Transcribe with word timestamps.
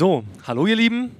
So, 0.00 0.24
hallo 0.46 0.66
ihr 0.66 0.76
Lieben. 0.76 1.14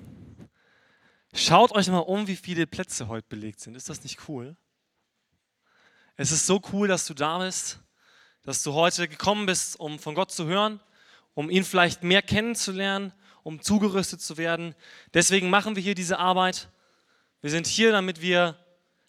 Schaut 1.35 1.71
euch 1.73 1.89
mal 1.89 1.99
um, 1.99 2.27
wie 2.27 2.35
viele 2.35 2.67
Plätze 2.67 3.09
heute 3.09 3.27
belegt 3.29 3.61
sind. 3.61 3.75
Ist 3.75 3.91
das 3.91 4.03
nicht 4.05 4.27
cool? 4.27 4.57
Es 6.17 6.33
ist 6.33 6.47
so 6.47 6.63
cool, 6.73 6.89
dass 6.89 7.05
du 7.05 7.13
da 7.13 7.41
bist, 7.41 7.79
dass 8.41 8.63
du 8.63 8.73
heute 8.73 9.07
gekommen 9.07 9.45
bist, 9.45 9.79
um 9.79 9.99
von 9.99 10.15
Gott 10.15 10.33
zu 10.33 10.47
hören, 10.47 10.81
um 11.35 11.51
ihn 11.51 11.63
vielleicht 11.63 12.05
mehr 12.05 12.23
kennenzulernen, 12.23 13.13
um 13.43 13.61
zugerüstet 13.61 14.23
zu 14.23 14.39
werden. 14.39 14.75
Deswegen 15.13 15.51
machen 15.51 15.77
wir 15.77 15.83
hier 15.83 15.95
diese 15.95 16.19
Arbeit. 16.19 16.71
Wir 17.43 17.51
sind 17.51 17.67
hier, 17.67 17.93
damit 17.93 18.23
wir 18.23 18.57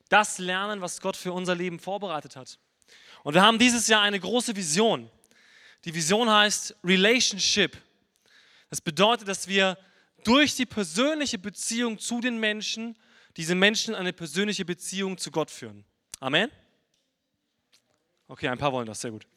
das 0.10 0.38
lernen, 0.38 0.82
was 0.82 1.00
Gott 1.00 1.16
für 1.16 1.32
unser 1.32 1.56
Leben 1.56 1.80
vorbereitet 1.80 2.36
hat. 2.36 2.60
Und 3.24 3.36
wir 3.36 3.42
haben 3.42 3.58
dieses 3.58 3.88
Jahr 3.88 4.02
eine 4.02 4.20
große 4.20 4.54
Vision. 4.54 5.10
Die 5.86 5.96
Vision 5.96 6.30
heißt 6.30 6.76
Relationship. 6.84 7.78
Das 8.72 8.80
bedeutet, 8.80 9.28
dass 9.28 9.50
wir 9.50 9.78
durch 10.24 10.56
die 10.56 10.66
persönliche 10.66 11.38
Beziehung 11.38 12.00
zu 12.00 12.22
den 12.22 12.40
Menschen 12.40 12.98
diese 13.36 13.54
Menschen 13.54 13.94
eine 13.94 14.14
persönliche 14.14 14.64
Beziehung 14.64 15.18
zu 15.18 15.30
Gott 15.30 15.52
führen. 15.52 15.84
Amen? 16.22 16.50
Okay, 18.30 18.48
ein 18.48 18.58
paar 18.58 18.72
wollen 18.72 18.86
das, 18.86 19.02
sehr 19.02 19.12
gut. 19.12 19.28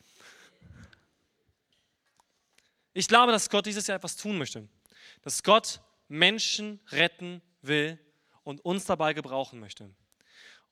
Ich 2.92 3.09
glaube, 3.09 3.33
dass 3.33 3.51
Gott 3.51 3.66
dieses 3.66 3.89
Jahr 3.89 3.97
etwas 3.97 4.16
tun 4.16 4.39
möchte. 4.39 4.69
Dass 5.23 5.42
Gott 5.42 5.80
Menschen 6.06 6.80
retten 6.92 7.42
will 7.61 7.98
und 8.45 8.64
uns 8.64 8.84
dabei 8.84 9.14
gebrauchen 9.14 9.59
möchte. 9.59 9.91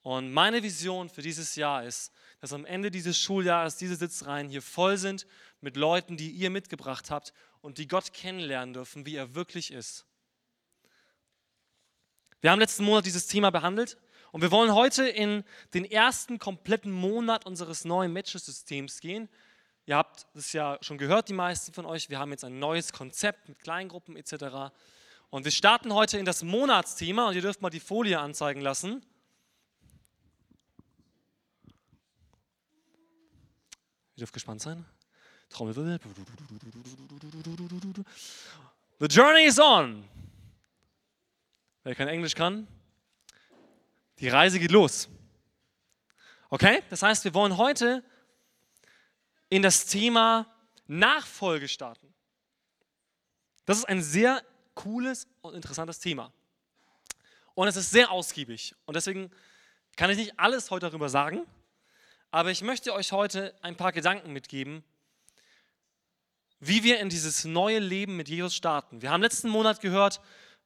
Und 0.03 0.31
meine 0.31 0.63
Vision 0.63 1.09
für 1.09 1.21
dieses 1.21 1.57
Jahr 1.57 1.83
ist, 1.83 2.13
dass 2.39 2.53
am 2.53 2.65
Ende 2.65 2.91
dieses 2.91 3.17
Schuljahres 3.17 3.75
diese 3.75 3.97
Sitzreihen 3.97 4.47
hier 4.47 4.61
voll 4.61 4.97
sind 4.97 5.27
mit 5.59 5.75
Leuten, 5.75 6.15
die 6.15 6.29
ihr 6.29 6.49
mitgebracht 6.49 7.11
habt 7.11 7.33
und 7.63 7.77
die 7.77 7.87
Gott 7.87 8.13
kennenlernen 8.13 8.73
dürfen, 8.73 9.05
wie 9.05 9.15
er 9.15 9.35
wirklich 9.35 9.71
ist. 9.71 10.05
Wir 12.41 12.51
haben 12.51 12.59
letzten 12.59 12.83
Monat 12.83 13.05
dieses 13.05 13.27
Thema 13.27 13.51
behandelt 13.51 13.97
und 14.33 14.41
wir 14.41 14.51
wollen 14.51 14.75
heute 14.75 15.07
in 15.07 15.45
den 15.73 15.85
ersten 15.85 16.39
kompletten 16.39 16.91
Monat 16.91 17.45
unseres 17.45 17.85
neuen 17.85 18.11
Matches-Systems 18.11 18.99
gehen. 18.99 19.29
Ihr 19.85 19.95
habt 19.95 20.27
es 20.35 20.51
ja 20.51 20.77
schon 20.81 20.97
gehört, 20.97 21.29
die 21.29 21.33
meisten 21.33 21.73
von 21.73 21.85
euch. 21.85 22.09
Wir 22.09 22.19
haben 22.19 22.31
jetzt 22.31 22.43
ein 22.43 22.59
neues 22.59 22.91
Konzept 22.91 23.47
mit 23.47 23.59
Kleingruppen 23.59 24.17
etc. 24.17 24.73
Und 25.29 25.45
wir 25.45 25.51
starten 25.51 25.93
heute 25.93 26.17
in 26.17 26.25
das 26.25 26.43
Monatsthema 26.43 27.29
und 27.29 27.35
ihr 27.35 27.41
dürft 27.41 27.61
mal 27.61 27.69
die 27.69 27.79
Folie 27.79 28.19
anzeigen 28.19 28.59
lassen. 28.59 29.05
Ihr 34.15 34.19
dürft 34.19 34.33
gespannt 34.33 34.61
sein. 34.61 34.85
Trommelwirbel. 35.53 35.99
The 38.99 39.07
journey 39.07 39.45
is 39.45 39.59
on. 39.59 40.03
Wer 41.83 41.95
kein 41.95 42.07
Englisch 42.07 42.33
kann, 42.33 42.67
die 44.19 44.29
Reise 44.29 44.59
geht 44.59 44.71
los. 44.71 45.09
Okay? 46.49 46.81
Das 46.89 47.01
heißt, 47.03 47.23
wir 47.25 47.33
wollen 47.33 47.57
heute 47.57 48.03
in 49.49 49.61
das 49.61 49.85
Thema 49.85 50.47
Nachfolge 50.87 51.67
starten. 51.67 52.13
Das 53.65 53.77
ist 53.77 53.85
ein 53.85 54.01
sehr 54.01 54.43
cooles 54.73 55.27
und 55.41 55.55
interessantes 55.55 55.99
Thema. 55.99 56.31
Und 57.53 57.67
es 57.67 57.75
ist 57.75 57.91
sehr 57.91 58.11
ausgiebig. 58.11 58.75
Und 58.85 58.95
deswegen 58.95 59.29
kann 59.95 60.09
ich 60.09 60.17
nicht 60.17 60.39
alles 60.39 60.71
heute 60.71 60.87
darüber 60.87 61.09
sagen, 61.09 61.45
aber 62.31 62.49
ich 62.49 62.61
möchte 62.61 62.93
euch 62.93 63.11
heute 63.11 63.53
ein 63.61 63.75
paar 63.75 63.91
Gedanken 63.91 64.33
mitgeben, 64.33 64.83
wie 66.67 66.83
wir 66.83 66.99
in 66.99 67.09
dieses 67.09 67.43
neue 67.43 67.79
Leben 67.79 68.15
mit 68.15 68.29
Jesus 68.29 68.55
starten. 68.55 69.01
Wir 69.01 69.11
haben 69.11 69.21
letzten 69.21 69.49
Monat 69.49 69.81
gehört, 69.81 70.21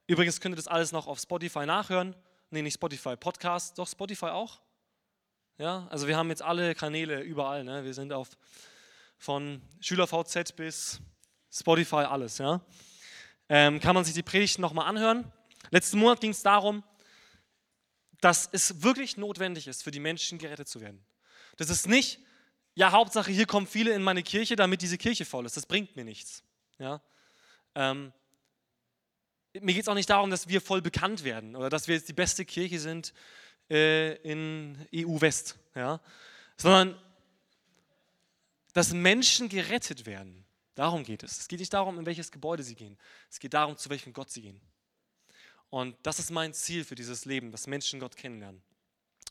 übrigens 0.06 0.40
könnt 0.40 0.54
ihr 0.54 0.58
das 0.58 0.68
alles 0.68 0.92
noch 0.92 1.08
auf 1.08 1.20
Spotify 1.20 1.66
nachhören. 1.66 2.16
Nee, 2.52 2.62
nicht 2.62 2.76
Spotify, 2.76 3.16
Podcast, 3.16 3.78
doch 3.78 3.88
Spotify 3.88 4.28
auch. 4.28 4.62
Ja, 5.58 5.88
also 5.90 6.08
wir 6.08 6.16
haben 6.16 6.30
jetzt 6.30 6.44
alle 6.44 6.76
Kanäle 6.76 7.22
überall. 7.22 7.64
Ne? 7.64 7.84
Wir 7.84 7.94
sind 7.94 8.14
auf 8.14 8.30
von 9.18 9.62
SchülerVZ 9.82 10.56
bis 10.56 11.02
Spotify 11.52 11.96
alles. 11.96 12.38
Ja, 12.38 12.62
ähm, 13.50 13.80
kann 13.80 13.96
man 13.96 14.06
sich 14.06 14.14
die 14.14 14.24
Predigten 14.24 14.62
nochmal 14.62 14.88
anhören. 14.88 15.32
Letzten 15.72 15.98
Monat 15.98 16.22
ging 16.22 16.32
es 16.32 16.44
darum, 16.44 16.84
dass 18.22 18.48
es 18.52 18.84
wirklich 18.84 19.18
notwendig 19.18 19.68
ist, 19.68 19.84
für 19.84 19.92
die 19.92 20.00
Menschen 20.00 20.38
gerettet 20.38 20.68
zu 20.68 20.80
werden. 20.80 21.04
Das 21.58 21.72
ist 21.72 21.88
nicht 21.88 22.20
ja, 22.78 22.92
Hauptsache, 22.92 23.32
hier 23.32 23.48
kommen 23.48 23.66
viele 23.66 23.92
in 23.96 24.04
meine 24.04 24.22
Kirche, 24.22 24.56
damit 24.56 24.84
diese 24.84 25.00
Kirche 25.00 25.26
voll 25.26 25.48
ist. 25.48 25.58
Das 25.58 25.66
bringt 25.66 25.96
mir 25.96 26.06
nichts. 26.06 26.44
Ja? 26.78 27.02
Ähm, 27.74 28.14
mir 29.60 29.74
geht 29.74 29.82
es 29.82 29.88
auch 29.88 29.96
nicht 29.96 30.12
darum, 30.12 30.30
dass 30.30 30.48
wir 30.48 30.62
voll 30.62 30.84
bekannt 30.84 31.24
werden 31.24 31.56
oder 31.56 31.72
dass 31.72 31.88
wir 31.88 31.96
jetzt 31.96 32.08
die 32.08 32.14
beste 32.14 32.46
Kirche 32.46 32.80
sind 32.80 33.16
äh, 33.72 34.14
in 34.18 34.78
EU-West, 34.94 35.58
ja? 35.74 36.00
sondern 36.56 37.02
dass 38.74 38.94
Menschen 38.94 39.50
gerettet 39.50 40.06
werden. 40.06 40.46
Darum 40.76 41.04
geht 41.04 41.24
es. 41.24 41.40
Es 41.40 41.48
geht 41.48 41.60
nicht 41.60 41.74
darum, 41.74 41.98
in 41.98 42.06
welches 42.06 42.32
Gebäude 42.32 42.62
sie 42.62 42.76
gehen. 42.76 42.96
Es 43.32 43.40
geht 43.40 43.56
darum, 43.56 43.76
zu 43.76 43.90
welchem 43.90 44.14
Gott 44.14 44.30
sie 44.30 44.44
gehen. 44.44 44.62
Und 45.72 45.96
das 46.04 46.20
ist 46.20 46.30
mein 46.30 46.54
Ziel 46.54 46.84
für 46.84 46.94
dieses 46.94 47.26
Leben, 47.26 47.52
dass 47.52 47.66
Menschen 47.66 48.00
Gott 48.00 48.16
kennenlernen. 48.16 48.62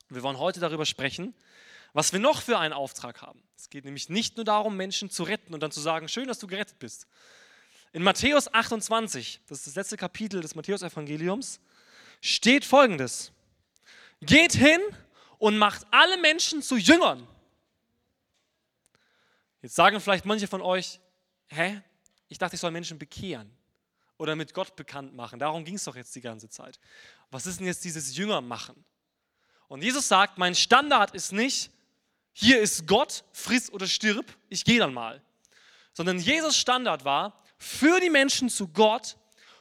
Wir 0.09 0.25
wollen 0.25 0.41
heute 0.41 0.59
darüber 0.59 0.85
sprechen, 0.85 1.33
was 1.97 2.13
wir 2.13 2.21
noch 2.21 2.43
für 2.43 2.59
einen 2.59 2.75
Auftrag 2.75 3.23
haben. 3.23 3.43
Es 3.57 3.71
geht 3.71 3.87
nämlich 3.87 4.11
nicht 4.11 4.37
nur 4.37 4.45
darum, 4.45 4.77
Menschen 4.77 5.09
zu 5.09 5.23
retten 5.23 5.55
und 5.55 5.61
dann 5.61 5.71
zu 5.71 5.81
sagen, 5.81 6.09
schön, 6.09 6.29
dass 6.29 6.39
du 6.39 6.47
gerettet 6.47 6.79
bist. 6.79 7.07
In 7.95 8.03
Matthäus 8.03 8.53
28, 8.53 9.41
das 9.49 9.61
ist 9.61 9.69
das 9.69 9.75
letzte 9.77 9.97
Kapitel 9.97 10.43
des 10.43 10.55
Matthäus-Evangeliums, 10.55 11.59
steht 12.21 12.67
folgendes: 12.67 13.33
Geht 14.21 14.53
hin 14.53 14.79
und 15.39 15.57
macht 15.57 15.87
alle 15.91 16.19
Menschen 16.19 16.61
zu 16.61 16.77
Jüngern. 16.77 17.27
Jetzt 19.63 19.75
sagen 19.75 19.99
vielleicht 19.99 20.27
manche 20.27 20.49
von 20.49 20.61
euch, 20.61 21.01
hä? 21.49 21.81
Ich 22.29 22.37
dachte, 22.37 22.57
ich 22.57 22.61
soll 22.61 22.73
Menschen 22.73 22.99
bekehren 22.99 23.51
oder 24.19 24.37
mit 24.37 24.53
Gott 24.53 24.77
bekannt 24.77 25.15
machen. 25.15 25.39
Darum 25.39 25.65
ging 25.65 25.77
es 25.77 25.85
doch 25.85 25.97
jetzt 25.97 26.15
die 26.15 26.21
ganze 26.21 26.51
Zeit. 26.51 26.79
Was 27.31 27.47
ist 27.47 27.59
denn 27.59 27.67
jetzt 27.67 27.87
dieses 27.87 28.15
Jünger 28.19 28.43
machen? 28.43 28.85
Und 29.69 29.83
Jesus 29.83 30.07
sagt, 30.09 30.37
mein 30.37 30.55
Standard 30.55 31.15
ist 31.15 31.33
nicht, 31.33 31.73
hier 32.39 32.61
ist 32.61 32.87
Gott, 32.87 33.25
friss 33.33 33.73
oder 33.73 33.87
stirb, 33.87 34.27
ich 34.51 34.63
gehe 34.67 34.79
dann 34.79 34.93
mal. 34.93 35.23
Sondern 35.95 36.19
Jesus 36.19 36.55
Standard 36.55 37.03
war, 37.07 37.43
für 37.57 37.99
die 37.99 38.11
Menschen 38.11 38.51
zu 38.51 38.69
Gott 38.69 39.17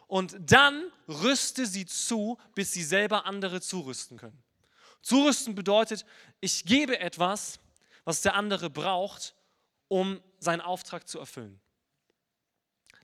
und 0.07 0.35
dann 0.39 0.91
rüste 1.07 1.67
sie 1.67 1.85
zu, 1.85 2.37
bis 2.53 2.73
sie 2.73 2.83
selber 2.83 3.25
andere 3.25 3.61
zurüsten 3.61 4.17
können. 4.17 4.43
Zurüsten 5.01 5.55
bedeutet, 5.55 6.05
ich 6.41 6.65
gebe 6.65 6.99
etwas, 6.99 7.61
was 8.03 8.21
der 8.21 8.33
andere 8.33 8.69
braucht, 8.69 9.35
um 9.87 10.21
seinen 10.39 10.59
Auftrag 10.59 11.07
zu 11.07 11.17
erfüllen. 11.17 11.61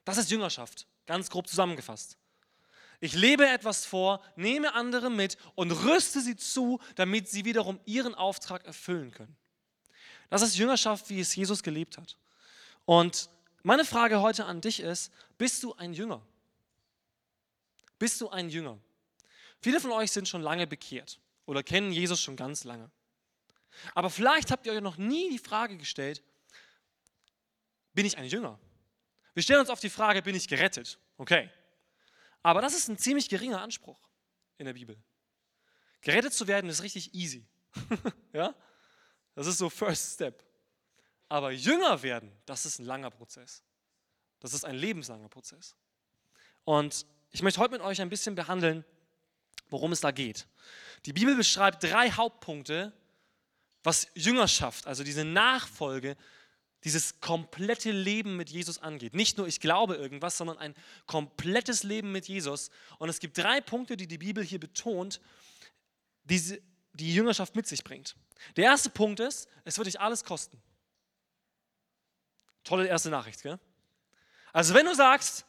Das 0.03 0.17
ist 0.17 0.31
Jüngerschaft, 0.31 0.85
ganz 1.05 1.29
grob 1.29 1.47
zusammengefasst. 1.47 2.17
Ich 2.99 3.13
lebe 3.13 3.47
etwas 3.47 3.85
vor, 3.85 4.21
nehme 4.35 4.73
andere 4.73 5.09
mit 5.09 5.37
und 5.55 5.71
rüste 5.71 6.19
sie 6.19 6.35
zu, 6.35 6.81
damit 6.95 7.29
sie 7.29 7.45
wiederum 7.45 7.79
ihren 7.85 8.15
Auftrag 8.15 8.65
erfüllen 8.65 9.11
können. 9.11 9.37
Das 10.31 10.41
ist 10.41 10.55
Jüngerschaft, 10.55 11.09
wie 11.09 11.19
es 11.19 11.35
Jesus 11.35 11.61
gelebt 11.61 11.97
hat. 11.97 12.15
Und 12.85 13.29
meine 13.63 13.83
Frage 13.83 14.21
heute 14.21 14.45
an 14.45 14.61
dich 14.61 14.79
ist, 14.79 15.11
bist 15.37 15.61
du 15.61 15.75
ein 15.75 15.93
Jünger? 15.93 16.25
Bist 17.99 18.21
du 18.21 18.29
ein 18.29 18.49
Jünger? 18.49 18.79
Viele 19.59 19.81
von 19.81 19.91
euch 19.91 20.09
sind 20.09 20.29
schon 20.29 20.41
lange 20.41 20.67
bekehrt 20.67 21.19
oder 21.45 21.63
kennen 21.63 21.91
Jesus 21.91 22.21
schon 22.21 22.37
ganz 22.37 22.63
lange. 22.63 22.89
Aber 23.93 24.09
vielleicht 24.09 24.51
habt 24.51 24.65
ihr 24.65 24.71
euch 24.71 24.79
noch 24.79 24.95
nie 24.95 25.29
die 25.29 25.37
Frage 25.37 25.75
gestellt, 25.77 26.23
bin 27.93 28.05
ich 28.05 28.17
ein 28.17 28.25
Jünger? 28.25 28.57
Wir 29.33 29.43
stellen 29.43 29.59
uns 29.59 29.69
auf 29.69 29.81
die 29.81 29.89
Frage, 29.89 30.21
bin 30.21 30.33
ich 30.33 30.47
gerettet? 30.47 30.97
Okay. 31.17 31.49
Aber 32.41 32.61
das 32.61 32.73
ist 32.73 32.87
ein 32.87 32.97
ziemlich 32.97 33.27
geringer 33.27 33.61
Anspruch 33.61 33.99
in 34.57 34.65
der 34.65 34.73
Bibel. 34.73 34.97
Gerettet 35.99 36.33
zu 36.33 36.47
werden 36.47 36.69
ist 36.69 36.83
richtig 36.83 37.13
easy. 37.13 37.45
ja? 38.33 38.55
Das 39.35 39.47
ist 39.47 39.57
so 39.57 39.69
First 39.69 40.15
Step. 40.15 40.43
Aber 41.29 41.51
jünger 41.51 42.03
werden, 42.03 42.31
das 42.45 42.65
ist 42.65 42.79
ein 42.79 42.85
langer 42.85 43.09
Prozess. 43.09 43.63
Das 44.39 44.53
ist 44.53 44.65
ein 44.65 44.75
lebenslanger 44.75 45.29
Prozess. 45.29 45.75
Und 46.65 47.05
ich 47.31 47.41
möchte 47.41 47.59
heute 47.59 47.71
mit 47.71 47.81
euch 47.81 48.01
ein 48.01 48.09
bisschen 48.09 48.35
behandeln, 48.35 48.83
worum 49.69 49.91
es 49.93 50.01
da 50.01 50.11
geht. 50.11 50.47
Die 51.05 51.13
Bibel 51.13 51.35
beschreibt 51.35 51.83
drei 51.83 52.11
Hauptpunkte, 52.11 52.91
was 53.83 54.07
Jüngerschaft, 54.13 54.85
also 54.85 55.03
diese 55.03 55.23
Nachfolge, 55.23 56.17
dieses 56.83 57.21
komplette 57.21 57.91
Leben 57.91 58.35
mit 58.37 58.49
Jesus 58.49 58.79
angeht. 58.79 59.13
Nicht 59.13 59.37
nur 59.37 59.47
ich 59.47 59.59
glaube 59.59 59.95
irgendwas, 59.95 60.37
sondern 60.37 60.57
ein 60.57 60.75
komplettes 61.05 61.83
Leben 61.83 62.11
mit 62.11 62.27
Jesus. 62.27 62.69
Und 62.97 63.09
es 63.09 63.19
gibt 63.19 63.37
drei 63.37 63.61
Punkte, 63.61 63.97
die 63.97 64.07
die 64.07 64.17
Bibel 64.17 64.43
hier 64.43 64.59
betont, 64.59 65.21
die 66.23 66.61
die 66.93 67.13
Jüngerschaft 67.13 67.55
mit 67.55 67.67
sich 67.67 67.83
bringt. 67.83 68.15
Der 68.55 68.65
erste 68.65 68.89
Punkt 68.89 69.19
ist, 69.19 69.47
es 69.63 69.77
wird 69.77 69.87
dich 69.87 69.99
alles 69.99 70.23
kosten. 70.23 70.61
Tolle 72.63 72.87
erste 72.87 73.09
Nachricht, 73.09 73.41
gell? 73.43 73.59
Also 74.53 74.73
wenn 74.73 74.85
du 74.85 74.93
sagst, 74.93 75.45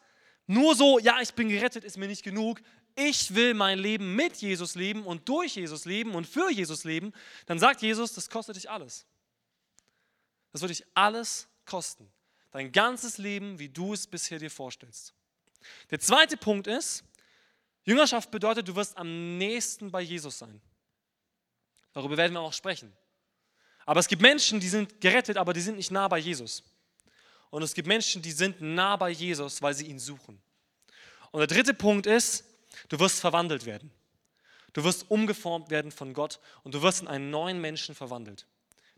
Nur 0.47 0.75
so, 0.75 0.99
ja, 0.99 1.21
ich 1.21 1.35
bin 1.35 1.49
gerettet, 1.49 1.85
ist 1.85 1.97
mir 1.97 2.09
nicht 2.09 2.23
genug. 2.23 2.61
Ich 2.95 3.35
will 3.35 3.55
mein 3.55 3.79
Leben 3.79 4.15
mit 4.15 4.37
Jesus 4.37 4.75
leben 4.75 5.05
und 5.05 5.29
durch 5.29 5.57
Jesus 5.57 5.85
leben 5.85 6.15
und 6.15 6.27
für 6.27 6.51
Jesus 6.51 6.85
leben. 6.85 7.13
Dann 7.47 7.59
sagt 7.59 7.81
Jesus, 7.81 8.13
das 8.13 8.29
kostet 8.29 8.57
dich 8.57 8.69
alles. 8.69 9.07
Das 10.51 10.61
wird 10.61 10.71
dich 10.71 10.85
alles 10.95 11.49
kosten. 11.65 12.13
Dein 12.51 12.71
ganzes 12.71 13.17
Leben, 13.17 13.59
wie 13.59 13.69
du 13.69 13.95
es 13.95 14.07
bisher 14.07 14.39
dir 14.39 14.51
vorstellst. 14.51 15.15
Der 15.91 16.01
zweite 16.01 16.37
Punkt 16.37 16.67
ist, 16.67 17.05
Jüngerschaft 17.85 18.31
bedeutet, 18.31 18.69
du 18.69 18.77
wirst 18.77 18.97
am 18.99 19.39
nächsten 19.39 19.91
bei 19.91 20.03
Jesus 20.03 20.39
sein. 20.39 20.61
Darüber 21.93 22.17
werden 22.17 22.33
wir 22.33 22.41
auch 22.41 22.53
sprechen. 22.53 22.93
Aber 23.85 24.01
es 24.01 24.09
gibt 24.09 24.23
Menschen, 24.23 24.61
die 24.61 24.69
sind 24.69 25.01
gerettet, 25.01 25.37
aber 25.37 25.53
die 25.53 25.61
sind 25.61 25.77
nicht 25.77 25.91
nah 25.91 26.09
bei 26.09 26.19
Jesus. 26.19 26.63
Und 27.51 27.63
es 27.63 27.75
gibt 27.75 27.89
Menschen, 27.89 28.23
die 28.23 28.33
sind 28.33 28.61
nah 28.61 28.97
bei 28.97 29.11
Jesus, 29.11 29.61
weil 29.61 29.75
sie 29.75 29.87
ihn 29.87 29.99
suchen. 29.99 30.41
Und 31.33 31.41
der 31.41 31.47
dritte 31.47 31.75
Punkt 31.75 32.07
ist, 32.07 32.45
du 32.89 32.99
wirst 32.99 33.21
verwandelt 33.21 33.67
werden. 33.67 33.91
Du 34.73 34.85
wirst 34.85 35.11
umgeformt 35.11 35.71
werden 35.71 35.93
von 35.93 36.15
Gott 36.15 36.41
und 36.63 36.75
du 36.75 36.83
wirst 36.83 37.03
in 37.03 37.09
einen 37.09 37.31
neuen 37.31 37.61
Menschen 37.61 37.95
verwandelt, 37.95 38.47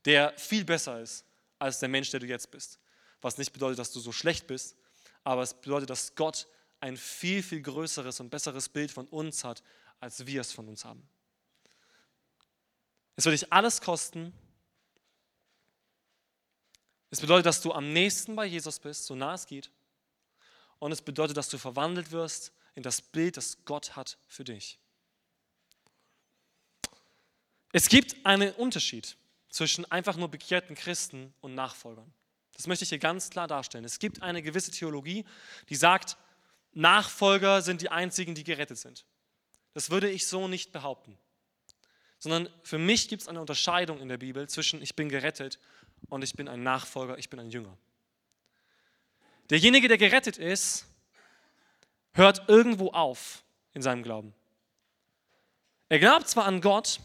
der 0.05 0.33
viel 0.37 0.65
besser 0.65 1.01
ist 1.01 1.25
als 1.59 1.81
der 1.81 1.89
Mensch, 1.89 2.11
der 2.11 2.21
du 2.21 2.27
jetzt 2.27 2.51
bist. 2.51 2.79
Was 3.21 3.39
nicht 3.39 3.53
bedeutet, 3.53 3.79
dass 3.79 3.91
du 3.91 3.99
so 3.99 4.13
schlecht 4.13 4.47
bist, 4.47 4.77
aber 5.25 5.43
es 5.43 5.55
bedeutet, 5.55 5.91
dass 5.91 6.15
Gott 6.15 6.47
ein 6.81 6.97
viel, 6.97 7.43
viel 7.43 7.63
größeres 7.63 8.21
und 8.21 8.31
besseres 8.31 8.69
Bild 8.69 8.93
von 8.93 9.07
uns 9.09 9.43
hat, 9.43 9.63
als 9.99 10.27
wir 10.27 10.43
es 10.43 10.53
von 10.53 10.69
uns 10.69 10.85
haben. 10.85 11.09
Es 13.17 13.25
wird 13.25 13.35
dich 13.35 13.53
alles 13.53 13.81
kosten. 13.81 14.33
Es 17.11 17.21
bedeutet, 17.21 17.47
dass 17.47 17.61
du 17.61 17.73
am 17.73 17.93
nächsten 17.93 18.35
bei 18.35 18.45
Jesus 18.45 18.79
bist, 18.81 19.07
so 19.07 19.15
nah 19.15 19.35
es 19.35 19.47
geht. 19.47 19.71
Und 20.79 20.93
es 20.93 21.01
bedeutet, 21.01 21.37
dass 21.37 21.49
du 21.49 21.59
verwandelt 21.59 22.11
wirst 22.11 22.53
in 22.75 22.83
das 22.83 23.01
Bild, 23.01 23.37
das 23.37 23.65
Gott 23.65 23.95
hat 23.95 24.19
für 24.27 24.45
dich. 24.45 24.79
Es 27.73 27.89
gibt 27.89 28.27
einen 28.27 28.53
Unterschied 28.53 29.17
zwischen 29.49 29.91
einfach 29.91 30.17
nur 30.17 30.29
bekehrten 30.29 30.75
Christen 30.75 31.33
und 31.41 31.55
Nachfolgern. 31.55 32.13
Das 32.53 32.67
möchte 32.67 32.85
ich 32.85 32.89
hier 32.89 32.99
ganz 32.99 33.31
klar 33.31 33.49
darstellen. 33.49 33.85
Es 33.85 33.99
gibt 33.99 34.23
eine 34.23 34.43
gewisse 34.43 34.71
Theologie, 34.71 35.25
die 35.69 35.77
sagt, 35.77 36.17
Nachfolger 36.73 37.63
sind 37.63 37.81
die 37.83 37.89
einzigen, 37.89 38.35
die 38.35 38.45
gerettet 38.45 38.79
sind. 38.79 39.05
Das 39.73 39.91
würde 39.91 40.11
ich 40.11 40.27
so 40.27 40.49
nicht 40.49 40.73
behaupten. 40.73 41.19
Sondern 42.25 42.49
für 42.63 42.79
mich 42.79 43.09
gibt 43.09 43.21
es 43.21 43.29
eine 43.29 43.39
Unterscheidung 43.39 44.01
in 44.01 44.09
der 44.09 44.17
Bibel 44.17 44.49
zwischen 44.49 44.81
ich 44.81 44.97
bin 44.97 45.11
gerettet 45.11 45.59
und 46.09 46.25
ich 46.25 46.33
bin 46.33 46.49
ein 46.49 46.63
Nachfolger, 46.63 47.19
ich 47.19 47.29
bin 47.29 47.39
ein 47.39 47.51
Jünger. 47.51 47.77
Derjenige, 49.51 49.89
der 49.89 49.99
gerettet 49.99 50.39
ist, 50.39 50.87
hört 52.15 52.49
irgendwo 52.49 52.93
auf 52.93 53.45
in 53.75 53.83
seinem 53.83 54.03
Glauben. 54.03 54.33
Er 55.91 55.99
glaubt 55.99 56.27
zwar 56.27 56.47
an 56.47 56.63
Gott, 56.63 56.99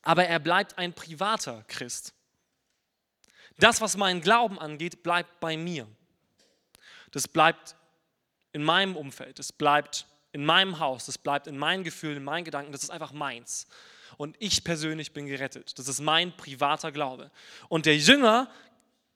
aber 0.00 0.24
er 0.24 0.38
bleibt 0.38 0.78
ein 0.78 0.94
privater 0.94 1.62
Christ. 1.68 2.14
Das, 3.58 3.82
was 3.82 3.98
meinen 3.98 4.22
Glauben 4.22 4.58
angeht, 4.58 5.02
bleibt 5.02 5.40
bei 5.40 5.58
mir. 5.58 5.86
Das 7.10 7.28
bleibt 7.28 7.76
in 8.54 8.64
meinem 8.64 8.96
Umfeld, 8.96 9.38
es 9.38 9.52
bleibt 9.52 10.06
in 10.32 10.46
meinem 10.46 10.78
Haus, 10.78 11.06
es 11.08 11.18
bleibt 11.18 11.48
in 11.48 11.58
meinen 11.58 11.84
Gefühlen, 11.84 12.16
in 12.16 12.24
meinen 12.24 12.44
Gedanken, 12.44 12.72
das 12.72 12.82
ist 12.82 12.90
einfach 12.90 13.12
meins. 13.12 13.66
Und 14.16 14.36
ich 14.38 14.64
persönlich 14.64 15.12
bin 15.12 15.26
gerettet. 15.26 15.78
Das 15.78 15.88
ist 15.88 16.00
mein 16.00 16.36
privater 16.36 16.92
Glaube. 16.92 17.30
Und 17.68 17.86
der 17.86 17.96
Jünger, 17.96 18.50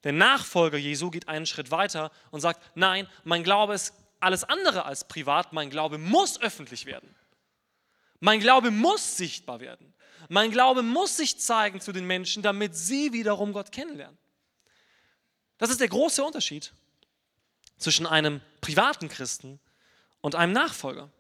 der 0.04 0.12
Nachfolger 0.12 0.78
Jesu, 0.78 1.10
geht 1.10 1.28
einen 1.28 1.46
Schritt 1.46 1.70
weiter 1.70 2.10
und 2.30 2.40
sagt, 2.40 2.60
nein, 2.74 3.08
mein 3.24 3.44
Glaube 3.44 3.74
ist 3.74 3.94
alles 4.20 4.44
andere 4.44 4.84
als 4.84 5.06
privat, 5.06 5.52
mein 5.52 5.70
Glaube 5.70 5.98
muss 5.98 6.40
öffentlich 6.40 6.86
werden. 6.86 7.14
Mein 8.20 8.40
Glaube 8.40 8.70
muss 8.70 9.16
sichtbar 9.16 9.60
werden. 9.60 9.94
Mein 10.28 10.50
Glaube 10.50 10.82
muss 10.82 11.16
sich 11.16 11.38
zeigen 11.38 11.80
zu 11.80 11.92
den 11.92 12.06
Menschen, 12.06 12.42
damit 12.42 12.74
sie 12.74 13.12
wiederum 13.12 13.52
Gott 13.52 13.72
kennenlernen. 13.72 14.18
Das 15.58 15.70
ist 15.70 15.80
der 15.80 15.88
große 15.88 16.24
Unterschied 16.24 16.72
zwischen 17.78 18.06
einem 18.06 18.40
privaten 18.60 19.08
Christen 19.08 19.60
und 20.20 20.34
einem 20.34 20.52
Nachfolger. 20.52 21.10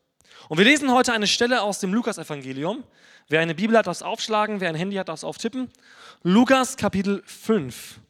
Und 0.48 0.58
wir 0.58 0.64
lesen 0.64 0.92
heute 0.92 1.12
eine 1.12 1.26
Stelle 1.26 1.62
aus 1.62 1.80
dem 1.80 1.92
Lukas-Evangelium. 1.92 2.84
Wer 3.28 3.40
eine 3.40 3.54
Bibel 3.54 3.76
hat, 3.76 3.86
darf 3.86 3.96
es 3.96 4.02
aufschlagen, 4.02 4.60
wer 4.60 4.68
ein 4.68 4.74
Handy 4.74 4.96
hat, 4.96 5.08
darf 5.08 5.18
es 5.18 5.24
auftippen. 5.24 5.70
Lukas 6.22 6.76
Kapitel 6.76 7.22
5. 7.26 8.00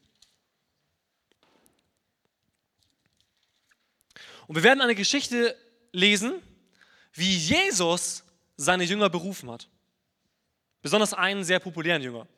Und 4.47 4.55
wir 4.55 4.63
werden 4.63 4.81
eine 4.81 4.95
Geschichte 4.95 5.57
lesen, 5.93 6.35
wie 7.15 7.37
Jesus 7.37 8.23
seine 8.57 8.85
Jünger 8.85 9.11
berufen 9.11 9.51
hat. 9.51 9.69
Besonders 10.83 11.15
einen 11.15 11.45
sehr 11.45 11.59
populären 11.59 12.03
Jünger 12.03 12.29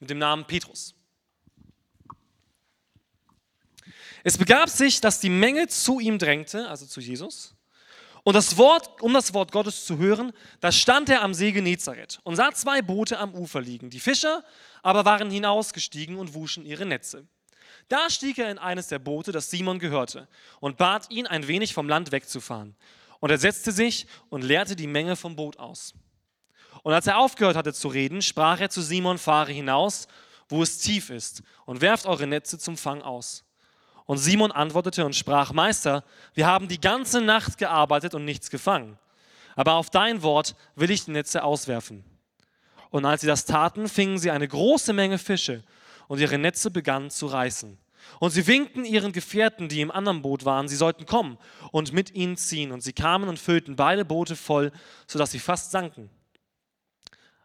mit 0.00 0.10
dem 0.10 0.18
Namen 0.18 0.46
Petrus. 0.46 0.94
Es 4.24 4.38
begab 4.38 4.70
sich, 4.70 5.00
dass 5.00 5.20
die 5.20 5.28
Menge 5.28 5.68
zu 5.68 6.00
ihm 6.00 6.18
drängte, 6.18 6.68
also 6.68 6.86
zu 6.86 7.00
Jesus. 7.00 7.53
Und 8.24 8.34
das 8.34 8.56
Wort, 8.56 9.02
um 9.02 9.12
das 9.12 9.34
Wort 9.34 9.52
Gottes 9.52 9.84
zu 9.84 9.98
hören, 9.98 10.32
da 10.60 10.72
stand 10.72 11.10
er 11.10 11.22
am 11.22 11.34
See 11.34 11.52
Genezareth 11.52 12.20
und 12.24 12.36
sah 12.36 12.52
zwei 12.52 12.80
Boote 12.80 13.18
am 13.18 13.34
Ufer 13.34 13.60
liegen. 13.60 13.90
Die 13.90 14.00
Fischer 14.00 14.42
aber 14.82 15.04
waren 15.04 15.30
hinausgestiegen 15.30 16.16
und 16.16 16.32
wuschen 16.32 16.64
ihre 16.64 16.86
Netze. 16.86 17.26
Da 17.88 18.08
stieg 18.08 18.38
er 18.38 18.50
in 18.50 18.58
eines 18.58 18.88
der 18.88 18.98
Boote, 18.98 19.30
das 19.30 19.50
Simon 19.50 19.78
gehörte, 19.78 20.26
und 20.60 20.78
bat 20.78 21.10
ihn, 21.10 21.26
ein 21.26 21.46
wenig 21.48 21.74
vom 21.74 21.86
Land 21.86 22.12
wegzufahren. 22.12 22.74
Und 23.20 23.30
er 23.30 23.38
setzte 23.38 23.72
sich 23.72 24.06
und 24.30 24.42
leerte 24.42 24.74
die 24.74 24.86
Menge 24.86 25.16
vom 25.16 25.36
Boot 25.36 25.58
aus. 25.58 25.94
Und 26.82 26.94
als 26.94 27.06
er 27.06 27.18
aufgehört 27.18 27.56
hatte 27.56 27.74
zu 27.74 27.88
reden, 27.88 28.22
sprach 28.22 28.58
er 28.58 28.70
zu 28.70 28.80
Simon, 28.80 29.18
fahre 29.18 29.52
hinaus, 29.52 30.08
wo 30.48 30.62
es 30.62 30.78
tief 30.78 31.10
ist, 31.10 31.42
und 31.66 31.82
werft 31.82 32.06
eure 32.06 32.26
Netze 32.26 32.58
zum 32.58 32.78
Fang 32.78 33.02
aus. 33.02 33.44
Und 34.06 34.18
Simon 34.18 34.52
antwortete 34.52 35.04
und 35.04 35.16
sprach, 35.16 35.52
Meister, 35.52 36.04
wir 36.34 36.46
haben 36.46 36.68
die 36.68 36.80
ganze 36.80 37.20
Nacht 37.20 37.58
gearbeitet 37.58 38.14
und 38.14 38.24
nichts 38.24 38.50
gefangen. 38.50 38.98
Aber 39.56 39.74
auf 39.74 39.90
dein 39.90 40.22
Wort 40.22 40.56
will 40.76 40.90
ich 40.90 41.04
die 41.04 41.12
Netze 41.12 41.42
auswerfen. 41.42 42.04
Und 42.90 43.04
als 43.06 43.22
sie 43.22 43.26
das 43.26 43.44
taten, 43.44 43.88
fingen 43.88 44.18
sie 44.18 44.30
eine 44.30 44.46
große 44.46 44.92
Menge 44.92 45.18
Fische 45.18 45.64
und 46.06 46.20
ihre 46.20 46.38
Netze 46.38 46.70
begannen 46.70 47.10
zu 47.10 47.26
reißen. 47.26 47.78
Und 48.20 48.30
sie 48.30 48.46
winkten 48.46 48.84
ihren 48.84 49.12
Gefährten, 49.12 49.68
die 49.68 49.80
im 49.80 49.90
anderen 49.90 50.22
Boot 50.22 50.44
waren, 50.44 50.68
sie 50.68 50.76
sollten 50.76 51.06
kommen 51.06 51.38
und 51.72 51.92
mit 51.92 52.14
ihnen 52.14 52.36
ziehen. 52.36 52.72
Und 52.72 52.82
sie 52.82 52.92
kamen 52.92 53.28
und 53.28 53.38
füllten 53.38 53.76
beide 53.76 54.04
Boote 54.04 54.36
voll, 54.36 54.70
sodass 55.06 55.30
sie 55.30 55.38
fast 55.38 55.70
sanken. 55.70 56.10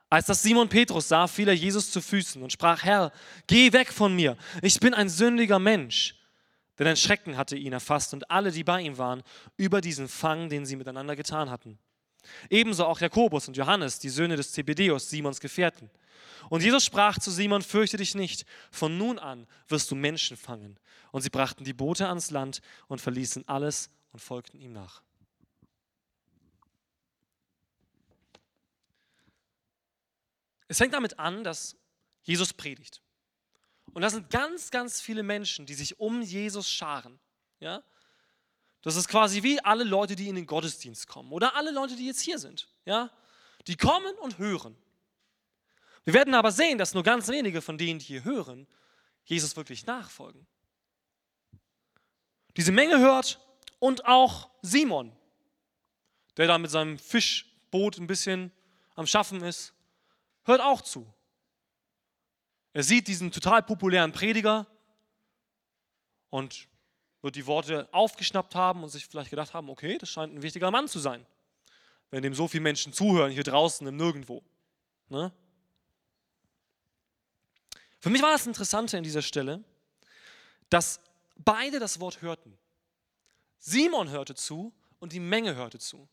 Als 0.09 0.25
das 0.25 0.41
Simon 0.41 0.67
Petrus 0.67 1.07
sah, 1.07 1.27
fiel 1.27 1.47
er 1.47 1.53
Jesus 1.53 1.91
zu 1.91 2.01
Füßen 2.01 2.41
und 2.41 2.51
sprach, 2.51 2.83
Herr, 2.83 3.11
geh 3.47 3.71
weg 3.71 3.93
von 3.93 4.15
mir, 4.15 4.37
ich 4.61 4.79
bin 4.79 4.93
ein 4.93 5.07
sündiger 5.07 5.59
Mensch. 5.59 6.18
Denn 6.79 6.88
ein 6.88 6.98
Schrecken 6.98 7.38
hatte 7.38 7.57
ihn 7.57 7.74
erfasst 7.74 8.13
und 8.13 8.31
alle, 8.31 8.51
die 8.51 8.63
bei 8.63 8.81
ihm 8.81 8.98
waren, 8.98 9.21
über 9.57 9.81
diesen 9.81 10.07
Fang, 10.07 10.50
den 10.50 10.65
sie 10.65 10.77
miteinander 10.77 11.17
getan 11.17 11.50
hatten. 11.50 11.77
Ebenso 12.50 12.86
auch 12.86 13.01
Jakobus 13.01 13.48
und 13.48 13.57
Johannes, 13.57 14.00
die 14.00 14.09
Söhne 14.09 14.38
des 14.38 14.53
Zebedeus, 14.53 15.09
Simons 15.09 15.41
Gefährten. 15.41 15.89
Und 16.50 16.63
Jesus 16.63 16.86
sprach 16.86 17.19
zu 17.19 17.31
Simon, 17.31 17.62
fürchte 17.62 17.98
dich 17.98 18.15
nicht, 18.15 18.45
von 18.71 18.98
nun 18.98 19.19
an 19.19 19.45
wirst 19.67 19.91
du 19.91 19.95
Menschen 19.95 20.38
fangen. 20.38 20.79
Und 21.12 21.21
sie 21.21 21.29
brachten 21.29 21.63
die 21.63 21.74
Boote 21.74 22.07
ans 22.07 22.31
Land 22.31 22.62
und 22.88 23.01
verließen 23.01 23.48
alles 23.48 23.89
und 24.12 24.19
folgten 24.19 24.59
ihm 24.59 24.74
nach. 24.74 25.01
Es 30.67 30.77
fängt 30.77 30.93
damit 30.93 31.19
an, 31.19 31.43
dass 31.43 31.75
Jesus 32.24 32.53
predigt. 32.53 33.01
Und 33.93 34.01
das 34.01 34.13
sind 34.13 34.29
ganz, 34.29 34.72
ganz 34.72 35.01
viele 35.01 35.24
Menschen, 35.24 35.65
die 35.65 35.74
sich 35.74 36.00
um 36.00 36.22
Jesus 36.22 36.69
scharen. 36.69 37.19
Ja? 37.60 37.84
Das 38.81 38.96
ist 38.96 39.08
quasi 39.08 39.43
wie 39.43 39.60
alle 39.62 39.84
Leute, 39.84 40.15
die 40.15 40.29
in 40.29 40.36
den 40.36 40.46
Gottesdienst 40.46 41.08
kommen 41.08 41.31
oder 41.31 41.55
alle 41.55 41.72
Leute, 41.72 41.96
die 41.96 42.05
jetzt 42.05 42.22
hier 42.22 42.39
sind. 42.39 42.69
Ja? 42.86 43.12
Die 43.67 43.75
kommen 43.75 44.15
und 44.22 44.38
hören. 44.38 44.77
Wir 46.05 46.13
werden 46.13 46.34
aber 46.34 46.51
sehen, 46.51 46.77
dass 46.77 46.93
nur 46.93 47.03
ganz 47.03 47.27
wenige 47.27 47.62
von 47.62 47.77
denen, 47.77 48.00
die 48.00 48.05
hier 48.05 48.24
hören, 48.24 48.67
Jesus 49.25 49.55
wirklich 49.55 49.86
nachfolgen. 49.86 50.48
Diese 52.58 52.72
Menge 52.72 53.00
hört 53.00 53.39
und 53.79 54.05
auch 54.05 54.50
Simon, 54.62 55.15
der 56.38 56.48
da 56.48 56.58
mit 56.58 56.72
seinem 56.72 56.98
Fischboot 56.98 57.98
ein 57.98 58.08
bisschen 58.08 58.51
am 58.96 59.05
Schaffen 59.05 59.43
ist, 59.43 59.74
hört 60.43 60.62
auch 60.62 60.81
zu. 60.81 61.13
Er 62.73 62.83
sieht 62.83 63.07
diesen 63.07 63.31
total 63.31 63.63
populären 63.63 64.11
Prediger 64.11 64.67
und 66.29 66.67
wird 67.21 67.35
die 67.35 67.45
Worte 67.45 67.89
aufgeschnappt 67.91 68.55
haben 68.55 68.83
und 68.83 68.89
sich 68.89 69.05
vielleicht 69.05 69.29
gedacht 69.29 69.53
haben, 69.53 69.69
okay, 69.69 69.97
das 69.97 70.09
scheint 70.09 70.33
ein 70.33 70.41
wichtiger 70.41 70.71
Mann 70.71 70.88
zu 70.88 70.99
sein, 70.99 71.25
wenn 72.11 72.23
dem 72.23 72.33
so 72.33 72.47
viele 72.47 72.61
Menschen 72.61 72.93
zuhören 72.93 73.31
hier 73.31 73.43
draußen 73.43 73.85
im 73.88 73.97
Nirgendwo. 73.97 74.43
Ne? 75.09 75.31
Für 77.99 78.09
mich 78.09 78.21
war 78.21 78.31
das 78.31 78.47
Interessante 78.47 78.97
in 78.97 79.03
dieser 79.03 79.21
Stelle, 79.21 79.63
dass 80.69 81.01
beide 81.35 81.79
das 81.79 81.99
Wort 81.99 82.21
hörten. 82.21 82.57
Simon 83.57 84.09
hörte 84.09 84.35
zu 84.35 84.73
und 84.99 85.11
die 85.11 85.19
Menge 85.19 85.55
hörte 85.55 85.79
zu. 85.79 86.07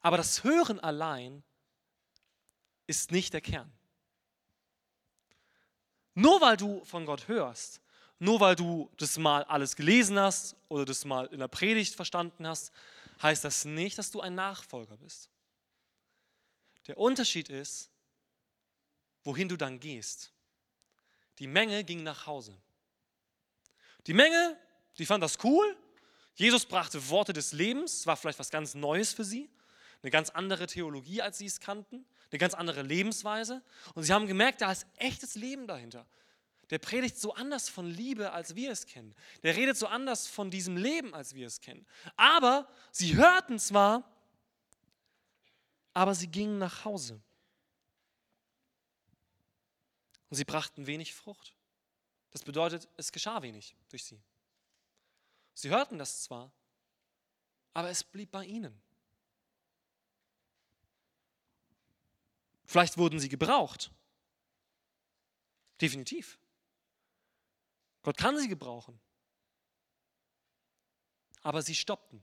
Aber 0.00 0.16
das 0.16 0.44
Hören 0.44 0.80
allein 0.80 1.42
ist 2.86 3.10
nicht 3.10 3.34
der 3.34 3.40
Kern. 3.40 3.70
Nur 6.18 6.40
weil 6.40 6.56
du 6.56 6.84
von 6.84 7.06
Gott 7.06 7.28
hörst, 7.28 7.80
nur 8.18 8.40
weil 8.40 8.56
du 8.56 8.90
das 8.96 9.18
mal 9.18 9.44
alles 9.44 9.76
gelesen 9.76 10.18
hast 10.18 10.56
oder 10.66 10.84
das 10.84 11.04
mal 11.04 11.26
in 11.26 11.38
der 11.38 11.46
Predigt 11.46 11.94
verstanden 11.94 12.44
hast, 12.44 12.72
heißt 13.22 13.44
das 13.44 13.64
nicht, 13.64 13.96
dass 13.98 14.10
du 14.10 14.20
ein 14.20 14.34
Nachfolger 14.34 14.96
bist. 14.96 15.28
Der 16.88 16.98
Unterschied 16.98 17.50
ist, 17.50 17.88
wohin 19.22 19.48
du 19.48 19.56
dann 19.56 19.78
gehst. 19.78 20.32
Die 21.38 21.46
Menge 21.46 21.84
ging 21.84 22.02
nach 22.02 22.26
Hause. 22.26 22.52
Die 24.08 24.14
Menge, 24.14 24.58
die 24.98 25.06
fand 25.06 25.22
das 25.22 25.38
cool. 25.44 25.76
Jesus 26.34 26.66
brachte 26.66 27.10
Worte 27.10 27.32
des 27.32 27.52
Lebens, 27.52 28.08
war 28.08 28.16
vielleicht 28.16 28.40
was 28.40 28.50
ganz 28.50 28.74
Neues 28.74 29.12
für 29.12 29.24
sie, 29.24 29.48
eine 30.02 30.10
ganz 30.10 30.30
andere 30.30 30.66
Theologie, 30.66 31.22
als 31.22 31.38
sie 31.38 31.46
es 31.46 31.60
kannten, 31.60 32.04
eine 32.30 32.38
ganz 32.38 32.54
andere 32.54 32.82
Lebensweise. 32.82 33.62
Und 33.94 34.02
sie 34.02 34.12
haben 34.12 34.26
gemerkt, 34.26 34.60
da 34.60 34.72
ist 34.72 34.86
echtes 34.96 35.34
Leben 35.34 35.66
dahinter. 35.66 36.06
Der 36.70 36.78
predigt 36.78 37.18
so 37.18 37.32
anders 37.34 37.68
von 37.68 37.86
Liebe, 37.86 38.32
als 38.32 38.54
wir 38.54 38.70
es 38.70 38.86
kennen. 38.86 39.14
Der 39.42 39.56
redet 39.56 39.76
so 39.76 39.86
anders 39.86 40.26
von 40.26 40.50
diesem 40.50 40.76
Leben, 40.76 41.14
als 41.14 41.34
wir 41.34 41.46
es 41.46 41.60
kennen. 41.60 41.86
Aber 42.16 42.68
sie 42.92 43.16
hörten 43.16 43.58
zwar, 43.58 44.04
aber 45.94 46.14
sie 46.14 46.28
gingen 46.28 46.58
nach 46.58 46.84
Hause. 46.84 47.20
Und 50.28 50.36
sie 50.36 50.44
brachten 50.44 50.86
wenig 50.86 51.14
Frucht. 51.14 51.54
Das 52.30 52.44
bedeutet, 52.44 52.88
es 52.98 53.12
geschah 53.12 53.40
wenig 53.40 53.74
durch 53.88 54.04
sie. 54.04 54.20
Sie 55.54 55.70
hörten 55.70 55.98
das 55.98 56.22
zwar, 56.22 56.52
aber 57.72 57.88
es 57.88 58.04
blieb 58.04 58.30
bei 58.30 58.44
ihnen. 58.44 58.80
Vielleicht 62.68 62.98
wurden 62.98 63.18
sie 63.18 63.30
gebraucht. 63.30 63.90
Definitiv. 65.80 66.38
Gott 68.02 68.18
kann 68.18 68.38
sie 68.38 68.46
gebrauchen. 68.46 69.00
Aber 71.40 71.62
sie 71.62 71.74
stoppten. 71.74 72.22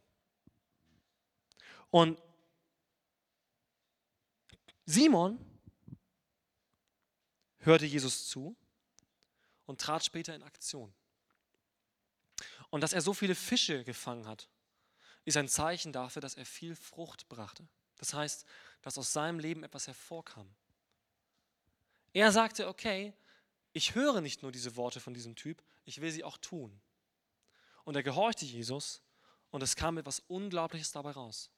Und 1.89 2.21
Simon 4.85 5.39
hörte 7.57 7.87
Jesus 7.87 8.27
zu 8.27 8.55
und 9.65 9.81
trat 9.81 10.05
später 10.05 10.35
in 10.35 10.43
Aktion. 10.43 10.93
Und 12.69 12.81
dass 12.81 12.93
er 12.93 13.01
so 13.01 13.15
viele 13.15 13.33
Fische 13.33 13.83
gefangen 13.83 14.27
hat, 14.27 14.47
ist 15.23 15.37
ein 15.37 15.49
Zeichen 15.49 15.91
dafür, 15.91 16.21
dass 16.21 16.35
er 16.35 16.45
viel 16.45 16.75
Frucht 16.75 17.27
brachte. 17.29 17.67
Das 17.97 18.13
heißt, 18.13 18.45
dass 18.85 18.99
aus 18.99 19.11
seinem 19.11 19.39
Leben 19.39 19.63
etwas 19.63 19.87
hervorkam. 19.87 20.47
Er 22.13 22.31
sagte, 22.31 22.67
okay, 22.67 23.13
ich 23.73 23.95
höre 23.95 24.21
nicht 24.21 24.43
nur 24.43 24.51
diese 24.51 24.75
Worte 24.75 24.99
von 24.99 25.15
diesem 25.15 25.35
Typ, 25.35 25.63
ich 25.85 26.01
will 26.01 26.11
sie 26.11 26.23
auch 26.23 26.37
tun. 26.37 26.79
Und 27.83 27.95
er 27.95 28.03
gehorchte 28.03 28.45
Jesus 28.45 29.01
und 29.49 29.63
es 29.63 29.75
kam 29.75 29.97
etwas 29.97 30.19
Unglaubliches 30.27 30.91
dabei 30.91 31.11
raus. 31.11 31.49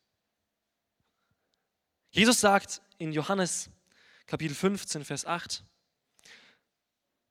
Jesus 2.11 2.39
sagt 2.39 2.81
in 2.97 3.11
Johannes 3.11 3.69
Kapitel 4.25 4.55
15, 4.55 5.03
Vers 5.03 5.25
8, 5.25 5.65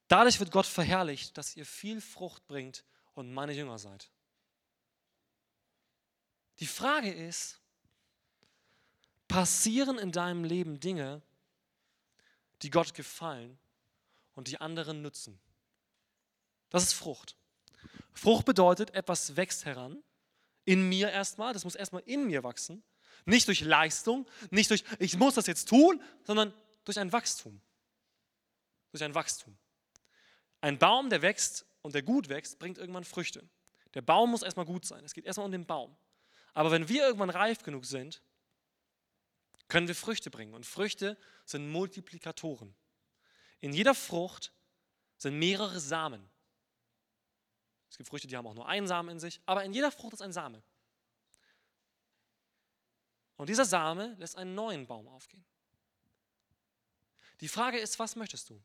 Dadurch 0.09 0.39
wird 0.39 0.53
Gott 0.53 0.67
verherrlicht, 0.67 1.39
dass 1.39 1.57
ihr 1.57 1.65
viel 1.65 2.03
Frucht 2.03 2.47
bringt 2.47 2.85
und 3.15 3.33
meine 3.33 3.55
Jünger 3.55 3.79
seid. 3.79 4.11
Die 6.59 6.67
Frage 6.67 7.11
ist, 7.11 7.63
passieren 9.29 9.99
in 9.99 10.13
deinem 10.13 10.45
Leben 10.45 10.81
Dinge, 10.81 11.23
die 12.63 12.71
Gott 12.71 12.95
gefallen 12.95 13.59
und 14.35 14.49
die 14.49 14.61
anderen 14.61 15.03
nützen? 15.03 15.39
Das 16.71 16.83
ist 16.83 16.93
Frucht. 16.93 17.37
Frucht 18.13 18.47
bedeutet, 18.47 18.91
etwas 18.95 19.37
wächst 19.37 19.65
heran, 19.65 20.03
in 20.65 20.89
mir 20.89 21.11
erstmal, 21.11 21.53
das 21.53 21.65
muss 21.65 21.75
erstmal 21.75 22.03
in 22.07 22.27
mir 22.27 22.43
wachsen, 22.43 22.83
nicht 23.25 23.47
durch 23.49 23.61
Leistung, 23.61 24.27
nicht 24.51 24.71
durch, 24.71 24.85
ich 24.99 25.17
muss 25.17 25.35
das 25.35 25.47
jetzt 25.47 25.69
tun, 25.69 26.03
sondern 26.25 26.53
durch 26.85 26.99
ein 26.99 27.13
Wachstum. 27.13 27.61
Durch 28.93 29.03
ein 29.03 29.15
Wachstum. 29.15 29.57
Ein 30.61 30.79
Baum, 30.79 31.11
der 31.11 31.23
wächst 31.23 31.67
und 31.83 31.95
der 31.95 32.03
gut 32.03 32.29
wächst, 32.29 32.59
bringt 32.59 32.79
irgendwann 32.79 33.05
Früchte. 33.05 33.49
Der 33.95 34.03
Baum 34.03 34.31
muss 34.31 34.43
erstmal 34.43 34.67
gut 34.67 34.85
sein. 34.85 35.05
Es 35.05 35.15
geht 35.15 35.25
erstmal 35.25 35.47
um 35.47 35.53
den 35.53 35.67
Baum. 35.67 35.97
Aber 36.55 36.71
wenn 36.71 36.89
wir 36.89 37.05
irgendwann 37.05 37.31
reif 37.31 37.63
genug 37.63 37.85
sind, 37.85 38.23
können 39.69 39.89
wir 39.89 39.95
Früchte 39.95 40.31
bringen. 40.31 40.55
Und 40.55 40.67
Früchte 40.67 41.19
sind 41.45 41.71
Multiplikatoren. 41.71 42.75
In 43.61 43.73
jeder 43.73 43.95
Frucht 43.95 44.53
sind 45.17 45.39
mehrere 45.39 45.81
Samen. 45.81 46.29
Es 47.91 47.97
gibt 47.97 48.09
Früchte, 48.09 48.29
die 48.29 48.37
haben 48.37 48.47
auch 48.47 48.55
nur 48.55 48.69
einen 48.69 48.87
Samen 48.87 49.11
in 49.11 49.21
sich, 49.21 49.41
aber 49.47 49.65
in 49.65 49.73
jeder 49.73 49.91
Frucht 49.91 50.15
ist 50.15 50.23
ein 50.23 50.33
Same. 50.33 50.63
Und 53.37 53.49
dieser 53.49 53.65
Same 53.65 54.15
lässt 54.19 54.37
einen 54.37 54.55
neuen 54.55 54.87
Baum 54.87 55.09
aufgehen. 55.09 55.45
Die 57.41 57.49
Frage 57.49 57.79
ist, 57.79 57.99
was 57.99 58.17
möchtest 58.17 58.49
du? 58.51 58.63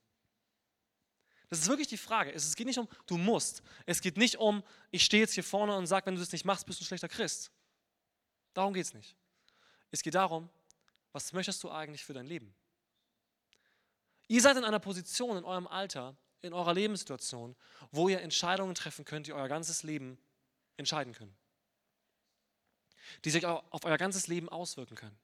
Das 1.49 1.59
ist 1.59 1.67
wirklich 1.67 1.89
die 1.89 1.97
Frage. 1.97 2.31
Es 2.31 2.55
geht 2.55 2.67
nicht 2.67 2.79
um, 2.79 2.87
du 3.05 3.17
musst. 3.17 3.61
Es 3.85 3.99
geht 3.99 4.15
nicht 4.15 4.37
um, 4.37 4.63
ich 4.89 5.03
stehe 5.03 5.21
jetzt 5.21 5.33
hier 5.33 5.43
vorne 5.43 5.75
und 5.75 5.85
sage, 5.85 6.05
wenn 6.05 6.15
du 6.15 6.21
das 6.21 6.31
nicht 6.31 6.45
machst, 6.45 6.65
bist 6.65 6.79
du 6.79 6.83
ein 6.83 6.87
schlechter 6.87 7.09
Christ. 7.09 7.51
Darum 8.53 8.73
geht 8.73 8.85
es 8.85 8.93
nicht. 8.93 9.17
Es 9.91 10.01
geht 10.01 10.15
darum, 10.15 10.49
was 11.11 11.33
möchtest 11.33 11.63
du 11.63 11.71
eigentlich 11.71 12.03
für 12.03 12.13
dein 12.13 12.25
Leben? 12.25 12.53
Ihr 14.27 14.41
seid 14.41 14.57
in 14.57 14.63
einer 14.63 14.79
Position 14.79 15.37
in 15.37 15.43
eurem 15.43 15.67
Alter, 15.67 16.15
in 16.41 16.53
eurer 16.53 16.73
Lebenssituation, 16.73 17.55
wo 17.91 18.09
ihr 18.09 18.21
Entscheidungen 18.21 18.75
treffen 18.75 19.05
könnt, 19.05 19.27
die 19.27 19.33
euer 19.33 19.47
ganzes 19.47 19.83
Leben 19.83 20.17
entscheiden 20.77 21.13
können. 21.13 21.35
Die 23.25 23.29
sich 23.29 23.45
auf 23.45 23.83
euer 23.83 23.97
ganzes 23.97 24.27
Leben 24.27 24.47
auswirken 24.49 24.95
können. 24.95 25.17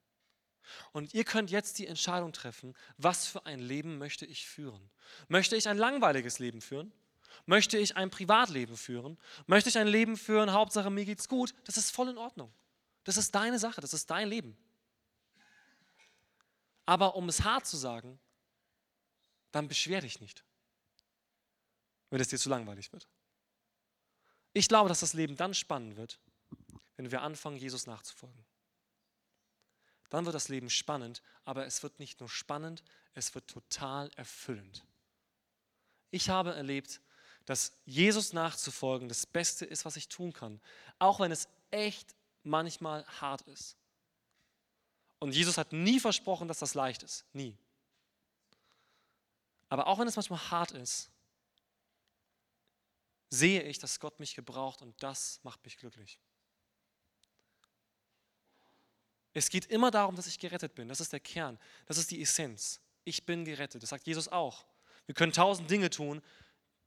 Und 0.92 1.14
ihr 1.14 1.24
könnt 1.24 1.50
jetzt 1.50 1.80
die 1.80 1.88
Entscheidung 1.88 2.34
treffen, 2.34 2.76
was 2.98 3.28
für 3.28 3.46
ein 3.46 3.60
Leben 3.60 3.98
möchte 3.98 4.26
ich 4.26 4.48
führen? 4.48 4.90
Möchte 5.30 5.56
ich 5.56 5.70
ein 5.70 5.78
langweiliges 5.78 6.40
Leben 6.40 6.62
führen? 6.62 6.92
Möchte 7.46 7.78
ich 7.78 7.96
ein 7.96 8.10
Privatleben 8.10 8.76
führen? 8.76 9.18
Möchte 9.46 9.70
ich 9.70 9.78
ein 9.78 9.88
Leben 9.88 10.18
führen, 10.18 10.52
Hauptsache 10.52 10.90
mir 10.90 11.06
geht's 11.06 11.30
gut? 11.30 11.54
Das 11.64 11.78
ist 11.78 11.92
voll 11.92 12.10
in 12.10 12.18
Ordnung. 12.18 12.52
Das 13.06 13.16
ist 13.16 13.34
deine 13.34 13.60
Sache, 13.60 13.80
das 13.80 13.94
ist 13.94 14.10
dein 14.10 14.28
Leben. 14.28 14.58
Aber 16.88 17.16
um 17.16 17.30
es 17.30 17.44
hart 17.44 17.68
zu 17.68 17.78
sagen, 17.78 18.18
dann 19.52 19.68
beschwer 19.68 20.02
dich 20.02 20.20
nicht, 20.22 20.44
wenn 22.10 22.22
es 22.22 22.30
dir 22.30 22.40
zu 22.40 22.50
langweilig 22.50 22.92
wird. 22.94 23.08
Ich 24.54 24.68
glaube, 24.68 24.90
dass 24.90 25.02
das 25.02 25.14
Leben 25.14 25.36
dann 25.36 25.54
spannend 25.54 25.98
wird, 25.98 26.20
wenn 26.96 27.12
wir 27.12 27.22
anfangen, 27.22 27.58
Jesus 27.58 27.86
nachzufolgen. 27.86 28.46
Dann 30.10 30.26
wird 30.26 30.34
das 30.34 30.48
Leben 30.48 30.70
spannend, 30.70 31.22
aber 31.44 31.66
es 31.66 31.84
wird 31.84 32.00
nicht 32.00 32.22
nur 32.22 32.30
spannend, 32.30 32.84
es 33.14 33.36
wird 33.36 33.50
total 33.50 34.10
erfüllend. 34.16 34.86
Ich 36.10 36.30
habe 36.30 36.56
erlebt, 36.56 37.02
dass 37.46 37.78
Jesus 37.86 38.32
nachzufolgen 38.32 39.10
das 39.10 39.26
Beste 39.26 39.66
ist, 39.66 39.84
was 39.84 39.98
ich 39.98 40.08
tun 40.08 40.32
kann, 40.32 40.62
auch 41.00 41.20
wenn 41.20 41.32
es 41.34 41.50
echt 41.72 42.16
manchmal 42.44 43.06
hart 43.20 43.42
ist. 43.42 43.77
Und 45.20 45.34
Jesus 45.34 45.58
hat 45.58 45.74
nie 45.74 46.00
versprochen, 46.00 46.48
dass 46.48 46.60
das 46.60 46.74
leicht 46.74 47.04
ist, 47.04 47.26
nie. 47.34 47.58
Aber 49.70 49.88
auch 49.88 50.00
wenn 50.00 50.08
es 50.08 50.16
manchmal 50.16 50.52
hart 50.52 50.72
ist, 50.72 51.10
sehe 53.30 53.64
ich, 53.64 53.80
dass 53.80 54.00
Gott 54.00 54.20
mich 54.20 54.36
gebraucht 54.36 54.82
und 54.82 55.02
das 55.04 55.40
macht 55.44 55.64
mich 55.66 55.78
glücklich. 55.78 56.20
Es 59.34 59.50
geht 59.50 59.66
immer 59.68 59.92
darum, 59.92 60.16
dass 60.16 60.28
ich 60.28 60.40
gerettet 60.40 60.74
bin. 60.74 60.88
Das 60.88 61.00
ist 61.00 61.14
der 61.14 61.20
Kern. 61.20 61.60
Das 61.86 61.98
ist 61.98 62.10
die 62.10 62.22
Essenz. 62.22 62.82
Ich 63.04 63.26
bin 63.26 63.46
gerettet. 63.46 63.84
Das 63.84 63.90
sagt 63.90 64.08
Jesus 64.08 64.28
auch. 64.28 64.66
Wir 65.06 65.14
können 65.14 65.32
tausend 65.32 65.70
Dinge 65.70 65.90
tun. 65.90 66.24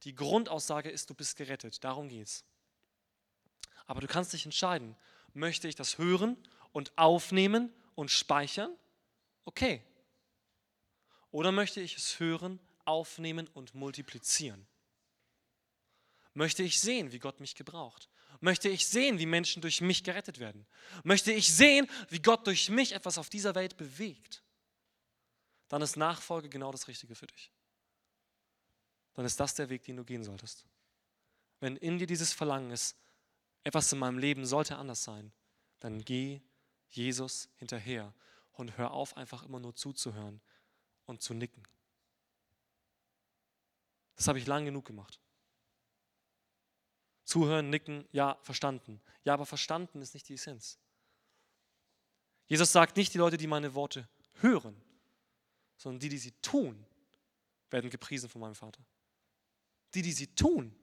Die 0.03 0.15
Grundaussage 0.15 0.91
ist, 0.91 1.11
du 1.11 1.15
bist 1.15 1.37
gerettet. 1.37 1.85
Darum 1.85 2.09
geht's. 2.09 2.45
Aber 3.87 4.01
du 4.01 4.09
kannst 4.09 4.33
dich 4.33 4.45
entscheiden, 4.47 4.97
möchte 5.33 5.69
ich 5.69 5.75
das 5.75 5.99
hören 5.99 6.37
und 6.73 6.97
aufnehmen 6.99 7.73
und 7.95 8.11
speichern? 8.11 8.77
Okay. 9.45 9.83
Oder 11.31 11.53
möchte 11.53 11.81
ich 11.81 11.97
es 11.97 12.19
hören, 12.19 12.59
aufnehmen 12.85 13.49
und 13.49 13.75
multiplizieren? 13.75 14.67
Möchte 16.35 16.63
ich 16.63 16.81
sehen, 16.81 17.13
wie 17.13 17.19
Gott 17.19 17.41
mich 17.41 17.55
gebraucht? 17.55 18.09
Möchte 18.41 18.69
ich 18.69 18.87
sehen, 18.87 19.19
wie 19.19 19.27
Menschen 19.27 19.61
durch 19.61 19.81
mich 19.81 20.05
gerettet 20.05 20.39
werden? 20.39 20.67
Möchte 21.05 21.33
ich 21.33 21.53
sehen, 21.53 21.89
wie 22.09 22.21
Gott 22.21 22.47
durch 22.47 22.71
mich 22.71 22.93
etwas 22.93 23.19
auf 23.19 23.29
dieser 23.29 23.55
Welt 23.55 23.77
bewegt? 23.77 24.43
Dann 25.69 25.83
ist 25.83 25.97
Nachfolge 25.97 26.49
genau 26.49 26.73
das 26.73 26.89
Richtige 26.89 27.15
für 27.15 27.27
dich. 27.27 27.53
Dann 29.15 29.25
ist 29.25 29.39
das 29.39 29.55
der 29.55 29.69
Weg, 29.69 29.85
den 29.85 29.97
du 29.97 30.05
gehen 30.05 30.25
solltest. 30.25 30.65
Wenn 31.59 31.77
in 31.77 31.99
dir 31.99 32.07
dieses 32.07 32.33
Verlangen 32.33 32.71
ist, 32.71 32.97
etwas 33.65 33.93
in 33.93 33.99
meinem 33.99 34.19
Leben 34.19 34.47
sollte 34.47 34.77
anders 34.77 35.05
sein, 35.05 35.33
dann 35.81 36.05
geh 36.05 36.41
Jesus 36.91 37.49
hinterher 37.57 38.13
und 38.53 38.77
hör 38.77 38.91
auf, 38.93 39.17
einfach 39.17 39.43
immer 39.43 39.61
nur 39.61 39.75
zuzuhören 39.75 40.41
und 41.07 41.23
zu 41.23 41.35
nicken. 41.35 41.63
Das 44.17 44.29
habe 44.29 44.39
ich 44.39 44.47
lang 44.47 44.65
genug 44.65 44.85
gemacht. 44.85 45.19
Zuhören, 47.25 47.71
nicken, 47.71 48.07
ja, 48.13 48.39
verstanden. 48.43 49.01
Ja, 49.25 49.35
aber 49.35 49.47
verstanden 49.47 50.03
ist 50.03 50.15
nicht 50.15 50.29
die 50.29 50.35
Essenz. 50.35 50.79
Jesus 52.47 52.73
sagt 52.73 52.97
nicht, 52.97 53.15
die 53.15 53.19
Leute, 53.19 53.37
die 53.37 53.47
meine 53.47 53.75
Worte 53.75 54.09
hören, 54.41 54.77
sondern 55.77 56.01
die, 56.01 56.09
die 56.09 56.19
sie 56.19 56.33
tun, 56.43 56.85
werden 57.71 57.89
gepriesen 57.89 58.29
von 58.29 58.41
meinem 58.41 58.57
Vater. 58.57 58.85
Die, 59.95 60.03
die 60.03 60.13
sie 60.13 60.35
tun. 60.35 60.75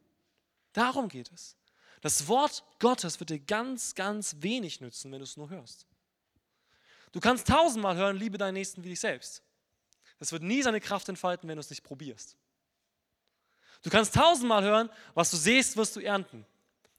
Darum 0.72 1.10
geht 1.10 1.32
es. 1.32 1.58
Das 2.02 2.28
Wort 2.28 2.64
Gottes 2.80 3.20
wird 3.20 3.30
dir 3.30 3.40
ganz, 3.40 3.96
ganz 3.96 4.38
wenig 4.40 4.82
nützen, 4.82 5.12
wenn 5.12 5.20
du 5.20 5.24
es 5.26 5.38
nur 5.38 5.50
hörst. 5.50 5.86
Du 7.12 7.20
kannst 7.20 7.48
tausendmal 7.48 7.96
hören, 7.96 8.18
liebe 8.18 8.38
deinen 8.38 8.56
Nächsten 8.56 8.84
wie 8.84 8.90
dich 8.90 9.00
selbst. 9.00 9.42
Das 10.20 10.32
wird 10.32 10.44
nie 10.44 10.62
seine 10.62 10.82
Kraft 10.82 11.08
entfalten, 11.10 11.48
wenn 11.48 11.56
du 11.56 11.62
es 11.62 11.70
nicht 11.70 11.84
probierst. 11.84 12.38
Du 13.84 13.90
kannst 13.90 14.16
tausendmal 14.16 14.64
hören, 14.64 14.90
was 15.14 15.32
du 15.32 15.38
siehst, 15.38 15.78
wirst 15.78 15.96
du 15.96 16.00
ernten. 16.00 16.46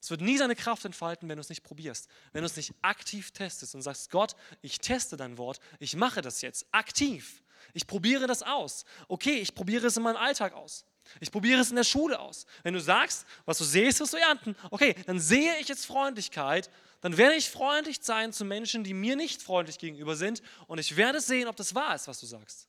Es 0.01 0.11
wird 0.11 0.21
nie 0.21 0.39
seine 0.39 0.55
Kraft 0.55 0.85
entfalten, 0.85 1.29
wenn 1.29 1.37
du 1.37 1.41
es 1.41 1.49
nicht 1.49 1.65
probierst. 1.65 2.09
Wenn 2.33 2.43
du 2.43 2.47
es 2.47 2.57
nicht 2.57 2.73
aktiv 2.83 3.33
testest 3.33 3.75
und 3.75 3.83
sagst, 3.83 4.11
Gott, 4.11 4.37
ich 4.63 4.79
teste 4.79 5.17
dein 5.17 5.39
Wort, 5.39 5.59
ich 5.81 5.97
mache 5.97 6.23
das 6.23 6.41
jetzt 6.41 6.67
aktiv. 6.71 7.43
Ich 7.73 7.87
probiere 7.87 8.29
das 8.29 8.45
aus. 8.45 8.85
Okay, 9.09 9.39
ich 9.41 9.55
probiere 9.55 9.89
es 9.89 9.97
in 9.97 10.05
meinem 10.05 10.17
Alltag 10.17 10.53
aus. 10.53 10.85
Ich 11.21 11.31
probiere 11.31 11.61
es 11.61 11.71
in 11.71 11.77
der 11.77 11.85
Schule 11.85 12.19
aus. 12.19 12.47
Wenn 12.63 12.75
du 12.75 12.81
sagst, 12.81 13.27
was 13.45 13.59
du 13.59 13.65
siehst, 13.65 14.01
wirst 14.01 14.13
du 14.13 14.17
ernten. 14.19 14.57
Okay, 14.71 14.95
dann 15.07 15.19
sehe 15.19 15.59
ich 15.59 15.69
jetzt 15.69 15.87
Freundlichkeit. 15.87 16.71
Dann 17.01 17.17
werde 17.17 17.37
ich 17.37 17.51
freundlich 17.51 17.99
sein 18.03 18.33
zu 18.33 18.45
Menschen, 18.45 18.85
die 18.85 18.95
mir 18.95 19.17
nicht 19.17 19.43
freundlich 19.43 19.79
gegenüber 19.79 20.17
sind. 20.17 20.43
Und 20.67 20.79
ich 20.79 20.97
werde 20.97 21.21
sehen, 21.21 21.49
ob 21.49 21.57
das 21.57 21.75
wahr 21.75 21.95
ist, 21.95 22.09
was 22.09 22.21
du 22.21 22.27
sagst. 22.27 22.69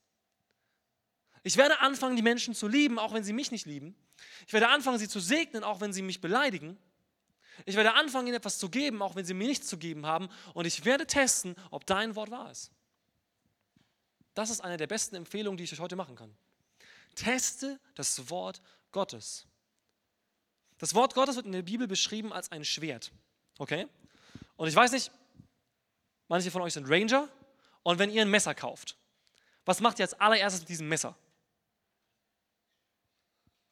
Ich 1.44 1.58
werde 1.58 1.80
anfangen, 1.80 2.16
die 2.16 2.22
Menschen 2.22 2.54
zu 2.54 2.68
lieben, 2.68 3.00
auch 3.00 3.14
wenn 3.14 3.24
sie 3.24 3.34
mich 3.34 3.52
nicht 3.52 3.66
lieben. 3.66 3.96
Ich 4.46 4.54
werde 4.54 4.70
anfangen, 4.70 5.00
sie 5.00 5.08
zu 5.08 5.20
segnen, 5.20 5.64
auch 5.64 5.82
wenn 5.82 5.94
sie 5.94 6.02
mich 6.02 6.22
beleidigen. 6.22 6.78
Ich 7.66 7.76
werde 7.76 7.94
anfangen, 7.94 8.28
ihnen 8.28 8.38
etwas 8.38 8.58
zu 8.58 8.70
geben, 8.70 9.02
auch 9.02 9.16
wenn 9.16 9.26
sie 9.26 9.34
mir 9.34 9.48
nichts 9.48 9.68
zu 9.68 9.78
geben 9.78 10.06
haben. 10.06 10.30
Und 10.54 10.66
ich 10.66 10.86
werde 10.86 11.06
testen, 11.08 11.56
ob 11.72 11.86
dein 11.86 12.16
Wort 12.16 12.32
wahr 12.32 12.52
ist. 12.52 12.72
Das 14.34 14.50
ist 14.50 14.62
eine 14.62 14.78
der 14.78 14.88
besten 14.88 15.16
Empfehlungen, 15.16 15.58
die 15.58 15.64
ich 15.64 15.74
euch 15.74 15.80
heute 15.80 15.96
machen 15.96 16.16
kann. 16.16 16.34
Teste 17.16 17.80
das 17.96 18.30
Wort 18.30 18.62
Gottes. 18.92 19.46
Das 20.78 20.96
Wort 20.96 21.14
Gottes 21.14 21.36
wird 21.36 21.46
in 21.46 21.52
der 21.52 21.62
Bibel 21.62 21.88
beschrieben 21.88 22.34
als 22.34 22.52
ein 22.52 22.64
Schwert. 22.64 23.12
Okay? 23.58 23.88
Und 24.56 24.68
ich 24.68 24.76
weiß 24.76 24.92
nicht, 24.92 25.12
manche 26.28 26.52
von 26.52 26.62
euch 26.62 26.74
sind 26.74 26.90
Ranger. 26.90 27.28
Und 27.84 28.00
wenn 28.00 28.10
ihr 28.10 28.22
ein 28.22 28.30
Messer 28.30 28.56
kauft, 28.56 28.98
was 29.66 29.82
macht 29.82 30.00
ihr 30.00 30.06
als 30.06 30.14
allererstes 30.14 30.62
mit 30.62 30.70
diesem 30.70 30.88
Messer? 30.88 31.16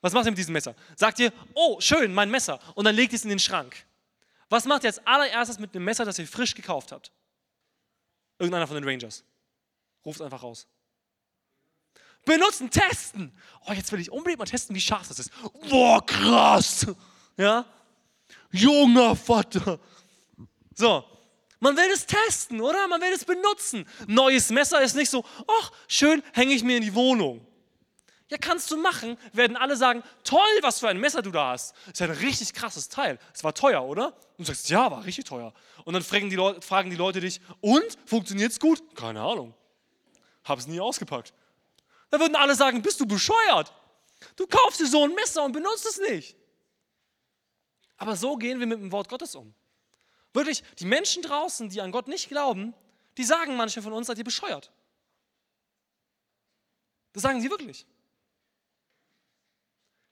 Was 0.02 0.14
macht 0.14 0.26
ihr 0.26 0.32
mit 0.32 0.38
diesem 0.38 0.54
Messer? 0.54 0.76
Sagt 0.96 1.20
ihr, 1.20 1.34
oh, 1.54 1.80
schön, 1.82 2.14
mein 2.14 2.30
Messer. 2.30 2.60
Und 2.76 2.86
dann 2.86 2.96
legt 2.96 3.14
ihr 3.14 3.18
es 3.18 3.24
in 3.24 3.30
den 3.30 3.40
Schrank. 3.40 3.86
Was 4.50 4.66
macht 4.66 4.84
ihr 4.84 4.90
als 4.90 5.06
allererstes 5.06 5.60
mit 5.60 5.74
dem 5.74 5.84
Messer, 5.84 6.06
das 6.06 6.20
ihr 6.20 6.28
frisch 6.28 6.56
gekauft 6.56 6.92
habt? 6.92 7.12
Irgendeiner 8.40 8.68
von 8.68 8.76
den 8.76 8.84
Rangers. 8.84 9.24
Ruft 10.06 10.22
einfach 10.22 10.44
raus. 10.44 10.68
Benutzen, 12.28 12.70
testen. 12.70 13.32
Oh, 13.66 13.72
jetzt 13.72 13.90
will 13.92 14.02
ich 14.02 14.12
unbedingt 14.12 14.40
mal 14.40 14.46
testen, 14.46 14.76
wie 14.76 14.82
scharf 14.82 15.08
das 15.08 15.18
ist. 15.18 15.32
Boah, 15.70 16.06
krass. 16.06 16.86
Ja? 17.38 17.66
Junger 18.52 19.16
Vater. 19.16 19.80
So, 20.76 21.06
man 21.62 21.76
will 21.78 21.90
es 21.94 22.06
testen, 22.06 22.60
oder? 22.60 22.86
Man 22.90 23.00
will 23.00 23.14
es 23.14 23.24
benutzen. 23.24 23.88
Neues 24.08 24.50
Messer 24.50 24.82
ist 24.82 24.96
nicht 24.96 25.10
so, 25.10 25.24
ach, 25.48 25.72
schön, 25.88 26.22
hänge 26.34 26.54
ich 26.54 26.64
mir 26.64 26.78
in 26.78 26.84
die 26.84 26.94
Wohnung. 26.94 27.46
Ja, 28.30 28.38
kannst 28.38 28.70
du 28.72 28.78
machen, 28.78 29.18
werden 29.32 29.56
alle 29.56 29.78
sagen, 29.78 30.04
toll, 30.26 30.42
was 30.62 30.82
für 30.82 30.90
ein 30.90 31.00
Messer 31.00 31.22
du 31.22 31.32
da 31.32 31.52
hast. 31.52 31.74
Ist 31.88 32.02
ja 32.02 32.08
ein 32.08 32.12
richtig 32.12 32.54
krasses 32.54 32.90
Teil. 32.90 33.20
Es 33.34 33.42
war 33.46 33.54
teuer, 33.54 33.82
oder? 33.86 34.08
Und 34.38 34.40
du 34.40 34.44
sagst, 34.44 34.70
ja, 34.70 34.92
war 34.92 35.06
richtig 35.06 35.24
teuer. 35.24 35.54
Und 35.86 35.94
dann 35.94 36.04
fragen 36.04 36.30
die, 36.30 36.36
Leute, 36.36 36.62
fragen 36.62 36.90
die 36.90 36.98
Leute 36.98 37.22
dich, 37.22 37.40
und, 37.62 37.98
funktioniert 38.06 38.52
es 38.52 38.60
gut? 38.60 38.84
Keine 38.98 39.22
Ahnung. 39.22 39.54
Hab's 40.44 40.68
nie 40.68 40.82
ausgepackt. 40.82 41.34
Da 42.10 42.20
würden 42.20 42.36
alle 42.36 42.56
sagen, 42.56 42.82
bist 42.82 43.00
du 43.00 43.06
bescheuert? 43.06 43.74
Du 44.36 44.48
kaufst 44.48 44.80
dir 44.80 44.88
so 44.88 45.04
ein 45.04 45.14
Messer 45.14 45.44
und 45.44 45.52
benutzt 45.52 45.86
es 45.86 46.00
nicht. 46.00 46.36
Aber 47.98 48.16
so 48.16 48.36
gehen 48.36 48.60
wir 48.60 48.68
mit 48.68 48.80
dem 48.80 48.92
Wort 48.92 49.10
Gottes 49.10 49.36
um. 49.36 49.54
Wirklich, 50.34 50.64
die 50.80 50.86
Menschen 50.86 51.24
draußen, 51.24 51.70
die 51.70 51.82
an 51.82 51.92
Gott 51.92 52.08
nicht 52.08 52.30
glauben, 52.30 52.74
die 53.18 53.24
sagen 53.24 53.56
manche 53.56 53.82
von 53.82 53.94
uns, 53.94 54.08
seid 54.08 54.18
ihr 54.18 54.24
bescheuert. 54.24 54.72
Das 57.14 57.24
sagen 57.24 57.42
sie 57.42 57.50
wirklich. 57.50 57.86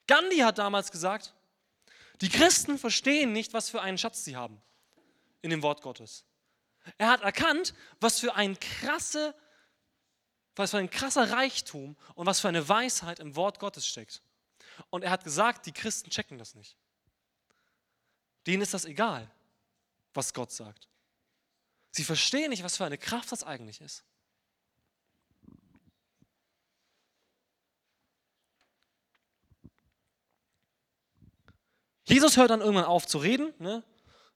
Gandhi 0.07 0.37
hat 0.37 0.57
damals 0.57 0.91
gesagt, 0.91 1.33
die 2.21 2.29
Christen 2.29 2.77
verstehen 2.77 3.33
nicht, 3.33 3.53
was 3.53 3.69
für 3.69 3.81
einen 3.81 3.97
Schatz 3.97 4.23
sie 4.23 4.35
haben 4.35 4.61
in 5.41 5.49
dem 5.49 5.61
Wort 5.61 5.81
Gottes. 5.81 6.25
Er 6.97 7.09
hat 7.09 7.21
erkannt, 7.21 7.73
was 7.99 8.19
für 8.19 8.35
ein 8.35 8.59
krasse, 8.59 9.35
was 10.55 10.71
für 10.71 10.77
ein 10.77 10.89
krasser 10.89 11.31
Reichtum 11.31 11.95
und 12.15 12.25
was 12.25 12.39
für 12.39 12.47
eine 12.47 12.67
Weisheit 12.67 13.19
im 13.19 13.35
Wort 13.35 13.59
Gottes 13.59 13.85
steckt. 13.85 14.21
Und 14.89 15.03
er 15.03 15.11
hat 15.11 15.23
gesagt, 15.23 15.65
die 15.65 15.71
Christen 15.71 16.09
checken 16.09 16.37
das 16.37 16.55
nicht. 16.55 16.75
Denen 18.47 18.61
ist 18.61 18.73
das 18.73 18.85
egal, 18.85 19.29
was 20.13 20.33
Gott 20.33 20.51
sagt. 20.51 20.87
Sie 21.91 22.03
verstehen 22.03 22.49
nicht, 22.49 22.63
was 22.63 22.77
für 22.77 22.85
eine 22.85 22.97
Kraft 22.97 23.31
das 23.31 23.43
eigentlich 23.43 23.81
ist. 23.81 24.03
Jesus 32.07 32.37
hört 32.37 32.51
dann 32.51 32.61
irgendwann 32.61 32.85
auf 32.85 33.07
zu 33.07 33.17
reden. 33.17 33.53
Ne? 33.57 33.83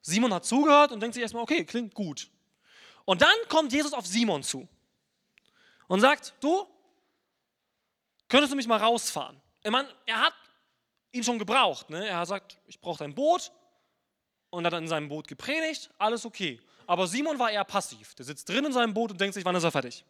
Simon 0.02 0.34
hat 0.34 0.44
zugehört 0.44 0.90
und 0.90 1.00
denkt 1.00 1.14
sich 1.14 1.22
erstmal, 1.22 1.42
okay, 1.42 1.64
klingt 1.64 1.94
gut. 1.94 2.30
Und 3.04 3.22
dann 3.22 3.36
kommt 3.48 3.72
Jesus 3.72 3.92
auf 3.92 4.06
Simon 4.06 4.42
zu 4.42 4.68
und 5.90 6.00
sagt, 6.00 6.34
du, 6.38 6.68
könntest 8.28 8.52
du 8.52 8.56
mich 8.56 8.68
mal 8.68 8.76
rausfahren? 8.76 9.42
Ich 9.64 9.72
meine, 9.72 9.92
er 10.06 10.20
hat 10.20 10.34
ihn 11.10 11.24
schon 11.24 11.36
gebraucht. 11.36 11.90
Ne? 11.90 12.06
Er 12.06 12.18
hat 12.18 12.26
gesagt, 12.26 12.58
ich 12.66 12.80
brauche 12.80 13.00
dein 13.00 13.12
Boot 13.12 13.50
und 14.50 14.64
hat 14.64 14.72
dann 14.72 14.84
in 14.84 14.88
seinem 14.88 15.08
Boot 15.08 15.26
gepredigt, 15.26 15.90
alles 15.98 16.24
okay. 16.24 16.60
Aber 16.86 17.08
Simon 17.08 17.40
war 17.40 17.50
eher 17.50 17.64
passiv. 17.64 18.14
Der 18.14 18.24
sitzt 18.24 18.48
drin 18.48 18.66
in 18.66 18.72
seinem 18.72 18.94
Boot 18.94 19.10
und 19.10 19.20
denkt 19.20 19.34
sich, 19.34 19.44
wann 19.44 19.56
ist 19.56 19.64
er 19.64 19.72
fertig? 19.72 20.04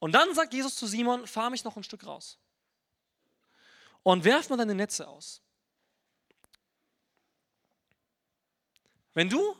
Und 0.00 0.12
dann 0.12 0.34
sagt 0.34 0.52
Jesus 0.52 0.76
zu 0.76 0.86
Simon, 0.86 1.26
fahr 1.26 1.48
mich 1.48 1.64
noch 1.64 1.74
ein 1.74 1.82
Stück 1.82 2.06
raus. 2.06 2.38
Und 4.02 4.22
werf 4.24 4.50
mal 4.50 4.58
deine 4.58 4.74
Netze 4.74 5.08
aus. 5.08 5.40
Wenn 9.14 9.30
du 9.30 9.56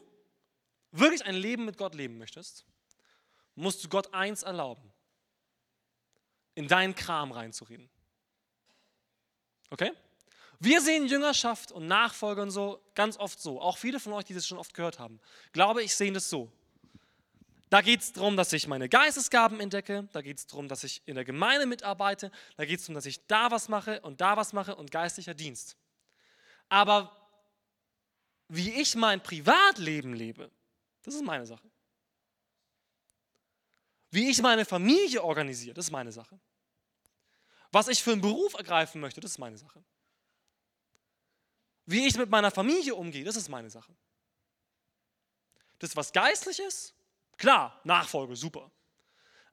wirklich 0.90 1.24
ein 1.24 1.34
Leben 1.34 1.64
mit 1.64 1.78
Gott 1.78 1.94
leben 1.94 2.18
möchtest, 2.18 2.66
musst 3.56 3.82
du 3.82 3.88
Gott 3.88 4.14
eins 4.14 4.42
erlauben, 4.42 4.92
in 6.54 6.68
deinen 6.68 6.94
Kram 6.94 7.32
reinzureden. 7.32 7.90
Okay? 9.70 9.92
Wir 10.58 10.80
sehen 10.80 11.06
Jüngerschaft 11.06 11.72
und 11.72 11.86
Nachfolge 11.86 12.40
und 12.40 12.50
so 12.50 12.80
ganz 12.94 13.18
oft 13.18 13.40
so. 13.40 13.60
Auch 13.60 13.76
viele 13.76 14.00
von 14.00 14.12
euch, 14.14 14.24
die 14.24 14.34
das 14.34 14.46
schon 14.46 14.58
oft 14.58 14.72
gehört 14.72 14.98
haben, 14.98 15.20
glaube 15.52 15.82
ich, 15.82 15.94
sehen 15.94 16.14
das 16.14 16.30
so. 16.30 16.50
Da 17.68 17.82
geht 17.82 18.00
es 18.00 18.12
darum, 18.12 18.36
dass 18.36 18.52
ich 18.52 18.68
meine 18.68 18.88
Geistesgaben 18.88 19.58
entdecke, 19.58 20.08
da 20.12 20.22
geht 20.22 20.38
es 20.38 20.46
darum, 20.46 20.68
dass 20.68 20.84
ich 20.84 21.02
in 21.04 21.16
der 21.16 21.24
Gemeinde 21.24 21.66
mitarbeite, 21.66 22.30
da 22.56 22.64
geht 22.64 22.78
es 22.78 22.84
darum, 22.86 22.94
dass 22.94 23.06
ich 23.06 23.26
da 23.26 23.50
was 23.50 23.68
mache 23.68 24.00
und 24.02 24.20
da 24.20 24.36
was 24.36 24.52
mache 24.52 24.76
und 24.76 24.92
geistlicher 24.92 25.34
Dienst. 25.34 25.76
Aber 26.68 27.14
wie 28.48 28.80
ich 28.80 28.94
mein 28.94 29.20
Privatleben 29.20 30.14
lebe, 30.14 30.50
das 31.02 31.14
ist 31.14 31.24
meine 31.24 31.44
Sache. 31.44 31.68
Wie 34.16 34.30
ich 34.30 34.40
meine 34.40 34.64
Familie 34.64 35.22
organisiere, 35.22 35.74
das 35.74 35.84
ist 35.84 35.90
meine 35.90 36.10
Sache. 36.10 36.40
Was 37.70 37.88
ich 37.88 38.02
für 38.02 38.12
einen 38.12 38.22
Beruf 38.22 38.54
ergreifen 38.54 38.98
möchte, 38.98 39.20
das 39.20 39.32
ist 39.32 39.38
meine 39.38 39.58
Sache. 39.58 39.84
Wie 41.84 42.06
ich 42.06 42.16
mit 42.16 42.30
meiner 42.30 42.50
Familie 42.50 42.94
umgehe, 42.94 43.24
das 43.24 43.36
ist 43.36 43.50
meine 43.50 43.68
Sache. 43.68 43.94
Das, 45.80 45.96
was 45.96 46.14
geistlich 46.14 46.60
ist, 46.60 46.94
klar, 47.36 47.78
Nachfolge, 47.84 48.36
super. 48.36 48.72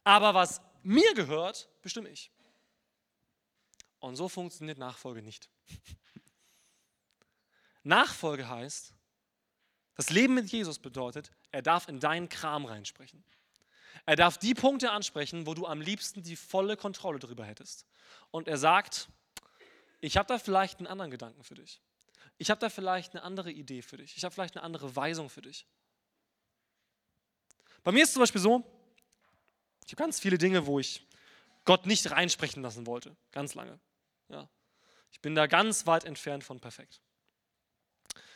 Aber 0.06 0.34
was 0.34 0.62
mir 0.82 1.14
gehört, 1.14 1.68
bestimme 1.82 2.08
ich. 2.08 2.32
Und 4.00 4.16
so 4.16 4.30
funktioniert 4.30 4.78
Nachfolge 4.78 5.22
nicht. 5.22 5.50
Nachfolge 7.84 8.48
heißt, 8.48 8.94
das 9.96 10.10
Leben 10.10 10.36
mit 10.36 10.50
Jesus 10.50 10.80
bedeutet, 10.80 11.34
er 11.52 11.62
darf 11.62 11.90
in 11.90 12.00
deinen 12.00 12.30
Kram 12.30 12.64
reinsprechen. 12.64 13.26
Er 14.06 14.16
darf 14.16 14.38
die 14.38 14.54
Punkte 14.54 14.92
ansprechen, 14.92 15.46
wo 15.48 15.54
du 15.54 15.66
am 15.66 15.80
liebsten 15.80 16.24
die 16.24 16.36
volle 16.36 16.76
Kontrolle 16.76 17.20
darüber 17.20 17.46
hättest. 17.46 17.86
Und 18.32 18.48
er 18.48 18.58
sagt, 18.58 19.08
ich 20.02 20.18
habe 20.18 20.28
da 20.28 20.38
vielleicht 20.38 20.80
einen 20.80 20.88
anderen 20.88 21.12
Gedanken 21.12 21.44
für 21.44 21.56
dich. 21.56 21.82
ich 22.38 22.50
habe 22.50 22.60
da 22.60 22.70
vielleicht 22.70 23.14
eine 23.14 23.24
andere 23.24 23.52
Idee 23.52 23.82
für 23.82 23.98
dich. 23.98 24.18
Ich 24.18 24.24
habe 24.24 24.34
vielleicht 24.34 24.58
eine 24.58 24.64
andere 24.64 24.96
Weisung 24.96 25.30
für 25.30 25.42
dich. 25.42 25.66
Bei 27.84 27.92
mir 27.92 28.04
ist 28.04 28.10
es 28.10 28.14
zum 28.14 28.22
Beispiel 28.22 28.42
so, 28.42 28.64
ich 29.86 29.92
habe 29.92 30.04
ganz 30.04 30.20
viele 30.20 30.38
Dinge, 30.38 30.66
wo 30.66 30.80
ich 30.80 31.06
Gott 31.66 31.86
nicht 31.86 32.10
reinsprechen 32.12 32.62
lassen 32.64 32.88
wollte, 32.88 33.16
ganz 33.32 33.54
lange. 33.54 33.80
Ja. 34.30 34.50
Ich 35.12 35.22
bin 35.22 35.36
da 35.36 35.48
ganz 35.48 35.86
weit 35.86 36.04
entfernt 36.06 36.44
von 36.44 36.60
perfekt. 36.60 37.02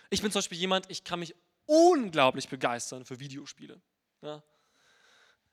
Ich 0.10 0.21
bin 0.21 0.32
zum 0.32 0.39
Beispiel 0.39 0.58
jemand, 0.58 0.89
ich 0.89 1.03
kann 1.03 1.19
mich 1.19 1.36
unglaublich 1.65 2.47
begeistern 2.47 3.03
für 3.03 3.19
Videospiele. 3.19 3.82
Ja. 4.21 4.43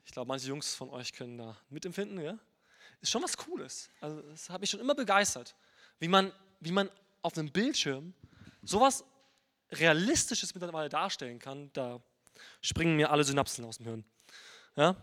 Ich 0.04 0.12
glaube, 0.12 0.28
manche 0.28 0.48
Jungs 0.48 0.74
von 0.74 0.90
euch 0.90 1.12
können 1.12 1.38
da 1.38 1.56
mitempfinden. 1.70 2.20
Ja. 2.20 2.38
Ist 3.00 3.10
schon 3.10 3.22
was 3.22 3.36
Cooles. 3.36 3.88
Also, 4.00 4.22
das 4.22 4.48
hat 4.50 4.60
mich 4.60 4.70
schon 4.70 4.80
immer 4.80 4.94
begeistert, 4.94 5.54
wie 5.98 6.08
man, 6.08 6.32
wie 6.60 6.72
man 6.72 6.90
auf 7.22 7.36
einem 7.36 7.50
Bildschirm 7.50 8.14
sowas 8.62 9.04
Realistisches 9.72 10.54
mittlerweile 10.54 10.88
darstellen 10.88 11.38
kann. 11.38 11.70
Da 11.72 12.00
springen 12.60 12.96
mir 12.96 13.10
alle 13.10 13.24
Synapsen 13.24 13.64
aus 13.64 13.78
dem 13.78 13.86
Hirn. 13.86 14.04
Ja? 14.76 14.96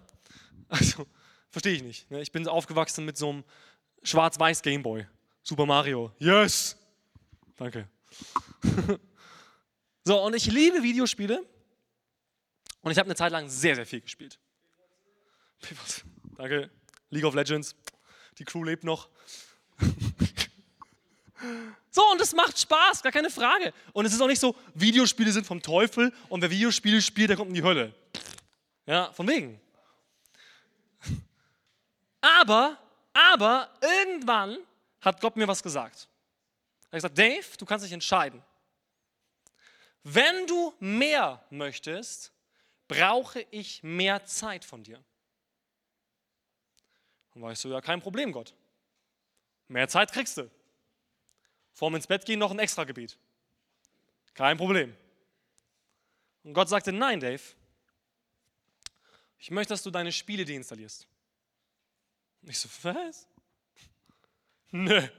Also, 0.70 1.06
verstehe 1.50 1.74
ich 1.74 1.84
nicht. 1.84 2.10
Ne? 2.10 2.22
Ich 2.22 2.32
bin 2.32 2.48
aufgewachsen 2.48 3.06
mit 3.06 3.18
so 3.18 3.30
einem 3.30 3.44
schwarz-weiß 4.04 4.62
Gameboy. 4.62 5.06
Super 5.44 5.66
Mario. 5.66 6.12
Yes! 6.20 6.78
Danke. 7.56 7.88
so, 10.06 10.24
und 10.24 10.36
ich 10.36 10.46
liebe 10.46 10.82
Videospiele. 10.82 11.46
Und 12.82 12.92
ich 12.92 12.98
habe 12.98 13.08
eine 13.08 13.16
Zeit 13.16 13.32
lang 13.32 13.50
sehr, 13.50 13.76
sehr 13.76 13.86
viel 13.86 14.02
gespielt. 14.02 14.40
Danke. 16.38 16.70
League 17.10 17.26
of 17.26 17.36
Legends. 17.36 17.76
Die 18.38 18.46
Crew 18.46 18.64
lebt 18.64 18.84
noch. 18.84 19.10
So, 21.94 22.10
und 22.10 22.22
es 22.22 22.34
macht 22.34 22.58
Spaß, 22.58 23.04
gar 23.04 23.12
keine 23.12 23.30
Frage. 23.30 23.74
Und 23.92 24.06
es 24.06 24.14
ist 24.14 24.22
auch 24.22 24.28
nicht 24.28 24.40
so, 24.40 24.56
Videospiele 24.74 25.32
sind 25.32 25.46
vom 25.46 25.62
Teufel 25.62 26.14
und 26.30 26.42
wer 26.42 26.50
Videospiele 26.50 27.02
spielt, 27.02 27.30
der 27.30 27.36
kommt 27.36 27.50
in 27.50 27.56
die 27.56 27.64
Hölle. 27.64 27.94
Ja, 28.86 29.12
von 29.12 29.28
wegen. 29.28 29.60
Aber, 32.22 32.78
aber 33.12 33.70
irgendwann 33.82 34.60
hat 35.02 35.20
Gott 35.20 35.36
mir 35.36 35.48
was 35.48 35.62
gesagt. 35.62 36.08
Er 36.92 36.98
hat 36.98 36.98
gesagt, 36.98 37.18
Dave, 37.18 37.58
du 37.58 37.66
kannst 37.66 37.84
dich 37.84 37.92
entscheiden. 37.92 38.42
Wenn 40.04 40.48
du 40.48 40.74
mehr 40.80 41.44
möchtest, 41.50 42.32
brauche 42.88 43.46
ich 43.52 43.84
mehr 43.84 44.26
Zeit 44.26 44.64
von 44.64 44.84
dir. 44.84 45.04
Dann 47.34 47.44
war 47.44 47.52
ich 47.52 47.60
so, 47.60 47.70
ja, 47.70 47.82
kein 47.82 48.02
Problem, 48.02 48.32
Gott. 48.32 48.54
Mehr 49.68 49.88
Zeit 49.88 50.12
kriegst 50.12 50.38
du. 50.38 50.50
Vorm 51.74 51.96
ins 51.96 52.08
Bett 52.08 52.26
gehen 52.26 52.40
noch 52.40 52.52
ein 52.52 52.60
extra 52.60 52.84
Gebet. 52.84 53.18
Kein 54.34 54.58
Problem. 54.58 54.96
Und 56.44 56.54
Gott 56.54 56.70
sagte, 56.70 56.92
nein, 56.92 57.20
Dave, 57.20 57.42
ich 59.38 59.52
möchte, 59.52 59.74
dass 59.74 59.84
du 59.84 59.92
deine 59.92 60.12
Spiele 60.12 60.46
deinstallierst. 60.46 61.08
Und 62.42 62.50
ich 62.50 62.60
so, 62.60 62.70
was? 62.84 63.28
Nö. 64.72 65.00
Dann 65.00 65.10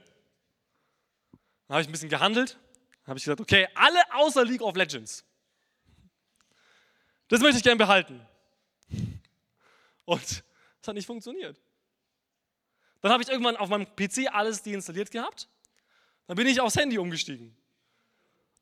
habe 1.69 1.81
ich 1.81 1.87
ein 1.87 1.91
bisschen 1.91 2.09
gehandelt. 2.09 2.57
Dann 3.03 3.07
habe 3.07 3.17
ich 3.17 3.23
gesagt, 3.23 3.41
okay, 3.41 3.67
alle 3.75 3.99
außer 4.13 4.45
League 4.45 4.61
of 4.61 4.75
Legends. 4.75 5.25
Das 7.27 7.41
möchte 7.41 7.57
ich 7.57 7.63
gerne 7.63 7.77
behalten. 7.77 8.25
Und 10.05 10.21
das 10.79 10.87
hat 10.87 10.95
nicht 10.95 11.07
funktioniert. 11.07 11.59
Dann 13.03 13.11
habe 13.11 13.21
ich 13.21 13.29
irgendwann 13.29 13.57
auf 13.57 13.69
meinem 13.69 13.85
PC 13.85 14.33
alles 14.33 14.63
deinstalliert 14.63 15.11
gehabt 15.11 15.47
dann 16.27 16.37
bin 16.37 16.47
ich 16.47 16.59
aufs 16.61 16.75
Handy 16.75 16.97
umgestiegen. 16.97 17.55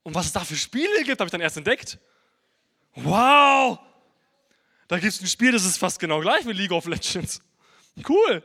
Und 0.04 0.16
was 0.16 0.28
es 0.28 0.34
da 0.34 0.44
für 0.44 0.56
Spiele 0.56 1.04
gibt, 1.04 1.20
habe 1.20 1.28
ich 1.28 1.32
dann 1.32 1.42
erst 1.42 1.58
entdeckt. 1.58 2.00
Wow! 2.96 3.80
Da 4.88 5.00
gibt 5.00 5.14
es 5.14 5.22
ein 5.22 5.28
Spiel, 5.28 5.52
das 5.52 5.64
ist 5.64 5.78
fast 5.78 6.00
genau 6.00 6.20
gleich 6.20 6.46
wie 6.46 6.54
League 6.54 6.72
of 6.72 6.86
Legends. 6.86 7.42
Cool. 8.08 8.44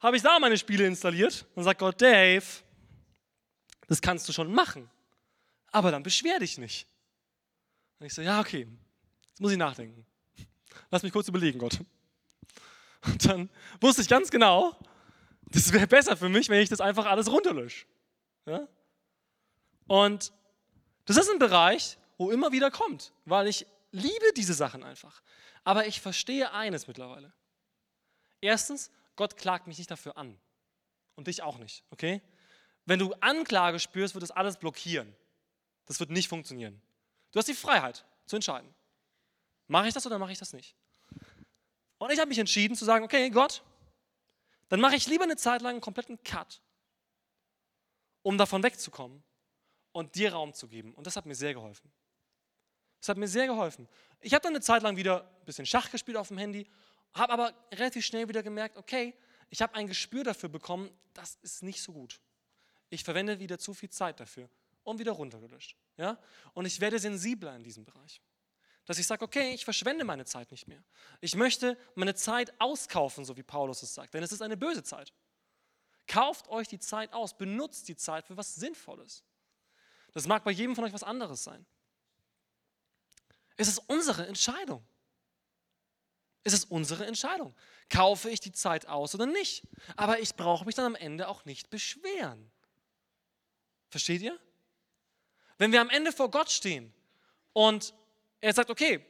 Habe 0.00 0.16
ich 0.16 0.22
da 0.22 0.38
meine 0.38 0.56
Spiele 0.56 0.86
installiert. 0.86 1.44
Dann 1.54 1.64
sagt 1.64 1.80
Gott, 1.80 2.00
Dave, 2.00 2.44
das 3.88 4.00
kannst 4.00 4.28
du 4.28 4.32
schon 4.32 4.52
machen. 4.52 4.88
Aber 5.72 5.90
dann 5.90 6.02
beschwer 6.02 6.38
dich 6.38 6.58
nicht. 6.58 6.86
Und 7.98 8.06
ich 8.06 8.14
so, 8.14 8.22
ja, 8.22 8.40
okay. 8.40 8.66
Jetzt 9.28 9.40
muss 9.40 9.52
ich 9.52 9.58
nachdenken. 9.58 10.06
Lass 10.90 11.02
mich 11.02 11.12
kurz 11.12 11.28
überlegen, 11.28 11.58
Gott. 11.58 11.78
Und 13.04 13.24
dann 13.26 13.50
wusste 13.80 14.02
ich 14.02 14.08
ganz 14.08 14.30
genau, 14.30 14.78
das 15.50 15.72
wäre 15.72 15.86
besser 15.86 16.16
für 16.16 16.28
mich, 16.28 16.48
wenn 16.48 16.60
ich 16.60 16.68
das 16.68 16.80
einfach 16.80 17.06
alles 17.06 17.30
runterlösche. 17.30 17.86
Ja? 18.46 18.68
Und 19.86 20.32
das 21.06 21.16
ist 21.16 21.30
ein 21.30 21.38
Bereich, 21.38 21.98
wo 22.18 22.30
immer 22.30 22.52
wieder 22.52 22.70
kommt, 22.70 23.12
weil 23.24 23.46
ich 23.48 23.66
liebe 23.90 24.32
diese 24.36 24.54
Sachen 24.54 24.82
einfach. 24.82 25.22
Aber 25.64 25.86
ich 25.86 26.00
verstehe 26.00 26.52
eines 26.52 26.86
mittlerweile. 26.86 27.32
Erstens, 28.40 28.90
Gott 29.16 29.36
klagt 29.36 29.66
mich 29.66 29.78
nicht 29.78 29.90
dafür 29.90 30.16
an. 30.16 30.38
Und 31.16 31.26
dich 31.26 31.42
auch 31.42 31.58
nicht, 31.58 31.82
okay? 31.90 32.22
Wenn 32.84 33.00
du 33.00 33.12
Anklage 33.14 33.80
spürst, 33.80 34.14
wird 34.14 34.22
das 34.22 34.30
alles 34.30 34.56
blockieren. 34.56 35.12
Das 35.86 35.98
wird 35.98 36.10
nicht 36.10 36.28
funktionieren. 36.28 36.80
Du 37.32 37.38
hast 37.38 37.48
die 37.48 37.54
Freiheit 37.54 38.04
zu 38.26 38.36
entscheiden. 38.36 38.72
Mache 39.66 39.88
ich 39.88 39.94
das 39.94 40.06
oder 40.06 40.18
mache 40.18 40.32
ich 40.32 40.38
das 40.38 40.52
nicht? 40.52 40.76
Und 41.98 42.12
ich 42.12 42.20
habe 42.20 42.28
mich 42.28 42.38
entschieden 42.38 42.76
zu 42.76 42.84
sagen, 42.84 43.04
okay, 43.04 43.30
Gott, 43.30 43.62
dann 44.68 44.80
mache 44.80 44.96
ich 44.96 45.06
lieber 45.06 45.24
eine 45.24 45.36
Zeit 45.36 45.62
lang 45.62 45.72
einen 45.72 45.80
kompletten 45.80 46.22
Cut 46.22 46.60
um 48.28 48.36
davon 48.36 48.62
wegzukommen 48.62 49.22
und 49.92 50.14
dir 50.14 50.32
Raum 50.32 50.52
zu 50.52 50.68
geben. 50.68 50.94
Und 50.94 51.06
das 51.06 51.16
hat 51.16 51.26
mir 51.26 51.34
sehr 51.34 51.54
geholfen. 51.54 51.90
Das 53.00 53.08
hat 53.08 53.16
mir 53.16 53.28
sehr 53.28 53.46
geholfen. 53.46 53.88
Ich 54.20 54.34
habe 54.34 54.42
dann 54.42 54.52
eine 54.52 54.60
Zeit 54.60 54.82
lang 54.82 54.96
wieder 54.96 55.22
ein 55.22 55.44
bisschen 55.46 55.64
Schach 55.64 55.90
gespielt 55.90 56.18
auf 56.18 56.28
dem 56.28 56.36
Handy, 56.36 56.68
habe 57.14 57.32
aber 57.32 57.54
relativ 57.72 58.04
schnell 58.04 58.28
wieder 58.28 58.42
gemerkt, 58.42 58.76
okay, 58.76 59.14
ich 59.48 59.62
habe 59.62 59.74
ein 59.76 59.86
Gespür 59.86 60.24
dafür 60.24 60.50
bekommen, 60.50 60.90
das 61.14 61.38
ist 61.40 61.62
nicht 61.62 61.80
so 61.80 61.92
gut. 61.92 62.20
Ich 62.90 63.02
verwende 63.02 63.38
wieder 63.38 63.58
zu 63.58 63.72
viel 63.72 63.88
Zeit 63.88 64.20
dafür 64.20 64.50
und 64.82 64.98
wieder 64.98 65.12
runtergelöscht. 65.12 65.76
Ja? 65.96 66.18
Und 66.52 66.66
ich 66.66 66.80
werde 66.80 66.98
sensibler 66.98 67.56
in 67.56 67.62
diesem 67.62 67.86
Bereich. 67.86 68.20
Dass 68.88 68.98
ich 68.98 69.06
sage, 69.06 69.22
okay, 69.22 69.52
ich 69.52 69.66
verschwende 69.66 70.02
meine 70.02 70.24
Zeit 70.24 70.50
nicht 70.50 70.66
mehr. 70.66 70.82
Ich 71.20 71.34
möchte 71.34 71.76
meine 71.94 72.14
Zeit 72.14 72.58
auskaufen, 72.58 73.22
so 73.26 73.36
wie 73.36 73.42
Paulus 73.42 73.82
es 73.82 73.94
sagt, 73.94 74.14
denn 74.14 74.22
es 74.22 74.32
ist 74.32 74.40
eine 74.40 74.56
böse 74.56 74.82
Zeit. 74.82 75.12
Kauft 76.06 76.48
euch 76.48 76.68
die 76.68 76.78
Zeit 76.78 77.12
aus, 77.12 77.36
benutzt 77.36 77.86
die 77.88 77.96
Zeit 77.96 78.26
für 78.26 78.38
was 78.38 78.54
Sinnvolles. 78.54 79.24
Das 80.12 80.26
mag 80.26 80.42
bei 80.42 80.52
jedem 80.52 80.74
von 80.74 80.84
euch 80.84 80.94
was 80.94 81.02
anderes 81.02 81.44
sein. 81.44 81.66
Es 83.58 83.68
ist 83.68 83.78
unsere 83.78 84.26
Entscheidung. 84.26 84.82
Es 86.42 86.54
ist 86.54 86.70
unsere 86.70 87.04
Entscheidung. 87.04 87.54
Kaufe 87.90 88.30
ich 88.30 88.40
die 88.40 88.52
Zeit 88.52 88.86
aus 88.86 89.14
oder 89.14 89.26
nicht? 89.26 89.64
Aber 89.96 90.18
ich 90.18 90.34
brauche 90.34 90.64
mich 90.64 90.76
dann 90.76 90.86
am 90.86 90.94
Ende 90.94 91.28
auch 91.28 91.44
nicht 91.44 91.68
beschweren. 91.68 92.50
Versteht 93.90 94.22
ihr? 94.22 94.40
Wenn 95.58 95.72
wir 95.72 95.82
am 95.82 95.90
Ende 95.90 96.10
vor 96.10 96.30
Gott 96.30 96.50
stehen 96.50 96.94
und 97.52 97.92
er 98.40 98.52
sagt, 98.52 98.70
okay, 98.70 99.04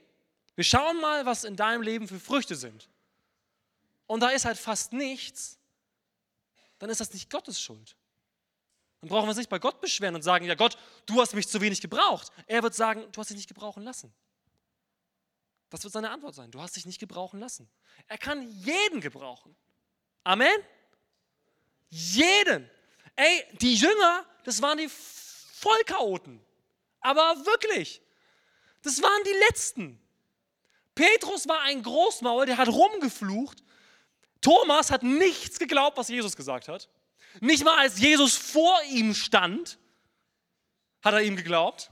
wir 0.55 0.64
schauen 0.64 1.01
mal, 1.01 1.25
was 1.27 1.45
in 1.45 1.57
deinem 1.57 1.83
Leben 1.83 2.09
für 2.09 2.19
Früchte 2.19 2.57
sind. 2.57 2.88
Und 4.07 4.21
da 4.21 4.31
ist 4.31 4.45
halt 4.45 4.59
fast 4.59 4.93
nichts, 4.93 5.59
dann 6.79 6.91
ist 6.91 7.01
das 7.01 7.12
nicht 7.12 7.31
Gottes 7.31 7.61
Schuld. 7.61 7.97
Dann 9.01 9.11
brauchen 9.11 9.25
wir 9.25 9.29
uns 9.29 9.38
nicht 9.38 9.51
bei 9.51 9.59
Gott 9.59 9.81
beschweren 9.81 10.14
und 10.14 10.23
sagen, 10.23 10.47
ja 10.47 10.55
Gott, 10.55 10.77
du 11.07 11.21
hast 11.21 11.35
mich 11.35 11.47
zu 11.47 11.61
wenig 11.61 11.81
gebraucht. 11.81 12.33
Er 12.47 12.62
wird 12.62 12.75
sagen, 12.75 13.07
du 13.12 13.21
hast 13.21 13.29
dich 13.31 13.37
nicht 13.37 13.49
gebrauchen 13.49 13.85
lassen. 13.85 14.12
Das 15.71 15.85
wird 15.85 15.93
seine 15.93 16.11
Antwort 16.11 16.35
sein. 16.35 16.51
Du 16.51 16.61
hast 16.61 16.77
dich 16.77 16.87
nicht 16.87 16.99
gebrauchen 16.99 17.38
lassen. 17.38 17.69
Er 18.07 18.19
kann 18.19 18.43
jeden 18.51 19.01
gebrauchen. 19.01 19.55
Amen? 20.25 20.57
Jeden. 21.91 22.69
Ey, 23.14 23.45
die 23.61 23.75
Jünger, 23.75 24.25
das 24.45 24.62
waren 24.62 24.79
die 24.79 24.88
Vollchaoten. 24.88 26.41
Aber 27.01 27.37
wirklich. 27.45 28.01
Das 28.83 29.03
waren 29.03 29.25
die 29.25 29.38
Letzten. 29.49 30.01
Petrus 30.95 31.49
war 31.49 31.61
ein 31.62 31.83
Großmaul, 31.83 32.47
der 32.47 32.57
hat 32.57 32.69
rumgeflucht 32.69 33.62
Thomas 34.41 34.91
hat 34.91 35.03
nichts 35.03 35.59
geglaubt, 35.59 35.97
was 35.97 36.09
Jesus 36.09 36.37
gesagt 36.37 36.69
hat. 36.69 36.88
Nicht 37.41 37.64
mal 37.64 37.77
als 37.77 37.99
Jesus 37.99 38.37
vor 38.37 38.81
ihm 38.91 39.14
stand, 39.14 39.79
hat 41.03 41.14
er 41.14 41.23
ihm 41.23 41.37
geglaubt. 41.37 41.91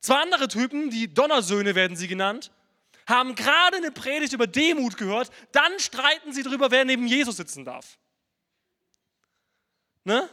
Zwei 0.00 0.20
andere 0.20 0.48
Typen, 0.48 0.90
die 0.90 1.12
Donnersöhne 1.12 1.74
werden 1.74 1.96
sie 1.96 2.08
genannt, 2.08 2.52
haben 3.08 3.34
gerade 3.34 3.76
eine 3.76 3.90
Predigt 3.90 4.32
über 4.32 4.46
Demut 4.46 4.96
gehört, 4.96 5.30
dann 5.52 5.78
streiten 5.78 6.32
sie 6.32 6.42
darüber, 6.42 6.70
wer 6.70 6.84
neben 6.84 7.06
Jesus 7.06 7.36
sitzen 7.36 7.64
darf. 7.64 7.98
Ne? 10.04 10.28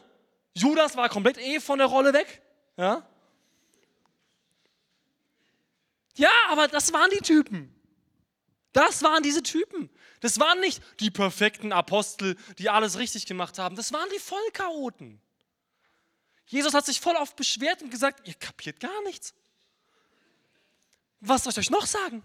Judas 0.56 0.96
war 0.96 1.10
komplett 1.10 1.38
eh 1.38 1.60
von 1.60 1.80
der 1.80 1.88
Rolle 1.88 2.14
weg. 2.14 2.42
Ja? 2.78 3.08
Ja, 6.16 6.32
aber 6.50 6.68
das 6.68 6.94
waren 6.94 7.10
die 7.10 7.22
Typen. 7.22 7.74
Das 8.72 9.04
waren 9.04 9.24
diese 9.24 9.44
Typen. 9.44 9.90
Das 10.20 10.40
waren 10.40 10.60
nicht 10.60 10.82
die 11.00 11.12
perfekten 11.12 11.72
Apostel, 11.72 12.38
die 12.58 12.70
alles 12.70 12.98
richtig 12.98 13.26
gemacht 13.26 13.60
haben. 13.60 13.76
Das 13.76 13.94
waren 13.94 14.10
die 14.14 14.20
Vollchaoten. 14.20 15.22
Jesus 16.46 16.74
hat 16.74 16.86
sich 16.86 17.00
voll 17.00 17.16
oft 17.16 17.36
beschwert 17.36 17.82
und 17.82 17.90
gesagt, 17.90 18.28
ihr 18.28 18.34
kapiert 18.34 18.80
gar 18.80 19.02
nichts. 19.04 19.34
Was 21.20 21.44
soll 21.44 21.52
ich 21.52 21.60
euch 21.60 21.70
noch 21.70 21.86
sagen, 21.86 22.24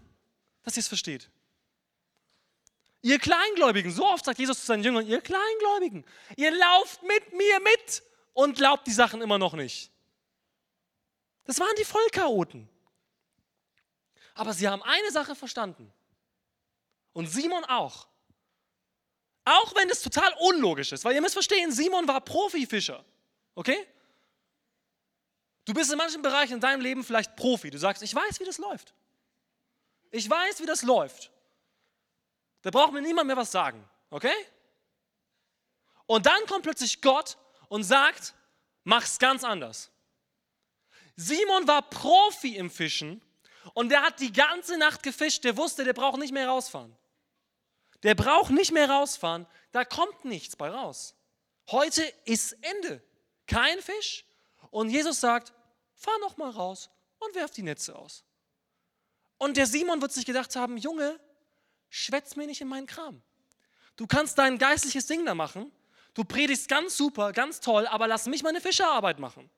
dass 0.64 0.76
ihr 0.76 0.80
es 0.80 0.88
versteht? 0.88 1.30
Ihr 3.00 3.18
Kleingläubigen, 3.18 3.92
so 3.92 4.04
oft 4.06 4.24
sagt 4.24 4.38
Jesus 4.38 4.60
zu 4.60 4.66
seinen 4.66 4.82
Jüngern, 4.82 5.06
ihr 5.06 5.20
Kleingläubigen, 5.20 6.04
ihr 6.36 6.50
lauft 6.50 7.02
mit 7.04 7.32
mir 7.32 7.60
mit 7.60 8.02
und 8.32 8.56
glaubt 8.56 8.86
die 8.86 8.92
Sachen 8.92 9.22
immer 9.22 9.38
noch 9.38 9.54
nicht. 9.54 9.92
Das 11.44 11.60
waren 11.60 11.74
die 11.78 11.84
Vollchaoten. 11.84 12.68
Aber 14.38 14.54
sie 14.54 14.68
haben 14.68 14.84
eine 14.84 15.10
Sache 15.10 15.34
verstanden. 15.34 15.92
Und 17.12 17.26
Simon 17.26 17.64
auch. 17.64 18.06
Auch 19.44 19.74
wenn 19.74 19.90
es 19.90 20.00
total 20.00 20.32
unlogisch 20.38 20.92
ist, 20.92 21.04
weil 21.04 21.16
ihr 21.16 21.20
müsst 21.20 21.34
verstehen, 21.34 21.72
Simon 21.72 22.06
war 22.06 22.20
Profifischer. 22.20 23.04
Okay? 23.56 23.84
Du 25.64 25.74
bist 25.74 25.90
in 25.90 25.98
manchen 25.98 26.22
Bereichen 26.22 26.52
in 26.54 26.60
deinem 26.60 26.80
Leben 26.80 27.02
vielleicht 27.02 27.34
Profi. 27.34 27.68
Du 27.68 27.78
sagst, 27.78 28.00
ich 28.04 28.14
weiß, 28.14 28.38
wie 28.38 28.44
das 28.44 28.58
läuft. 28.58 28.94
Ich 30.12 30.30
weiß, 30.30 30.60
wie 30.60 30.66
das 30.66 30.82
läuft. 30.82 31.32
Da 32.62 32.70
braucht 32.70 32.92
mir 32.92 33.02
niemand 33.02 33.26
mehr 33.26 33.36
was 33.36 33.50
sagen. 33.50 33.84
Okay? 34.10 34.46
Und 36.06 36.26
dann 36.26 36.46
kommt 36.46 36.62
plötzlich 36.62 37.02
Gott 37.02 37.36
und 37.68 37.82
sagt, 37.82 38.34
mach's 38.84 39.18
ganz 39.18 39.42
anders. 39.42 39.90
Simon 41.16 41.66
war 41.66 41.82
Profi 41.90 42.54
im 42.54 42.70
Fischen 42.70 43.20
und 43.74 43.88
der 43.90 44.02
hat 44.02 44.20
die 44.20 44.32
ganze 44.32 44.76
Nacht 44.78 45.02
gefischt. 45.02 45.44
Der 45.44 45.56
wusste, 45.56 45.84
der 45.84 45.92
braucht 45.92 46.18
nicht 46.18 46.32
mehr 46.32 46.48
rausfahren. 46.48 46.96
Der 48.02 48.14
braucht 48.14 48.50
nicht 48.50 48.72
mehr 48.72 48.88
rausfahren. 48.88 49.46
Da 49.72 49.84
kommt 49.84 50.24
nichts 50.24 50.56
bei 50.56 50.70
raus. 50.70 51.14
Heute 51.70 52.02
ist 52.24 52.56
Ende. 52.62 53.02
Kein 53.46 53.80
Fisch. 53.80 54.24
Und 54.70 54.90
Jesus 54.90 55.20
sagt, 55.20 55.52
fahr 55.94 56.18
noch 56.20 56.36
mal 56.36 56.50
raus 56.50 56.90
und 57.18 57.34
werf 57.34 57.50
die 57.50 57.62
Netze 57.62 57.96
aus. 57.96 58.24
Und 59.38 59.56
der 59.56 59.66
Simon 59.66 60.00
wird 60.02 60.12
sich 60.12 60.26
gedacht 60.26 60.54
haben, 60.56 60.76
Junge, 60.76 61.18
schwätz 61.88 62.36
mir 62.36 62.46
nicht 62.46 62.60
in 62.60 62.68
meinen 62.68 62.86
Kram. 62.86 63.22
Du 63.96 64.06
kannst 64.06 64.38
dein 64.38 64.58
geistliches 64.58 65.06
Ding 65.06 65.24
da 65.24 65.34
machen. 65.34 65.72
Du 66.14 66.24
predigst 66.24 66.68
ganz 66.68 66.96
super, 66.96 67.32
ganz 67.32 67.60
toll, 67.60 67.86
aber 67.86 68.08
lass 68.08 68.26
mich 68.26 68.42
meine 68.42 68.60
Fischerarbeit 68.60 69.18
machen. 69.18 69.50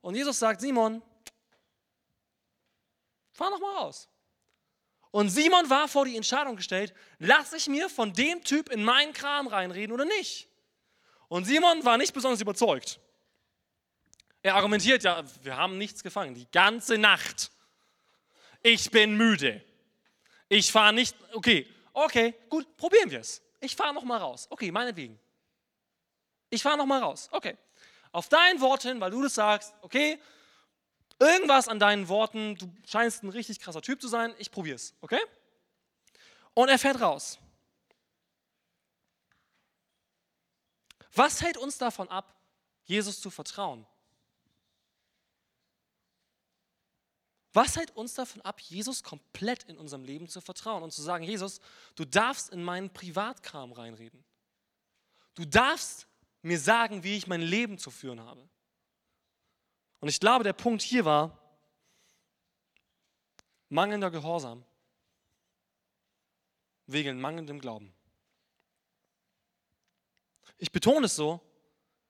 Und 0.00 0.14
Jesus 0.14 0.38
sagt, 0.38 0.60
Simon, 0.60 1.02
fahr 3.32 3.50
noch 3.50 3.60
mal 3.60 3.76
raus. 3.76 4.08
Und 5.10 5.28
Simon 5.28 5.68
war 5.68 5.88
vor 5.88 6.04
die 6.04 6.16
Entscheidung 6.16 6.56
gestellt, 6.56 6.94
lasse 7.18 7.56
ich 7.56 7.66
mir 7.68 7.88
von 7.88 8.12
dem 8.12 8.44
Typ 8.44 8.68
in 8.70 8.84
meinen 8.84 9.12
Kram 9.12 9.48
reinreden 9.48 9.92
oder 9.92 10.04
nicht? 10.04 10.48
Und 11.28 11.44
Simon 11.44 11.84
war 11.84 11.98
nicht 11.98 12.14
besonders 12.14 12.40
überzeugt. 12.40 13.00
Er 14.42 14.54
argumentiert 14.54 15.02
ja, 15.02 15.22
wir 15.42 15.56
haben 15.56 15.78
nichts 15.78 16.02
gefangen, 16.02 16.34
die 16.34 16.50
ganze 16.50 16.96
Nacht. 16.96 17.50
Ich 18.62 18.90
bin 18.90 19.16
müde. 19.16 19.62
Ich 20.48 20.72
fahre 20.72 20.92
nicht, 20.92 21.16
okay, 21.32 21.66
okay, 21.92 22.34
gut, 22.48 22.76
probieren 22.76 23.10
wir 23.10 23.20
es. 23.20 23.42
Ich 23.60 23.76
fahre 23.76 23.94
noch 23.94 24.04
mal 24.04 24.18
raus. 24.18 24.46
Okay, 24.50 24.70
meinetwegen. 24.70 25.18
Ich 26.48 26.62
fahre 26.62 26.78
noch 26.78 26.86
mal 26.86 27.00
raus. 27.00 27.28
Okay. 27.30 27.56
Auf 28.12 28.28
dein 28.28 28.60
Wort 28.60 28.82
hin, 28.82 29.00
weil 29.00 29.10
du 29.10 29.22
das 29.22 29.34
sagst, 29.34 29.74
okay, 29.82 30.20
irgendwas 31.20 31.68
an 31.68 31.78
deinen 31.78 32.08
Worten, 32.08 32.56
du 32.56 32.72
scheinst 32.88 33.22
ein 33.22 33.28
richtig 33.28 33.60
krasser 33.60 33.82
Typ 33.82 34.00
zu 34.00 34.08
sein, 34.08 34.34
ich 34.38 34.50
probiere 34.50 34.76
es, 34.76 34.94
okay? 35.00 35.20
Und 36.54 36.68
er 36.68 36.78
fährt 36.78 37.00
raus. 37.00 37.38
Was 41.14 41.42
hält 41.42 41.56
uns 41.56 41.78
davon 41.78 42.08
ab, 42.08 42.34
Jesus 42.84 43.20
zu 43.20 43.30
vertrauen? 43.30 43.86
Was 47.52 47.76
hält 47.76 47.96
uns 47.96 48.14
davon 48.14 48.42
ab, 48.42 48.60
Jesus 48.60 49.02
komplett 49.02 49.64
in 49.64 49.76
unserem 49.76 50.04
Leben 50.04 50.28
zu 50.28 50.40
vertrauen 50.40 50.84
und 50.84 50.92
zu 50.92 51.02
sagen, 51.02 51.24
Jesus, 51.24 51.60
du 51.96 52.04
darfst 52.04 52.50
in 52.50 52.62
meinen 52.62 52.92
Privatkram 52.92 53.72
reinreden. 53.72 54.24
Du 55.34 55.44
darfst 55.44 56.06
mir 56.42 56.58
sagen, 56.58 57.02
wie 57.02 57.16
ich 57.16 57.26
mein 57.26 57.42
Leben 57.42 57.76
zu 57.76 57.90
führen 57.90 58.20
habe. 58.20 58.48
Und 60.00 60.08
ich 60.08 60.18
glaube, 60.18 60.44
der 60.44 60.52
Punkt 60.52 60.82
hier 60.82 61.04
war 61.04 61.38
mangelnder 63.68 64.10
Gehorsam 64.10 64.64
wegen 66.86 67.20
mangelndem 67.20 67.60
Glauben. 67.60 67.94
Ich 70.58 70.72
betone 70.72 71.06
es 71.06 71.16
so, 71.16 71.40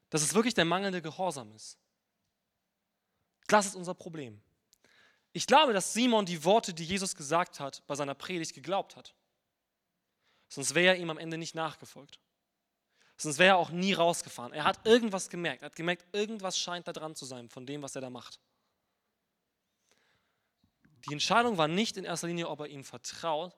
dass 0.09 0.23
es 0.23 0.35
wirklich 0.35 0.55
der 0.55 0.65
mangelnde 0.65 1.03
Gehorsam 1.03 1.53
ist. 1.53 1.79
Das 3.47 3.67
ist 3.67 3.75
unser 3.75 3.95
Problem. 3.95 4.41
Ich 5.33 5.47
glaube, 5.47 5.73
dass 5.73 5.93
Simon 5.93 6.27
die 6.27 6.45
Worte, 6.45 6.75
die 6.75 6.85
Jesus 6.85 7.15
gesagt 7.15 7.61
hat, 7.61 7.87
bei 7.87 7.95
seiner 7.95 8.15
Predigt 8.15 8.55
geglaubt 8.55 8.97
hat. 8.97 9.15
Sonst 10.49 10.75
wäre 10.75 10.97
er 10.97 11.01
ihm 11.01 11.11
am 11.11 11.19
Ende 11.19 11.39
nicht 11.39 11.55
nachgefolgt. 11.55 12.19
Sonst 13.21 13.37
wäre 13.37 13.51
er 13.51 13.57
auch 13.59 13.69
nie 13.69 13.93
rausgefahren. 13.93 14.55
Er 14.55 14.65
hat 14.65 14.87
irgendwas 14.87 15.29
gemerkt. 15.29 15.61
Er 15.61 15.67
hat 15.67 15.77
gemerkt, 15.77 16.07
irgendwas 16.15 16.59
scheint 16.59 16.89
da 16.89 16.93
dran 16.95 17.15
zu 17.15 17.27
sein 17.27 17.51
von 17.51 17.67
dem, 17.67 17.83
was 17.83 17.95
er 17.95 18.01
da 18.01 18.09
macht. 18.09 18.41
Die 21.07 21.13
Entscheidung 21.13 21.59
war 21.59 21.69
nicht 21.69 21.99
in 21.99 22.05
erster 22.05 22.29
Linie, 22.29 22.49
ob 22.49 22.61
er 22.61 22.69
ihm 22.69 22.83
vertraut, 22.83 23.55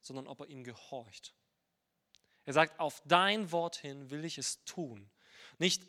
sondern 0.00 0.26
ob 0.26 0.40
er 0.40 0.46
ihm 0.46 0.64
gehorcht. 0.64 1.34
Er 2.46 2.54
sagt, 2.54 2.80
auf 2.80 3.02
dein 3.04 3.52
Wort 3.52 3.76
hin 3.76 4.10
will 4.10 4.24
ich 4.24 4.38
es 4.38 4.64
tun. 4.64 5.10
Nicht, 5.58 5.86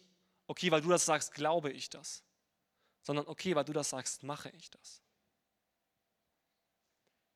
okay, 0.48 0.70
weil 0.72 0.82
du 0.82 0.90
das 0.90 1.06
sagst, 1.06 1.34
glaube 1.34 1.72
ich 1.72 1.90
das, 1.90 2.24
sondern 3.04 3.26
okay, 3.28 3.56
weil 3.56 3.64
du 3.64 3.72
das 3.72 3.90
sagst, 3.90 4.24
mache 4.24 4.50
ich 4.50 4.70
das. 4.70 5.02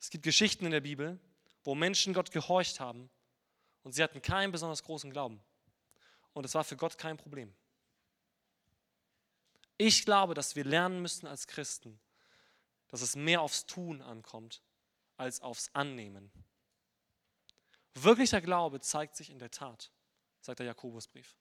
Es 0.02 0.10
gibt 0.10 0.26
Geschichten 0.26 0.66
in 0.66 0.72
der 0.72 0.82
Bibel, 0.82 1.18
wo 1.64 1.76
Menschen 1.76 2.14
Gott 2.14 2.32
gehorcht 2.32 2.82
haben 2.82 3.10
und 3.84 3.94
sie 3.94 4.04
hatten 4.04 4.22
keinen 4.22 4.52
besonders 4.52 4.84
großen 4.84 5.12
Glauben. 5.12 5.42
Und 6.38 6.46
es 6.46 6.54
war 6.54 6.64
für 6.64 6.78
Gott 6.78 7.00
kein 7.00 7.18
Problem. 7.18 7.52
Ich 9.76 10.06
glaube, 10.06 10.36
dass 10.36 10.56
wir 10.56 10.66
lernen 10.66 11.02
müssen 11.02 11.26
als 11.26 11.48
Christen, 11.48 12.00
dass 12.90 13.02
es 13.02 13.16
mehr 13.16 13.42
aufs 13.42 13.66
Tun 13.66 14.04
ankommt 14.04 14.62
als 15.16 15.42
aufs 15.42 15.72
Annehmen. 15.74 16.32
Wirklicher 17.96 18.40
Glaube 18.40 18.80
zeigt 18.82 19.16
sich 19.16 19.32
in 19.32 19.40
der 19.40 19.50
Tat, 19.50 19.92
sagt 20.42 20.60
der 20.60 20.68
Jakobusbrief. 20.68 21.36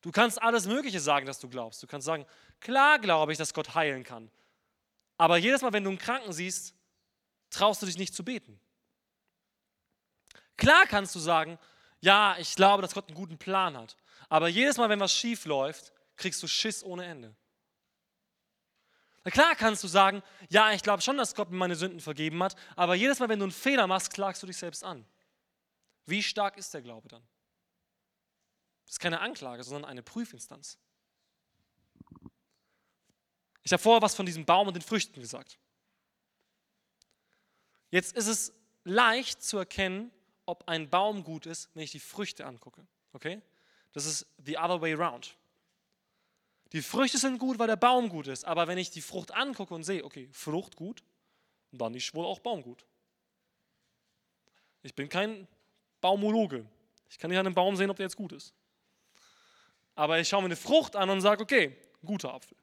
Du 0.00 0.10
kannst 0.10 0.40
alles 0.40 0.66
Mögliche 0.66 0.98
sagen, 0.98 1.26
dass 1.26 1.38
du 1.38 1.50
glaubst. 1.50 1.82
Du 1.82 1.86
kannst 1.86 2.06
sagen, 2.06 2.24
klar 2.60 2.98
glaube 2.98 3.32
ich, 3.32 3.36
dass 3.36 3.52
Gott 3.52 3.74
heilen 3.74 4.04
kann. 4.04 4.30
Aber 5.18 5.36
jedes 5.36 5.60
Mal, 5.60 5.74
wenn 5.74 5.84
du 5.84 5.90
einen 5.90 5.98
Kranken 5.98 6.32
siehst, 6.32 6.74
traust 7.50 7.82
du 7.82 7.86
dich 7.86 7.98
nicht 7.98 8.14
zu 8.14 8.24
beten. 8.24 8.58
Klar 10.56 10.86
kannst 10.86 11.14
du 11.14 11.18
sagen, 11.18 11.58
ja, 12.02 12.36
ich 12.38 12.56
glaube, 12.56 12.82
dass 12.82 12.94
Gott 12.94 13.06
einen 13.06 13.16
guten 13.16 13.38
Plan 13.38 13.76
hat. 13.78 13.96
Aber 14.28 14.48
jedes 14.48 14.76
Mal, 14.76 14.88
wenn 14.88 15.00
was 15.00 15.14
schief 15.14 15.44
läuft, 15.44 15.92
kriegst 16.16 16.42
du 16.42 16.48
Schiss 16.48 16.82
ohne 16.84 17.04
Ende. 17.06 17.34
Na 19.24 19.30
klar 19.30 19.54
kannst 19.54 19.84
du 19.84 19.88
sagen, 19.88 20.20
ja, 20.48 20.72
ich 20.72 20.82
glaube 20.82 21.00
schon, 21.00 21.16
dass 21.16 21.36
Gott 21.36 21.50
mir 21.50 21.56
meine 21.56 21.76
Sünden 21.76 22.00
vergeben 22.00 22.42
hat, 22.42 22.56
aber 22.74 22.96
jedes 22.96 23.20
Mal, 23.20 23.28
wenn 23.28 23.38
du 23.38 23.44
einen 23.44 23.52
Fehler 23.52 23.86
machst, 23.86 24.12
klagst 24.12 24.42
du 24.42 24.48
dich 24.48 24.56
selbst 24.56 24.82
an. 24.82 25.06
Wie 26.04 26.24
stark 26.24 26.56
ist 26.56 26.74
der 26.74 26.82
Glaube 26.82 27.06
dann? 27.06 27.22
Das 28.84 28.94
ist 28.94 29.00
keine 29.00 29.20
Anklage, 29.20 29.62
sondern 29.62 29.84
eine 29.84 30.02
Prüfinstanz. 30.02 30.78
Ich 33.62 33.72
habe 33.72 33.80
vorher 33.80 34.02
was 34.02 34.16
von 34.16 34.26
diesem 34.26 34.44
Baum 34.44 34.66
und 34.66 34.74
den 34.74 34.82
Früchten 34.82 35.20
gesagt. 35.20 35.56
Jetzt 37.90 38.16
ist 38.16 38.26
es 38.26 38.52
leicht 38.82 39.40
zu 39.44 39.56
erkennen, 39.58 40.10
ob 40.46 40.68
ein 40.68 40.88
Baum 40.90 41.24
gut 41.24 41.46
ist, 41.46 41.70
wenn 41.74 41.82
ich 41.82 41.92
die 41.92 42.00
Früchte 42.00 42.46
angucke. 42.46 42.86
Okay? 43.12 43.40
Das 43.92 44.06
ist 44.06 44.26
the 44.44 44.58
other 44.58 44.80
way 44.80 44.94
around. 44.94 45.36
Die 46.72 46.82
Früchte 46.82 47.18
sind 47.18 47.38
gut, 47.38 47.58
weil 47.58 47.66
der 47.66 47.76
Baum 47.76 48.08
gut 48.08 48.26
ist. 48.26 48.44
Aber 48.44 48.66
wenn 48.66 48.78
ich 48.78 48.90
die 48.90 49.02
Frucht 49.02 49.32
angucke 49.32 49.74
und 49.74 49.84
sehe, 49.84 50.04
okay, 50.04 50.28
Frucht 50.32 50.76
gut, 50.76 51.02
dann 51.70 51.94
ist 51.94 52.14
wohl 52.14 52.24
auch 52.24 52.38
Baum 52.38 52.62
gut. 52.62 52.84
Ich 54.82 54.94
bin 54.94 55.08
kein 55.08 55.46
Baumologe. 56.00 56.66
Ich 57.08 57.18
kann 57.18 57.30
nicht 57.30 57.38
an 57.38 57.46
einem 57.46 57.54
Baum 57.54 57.76
sehen, 57.76 57.90
ob 57.90 57.96
der 57.96 58.06
jetzt 58.06 58.16
gut 58.16 58.32
ist. 58.32 58.54
Aber 59.94 60.18
ich 60.18 60.28
schaue 60.28 60.40
mir 60.40 60.46
eine 60.46 60.56
Frucht 60.56 60.96
an 60.96 61.10
und 61.10 61.20
sage, 61.20 61.42
okay, 61.42 61.76
guter 62.04 62.32
Apfel. 62.32 62.56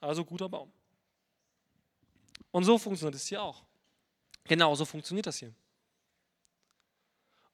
Also 0.00 0.24
guter 0.24 0.48
Baum. 0.48 0.72
Und 2.52 2.64
so 2.64 2.78
funktioniert 2.78 3.16
es 3.16 3.26
hier 3.26 3.42
auch. 3.42 3.64
Genau 4.44 4.74
so 4.74 4.84
funktioniert 4.84 5.26
das 5.26 5.38
hier. 5.38 5.52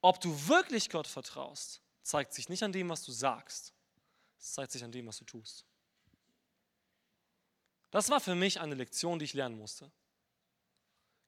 Ob 0.01 0.21
du 0.21 0.49
wirklich 0.49 0.91
Gott 0.91 1.07
vertraust, 1.07 1.83
zeigt 2.03 2.33
sich 2.33 2.49
nicht 2.49 2.63
an 2.63 2.73
dem, 2.73 2.89
was 2.89 3.03
du 3.03 3.13
sagst. 3.13 3.75
Es 4.39 4.53
zeigt 4.53 4.73
sich 4.73 4.85
an 4.85 4.93
dem, 4.93 5.07
was 5.07 5.19
du 5.19 5.25
tust. 5.25 5.67
Das 7.91 8.11
war 8.11 8.21
für 8.21 8.35
mich 8.35 8.61
eine 8.61 8.75
Lektion, 8.75 9.19
die 9.19 9.25
ich 9.25 9.35
lernen 9.35 9.59
musste. 9.59 9.91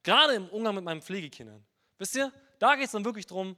Gerade 0.03 0.35
im 0.35 0.49
Umgang 0.49 0.75
mit 0.75 0.85
meinen 0.85 1.03
Pflegekindern. 1.03 1.67
Wisst 1.99 2.15
ihr, 2.15 2.33
da 2.59 2.77
geht 2.77 2.87
es 2.87 2.93
dann 2.93 3.05
wirklich 3.05 3.27
darum, 3.27 3.57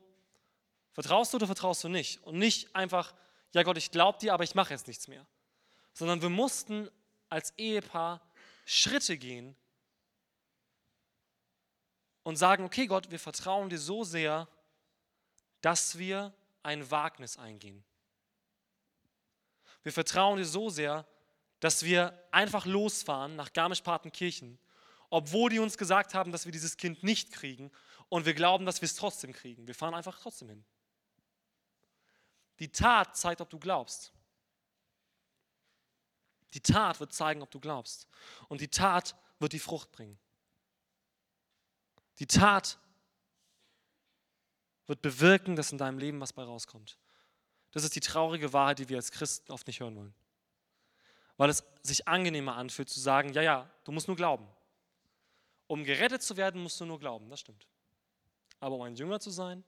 vertraust 0.92 1.32
du 1.32 1.36
oder 1.36 1.46
vertraust 1.46 1.84
du 1.84 1.88
nicht? 1.88 2.22
Und 2.24 2.38
nicht 2.38 2.74
einfach, 2.74 3.14
ja 3.52 3.62
Gott, 3.62 3.76
ich 3.76 3.90
glaube 3.90 4.18
dir, 4.18 4.34
aber 4.34 4.44
ich 4.44 4.54
mache 4.54 4.72
jetzt 4.72 4.86
nichts 4.86 5.08
mehr. 5.08 5.26
sondern 5.94 6.22
wir 6.22 6.30
mussten 6.30 6.90
als 7.28 7.52
Ehepaar 7.58 8.20
Schritte 8.64 9.16
gehen 9.18 9.56
und 12.22 12.36
sagen, 12.36 12.64
okay 12.64 12.86
Gott, 12.86 13.10
wir 13.10 13.18
vertrauen 13.18 13.68
dir 13.68 13.78
so 13.78 14.04
sehr, 14.04 14.48
dass 15.62 15.96
wir 15.96 16.34
ein 16.62 16.90
Wagnis 16.90 17.38
eingehen. 17.38 17.82
Wir 19.82 19.92
vertrauen 19.92 20.36
dir 20.36 20.44
so 20.44 20.68
sehr, 20.68 21.06
dass 21.60 21.84
wir 21.84 22.20
einfach 22.30 22.66
losfahren 22.66 23.36
nach 23.36 23.52
Garmisch-Partenkirchen, 23.52 24.58
obwohl 25.10 25.50
die 25.50 25.58
uns 25.58 25.78
gesagt 25.78 26.14
haben, 26.14 26.32
dass 26.32 26.44
wir 26.44 26.52
dieses 26.52 26.76
Kind 26.76 27.02
nicht 27.02 27.32
kriegen 27.32 27.70
und 28.08 28.26
wir 28.26 28.34
glauben, 28.34 28.66
dass 28.66 28.80
wir 28.80 28.86
es 28.86 28.96
trotzdem 28.96 29.32
kriegen. 29.32 29.66
Wir 29.66 29.74
fahren 29.74 29.94
einfach 29.94 30.18
trotzdem 30.20 30.48
hin. 30.48 30.64
Die 32.58 32.70
Tat 32.70 33.16
zeigt, 33.16 33.40
ob 33.40 33.50
du 33.50 33.58
glaubst. 33.58 34.12
Die 36.54 36.60
Tat 36.60 37.00
wird 37.00 37.12
zeigen, 37.12 37.42
ob 37.42 37.50
du 37.50 37.60
glaubst. 37.60 38.06
Und 38.48 38.60
die 38.60 38.68
Tat 38.68 39.16
wird 39.38 39.52
die 39.52 39.58
Frucht 39.58 39.90
bringen. 39.90 40.18
Die 42.18 42.26
Tat 42.26 42.78
wird 44.86 45.02
bewirken, 45.02 45.56
dass 45.56 45.72
in 45.72 45.78
deinem 45.78 45.98
Leben 45.98 46.20
was 46.20 46.32
bei 46.32 46.42
rauskommt. 46.42 46.98
Das 47.72 47.84
ist 47.84 47.96
die 47.96 48.00
traurige 48.00 48.52
Wahrheit, 48.52 48.78
die 48.78 48.88
wir 48.88 48.96
als 48.96 49.10
Christen 49.10 49.50
oft 49.52 49.66
nicht 49.66 49.80
hören 49.80 49.96
wollen. 49.96 50.14
Weil 51.36 51.50
es 51.50 51.64
sich 51.82 52.06
angenehmer 52.06 52.56
anfühlt 52.56 52.90
zu 52.90 53.00
sagen, 53.00 53.32
ja, 53.32 53.42
ja, 53.42 53.70
du 53.84 53.92
musst 53.92 54.08
nur 54.08 54.16
glauben. 54.16 54.46
Um 55.66 55.84
gerettet 55.84 56.22
zu 56.22 56.36
werden, 56.36 56.62
musst 56.62 56.78
du 56.80 56.84
nur 56.84 56.98
glauben, 56.98 57.30
das 57.30 57.40
stimmt. 57.40 57.66
Aber 58.60 58.76
um 58.76 58.82
ein 58.82 58.94
Jünger 58.94 59.20
zu 59.20 59.30
sein, 59.30 59.64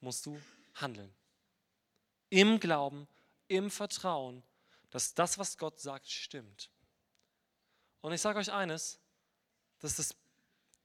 musst 0.00 0.26
du 0.26 0.38
handeln. 0.74 1.12
Im 2.28 2.60
Glauben, 2.60 3.08
im 3.48 3.70
Vertrauen, 3.70 4.42
dass 4.90 5.14
das, 5.14 5.38
was 5.38 5.56
Gott 5.56 5.80
sagt, 5.80 6.08
stimmt. 6.08 6.70
Und 8.00 8.12
ich 8.12 8.20
sage 8.20 8.38
euch 8.38 8.52
eines, 8.52 9.00
das 9.80 9.98
ist 9.98 10.14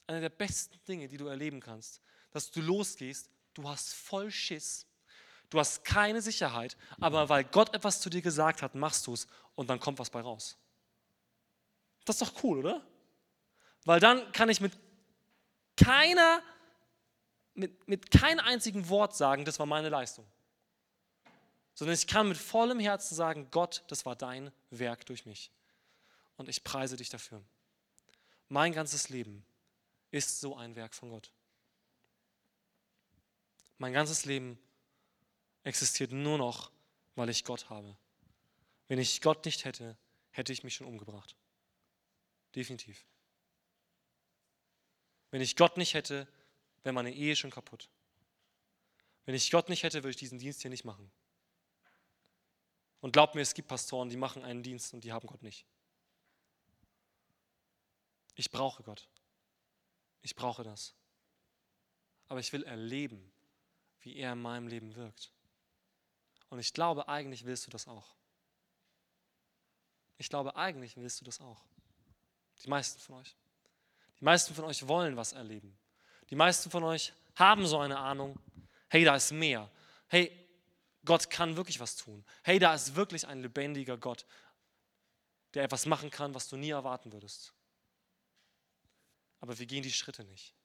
eine 0.08 0.22
der 0.22 0.30
besten 0.30 0.80
Dinge, 0.88 1.08
die 1.08 1.18
du 1.18 1.28
erleben 1.28 1.60
kannst, 1.60 2.02
dass 2.34 2.52
du 2.52 2.62
losgehst, 2.62 3.30
du 3.54 3.70
hast 3.70 3.94
voll 3.94 4.30
Schiss, 4.32 4.86
du 5.50 5.60
hast 5.60 5.86
keine 5.86 6.22
Sicherheit, 6.22 6.76
aber 7.00 7.30
weil 7.30 7.44
Gott 7.44 7.74
etwas 7.74 8.02
zu 8.02 8.10
dir 8.10 8.22
gesagt 8.22 8.62
hat, 8.62 8.76
machst 8.76 9.08
du 9.08 9.14
es 9.14 9.28
und 9.56 9.70
dann 9.70 9.80
kommt 9.80 10.00
was 10.00 10.10
bei 10.10 10.20
raus. 10.20 10.58
Das 12.06 12.20
ist 12.20 12.28
doch 12.28 12.44
cool, 12.44 12.60
oder? 12.60 12.86
Weil 13.86 14.00
dann 14.00 14.32
kann 14.32 14.50
ich 14.50 14.60
mit 14.60 14.74
keiner, 15.78 16.42
mit, 17.54 17.88
mit 17.88 18.12
keinem 18.12 18.40
einzigen 18.40 18.90
Wort 18.90 19.16
sagen, 19.16 19.46
das 19.46 19.60
war 19.60 19.66
meine 19.66 19.90
Leistung. 19.90 20.26
Sondern 21.76 21.96
ich 21.96 22.08
kann 22.08 22.28
mit 22.28 22.38
vollem 22.38 22.80
Herzen 22.80 23.16
sagen, 23.16 23.48
Gott, 23.52 23.84
das 23.88 24.06
war 24.06 24.16
dein 24.16 24.52
Werk 24.70 25.06
durch 25.06 25.26
mich. 25.26 25.52
Und 26.36 26.50
ich 26.50 26.64
preise 26.64 26.98
dich 26.98 27.10
dafür. 27.10 27.44
Mein 28.48 28.74
ganzes 28.74 29.10
Leben 29.10 29.46
ist 30.12 30.40
so 30.40 30.56
ein 30.56 30.76
Werk 30.76 30.94
von 30.94 31.10
Gott. 31.10 31.32
Mein 33.84 33.92
ganzes 33.92 34.24
Leben 34.24 34.58
existiert 35.64 36.14
nur 36.14 36.38
noch, 36.38 36.72
weil 37.16 37.28
ich 37.28 37.44
Gott 37.44 37.70
habe. 37.70 37.98
Wenn 38.88 38.98
ich 38.98 39.20
Gott 39.20 39.44
nicht 39.44 39.66
hätte, 39.66 39.98
hätte 40.30 40.54
ich 40.54 40.64
mich 40.64 40.74
schon 40.74 40.88
umgebracht. 40.88 41.36
Definitiv. 42.56 43.06
Wenn 45.32 45.42
ich 45.42 45.58
Gott 45.58 45.76
nicht 45.76 45.96
hätte, 45.96 46.30
wäre 46.84 46.94
meine 46.94 47.14
Ehe 47.14 47.36
schon 47.36 47.52
kaputt. 47.52 47.90
Wenn 49.26 49.36
ich 49.36 49.52
Gott 49.52 49.68
nicht 49.68 49.84
hätte, 49.84 49.98
würde 49.98 50.12
ich 50.12 50.16
diesen 50.16 50.40
Dienst 50.40 50.62
hier 50.62 50.72
nicht 50.72 50.86
machen. 50.86 51.12
Und 53.02 53.12
glaubt 53.12 53.36
mir, 53.36 53.42
es 53.42 53.54
gibt 53.54 53.68
Pastoren, 53.68 54.08
die 54.08 54.16
machen 54.16 54.46
einen 54.46 54.64
Dienst 54.64 54.94
und 54.94 55.04
die 55.04 55.12
haben 55.12 55.28
Gott 55.28 55.44
nicht. 55.44 55.66
Ich 58.36 58.50
brauche 58.50 58.82
Gott. 58.82 59.10
Ich 60.22 60.38
brauche 60.38 60.64
das. 60.64 60.96
Aber 62.30 62.40
ich 62.40 62.54
will 62.54 62.64
erleben, 62.64 63.33
wie 64.04 64.16
er 64.18 64.34
in 64.34 64.42
meinem 64.42 64.68
Leben 64.68 64.96
wirkt. 64.96 65.32
Und 66.50 66.60
ich 66.60 66.74
glaube, 66.74 67.08
eigentlich 67.08 67.46
willst 67.46 67.68
du 67.68 67.72
das 67.72 67.88
auch. 67.88 68.16
Ich 70.18 70.30
glaube, 70.30 70.56
eigentlich 70.56 70.96
willst 70.98 71.22
du 71.22 71.26
das 71.26 71.40
auch. 71.42 71.64
Die 72.64 72.70
meisten 72.70 73.00
von 73.00 73.16
euch. 73.16 73.36
Die 74.20 74.24
meisten 74.24 74.54
von 74.54 74.66
euch 74.66 74.88
wollen 74.88 75.18
was 75.18 75.34
erleben. 75.34 75.78
Die 76.30 76.36
meisten 76.36 76.70
von 76.70 76.84
euch 76.84 77.14
haben 77.36 77.66
so 77.66 77.80
eine 77.80 77.98
Ahnung, 77.98 78.40
hey, 78.90 79.04
da 79.04 79.16
ist 79.16 79.32
mehr. 79.32 79.70
Hey, 80.08 80.32
Gott 81.04 81.30
kann 81.30 81.58
wirklich 81.58 81.80
was 81.80 81.96
tun. 81.96 82.24
Hey, 82.44 82.60
da 82.60 82.74
ist 82.74 82.96
wirklich 82.96 83.28
ein 83.28 83.42
lebendiger 83.42 83.98
Gott, 83.98 84.26
der 85.54 85.64
etwas 85.64 85.86
machen 85.86 86.10
kann, 86.10 86.34
was 86.34 86.48
du 86.48 86.56
nie 86.56 86.70
erwarten 86.70 87.12
würdest 87.12 87.54
aber 89.44 89.60
wir 89.60 89.66
gehen 89.66 89.84
die 89.84 89.92
Schritte 89.92 90.24
nicht. 90.24 90.56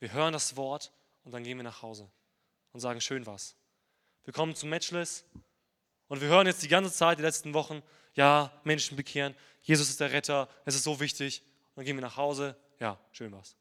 Wir 0.00 0.10
hören 0.10 0.32
das 0.32 0.56
Wort 0.56 0.92
und 1.28 1.32
dann 1.32 1.44
gehen 1.44 1.58
wir 1.58 1.62
nach 1.62 1.82
Hause 1.82 2.10
und 2.72 2.80
sagen, 2.80 3.02
schön 3.02 3.26
was. 3.26 3.54
Wir 4.24 4.32
kommen 4.32 4.54
zum 4.54 4.70
Matchless 4.70 5.26
und 6.06 6.22
wir 6.22 6.28
hören 6.28 6.46
jetzt 6.46 6.62
die 6.62 6.68
ganze 6.68 6.90
Zeit, 6.90 7.18
die 7.18 7.22
letzten 7.22 7.52
Wochen, 7.52 7.82
ja, 8.14 8.50
Menschen 8.64 8.96
bekehren, 8.96 9.34
Jesus 9.60 9.90
ist 9.90 10.00
der 10.00 10.10
Retter, 10.10 10.48
es 10.64 10.74
ist 10.74 10.84
so 10.84 11.00
wichtig. 11.00 11.42
Und 11.42 11.76
dann 11.76 11.84
gehen 11.84 11.96
wir 11.96 12.00
nach 12.00 12.16
Hause, 12.16 12.56
ja, 12.80 12.98
schön 13.12 13.30
was. 13.32 13.56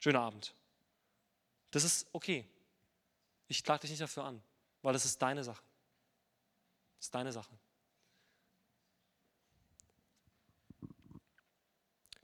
Schöner 0.00 0.22
Abend. 0.22 0.52
Das 1.70 1.84
ist 1.84 2.08
okay. 2.12 2.44
Ich 3.46 3.62
klage 3.62 3.82
dich 3.82 3.90
nicht 3.90 4.02
dafür 4.02 4.24
an, 4.24 4.42
weil 4.82 4.92
das 4.92 5.04
ist 5.04 5.22
deine 5.22 5.44
Sache. 5.44 5.62
Das 6.98 7.06
ist 7.06 7.14
deine 7.14 7.30
Sache. 7.30 7.56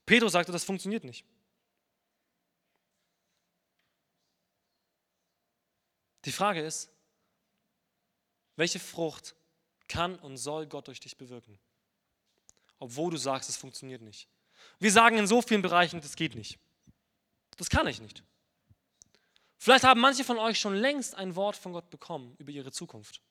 Petrus 0.05 0.33
sagte, 0.33 0.51
das 0.51 0.65
funktioniert 0.65 1.05
nicht. 1.05 1.25
Die 6.27 6.33
Frage 6.33 6.61
ist, 6.61 6.91
welche 8.57 8.79
Frucht 8.79 9.35
kann 9.89 10.19
und 10.19 10.37
soll 10.37 10.67
Gott 10.67 10.89
durch 10.89 11.01
dich 11.01 11.17
bewirken? 11.17 11.59
Obwohl 12.79 13.11
du 13.11 13.17
sagst, 13.17 13.49
es 13.49 13.57
funktioniert 13.57 14.03
nicht. 14.03 14.29
Wir 14.79 14.93
sagen 14.93 15.17
in 15.17 15.27
so 15.27 15.41
vielen 15.41 15.63
Bereichen, 15.63 16.01
das 16.01 16.17
geht 16.17 16.35
nicht. 16.35 16.59
Das 17.57 17.71
kann 17.71 17.87
ich 17.87 18.01
nicht. 18.01 18.23
Vielleicht 19.57 19.85
haben 19.85 20.01
manche 20.01 20.25
von 20.25 20.39
euch 20.39 20.61
schon 20.61 20.75
längst 20.75 21.15
ein 21.15 21.35
Wort 21.35 21.57
von 21.57 21.73
Gott 21.73 21.89
bekommen 21.89 22.35
über 22.39 22.51
ihre 22.51 22.73
Zukunft. 22.73 23.23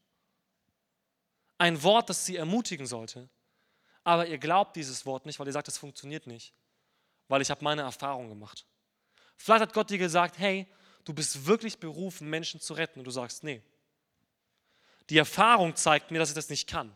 Ein 1.59 1.83
Wort, 1.83 2.09
das 2.09 2.25
sie 2.25 2.35
ermutigen 2.35 2.87
sollte. 2.87 3.29
Aber 4.03 4.27
ihr 4.27 4.39
glaubt 4.39 4.75
dieses 4.75 5.05
Wort 5.05 5.27
nicht, 5.27 5.39
weil 5.39 5.47
ihr 5.47 5.53
sagt, 5.53 5.67
es 5.67 5.77
funktioniert 5.77 6.25
nicht 6.25 6.53
weil 7.27 7.41
ich 7.41 7.49
habe 7.49 7.63
meine 7.63 7.81
Erfahrung 7.81 8.29
gemacht. 8.29 8.65
Vielleicht 9.37 9.61
hat 9.61 9.73
Gott 9.73 9.89
dir 9.89 9.97
gesagt, 9.97 10.37
hey, 10.37 10.67
du 11.05 11.13
bist 11.13 11.45
wirklich 11.45 11.77
berufen, 11.77 12.29
Menschen 12.29 12.59
zu 12.59 12.73
retten. 12.73 12.99
Und 12.99 13.05
du 13.05 13.11
sagst, 13.11 13.43
nee. 13.43 13.61
Die 15.09 15.17
Erfahrung 15.17 15.75
zeigt 15.75 16.11
mir, 16.11 16.19
dass 16.19 16.29
ich 16.29 16.35
das 16.35 16.49
nicht 16.49 16.67
kann. 16.67 16.95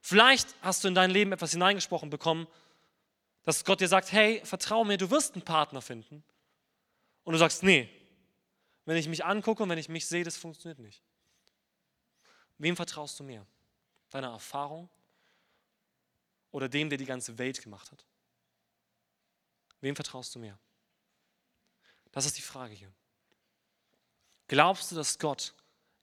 Vielleicht 0.00 0.54
hast 0.62 0.84
du 0.84 0.88
in 0.88 0.94
dein 0.94 1.10
Leben 1.10 1.32
etwas 1.32 1.52
hineingesprochen 1.52 2.10
bekommen, 2.10 2.46
dass 3.44 3.64
Gott 3.64 3.80
dir 3.80 3.88
sagt, 3.88 4.10
hey, 4.12 4.40
vertrau 4.44 4.84
mir, 4.84 4.96
du 4.96 5.10
wirst 5.10 5.34
einen 5.34 5.44
Partner 5.44 5.82
finden. 5.82 6.24
Und 7.24 7.32
du 7.32 7.38
sagst, 7.38 7.62
nee, 7.62 7.88
wenn 8.86 8.96
ich 8.96 9.08
mich 9.08 9.24
angucke 9.24 9.62
und 9.62 9.68
wenn 9.68 9.78
ich 9.78 9.88
mich 9.88 10.06
sehe, 10.06 10.24
das 10.24 10.36
funktioniert 10.36 10.78
nicht. 10.78 11.02
Wem 12.58 12.76
vertraust 12.76 13.18
du 13.18 13.24
mehr? 13.24 13.46
Deiner 14.10 14.30
Erfahrung 14.30 14.88
oder 16.50 16.68
dem, 16.68 16.88
der 16.88 16.98
die 16.98 17.06
ganze 17.06 17.36
Welt 17.38 17.62
gemacht 17.62 17.90
hat? 17.90 18.04
Wem 19.80 19.94
vertraust 19.94 20.34
du 20.34 20.38
mehr? 20.38 20.58
Das 22.14 22.26
ist 22.26 22.38
die 22.38 22.42
Frage 22.42 22.72
hier. 22.72 22.92
Glaubst 24.46 24.92
du, 24.92 24.94
dass 24.94 25.18
Gott 25.18 25.52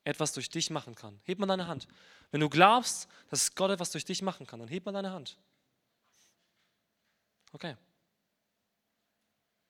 etwas 0.04 0.34
durch 0.34 0.50
dich 0.50 0.70
machen 0.70 0.94
kann? 0.94 1.22
Heb 1.24 1.40
mal 1.40 1.46
deine 1.46 1.68
Hand. 1.68 1.88
Wenn 2.32 2.42
du 2.42 2.50
glaubst, 2.50 3.08
dass 3.30 3.56
Gott 3.56 3.72
etwas 3.72 3.92
durch 3.92 4.04
dich 4.04 4.22
machen 4.22 4.46
kann, 4.46 4.60
dann 4.60 4.68
heb 4.68 4.86
mal 4.86 4.92
deine 4.92 5.12
Hand. 5.12 5.38
Okay. 7.54 7.78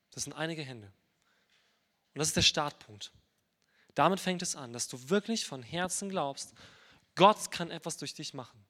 Das 0.09 0.24
sind 0.24 0.34
einige 0.34 0.63
Hände. 0.63 0.88
Und 0.88 2.20
das 2.20 2.30
ist 2.30 2.38
der 2.38 2.41
Startpunkt. 2.41 3.11
Damit 3.93 4.20
fängt 4.20 4.41
es 4.41 4.55
an, 4.55 4.74
dass 4.74 4.88
du 4.88 5.11
wirklich 5.11 5.45
von 5.45 5.61
Herzen 5.61 6.09
glaubst, 6.09 6.55
Gott 7.13 7.51
kann 7.51 7.70
etwas 7.70 7.97
durch 7.97 8.15
dich 8.15 8.34
machen. 8.34 8.65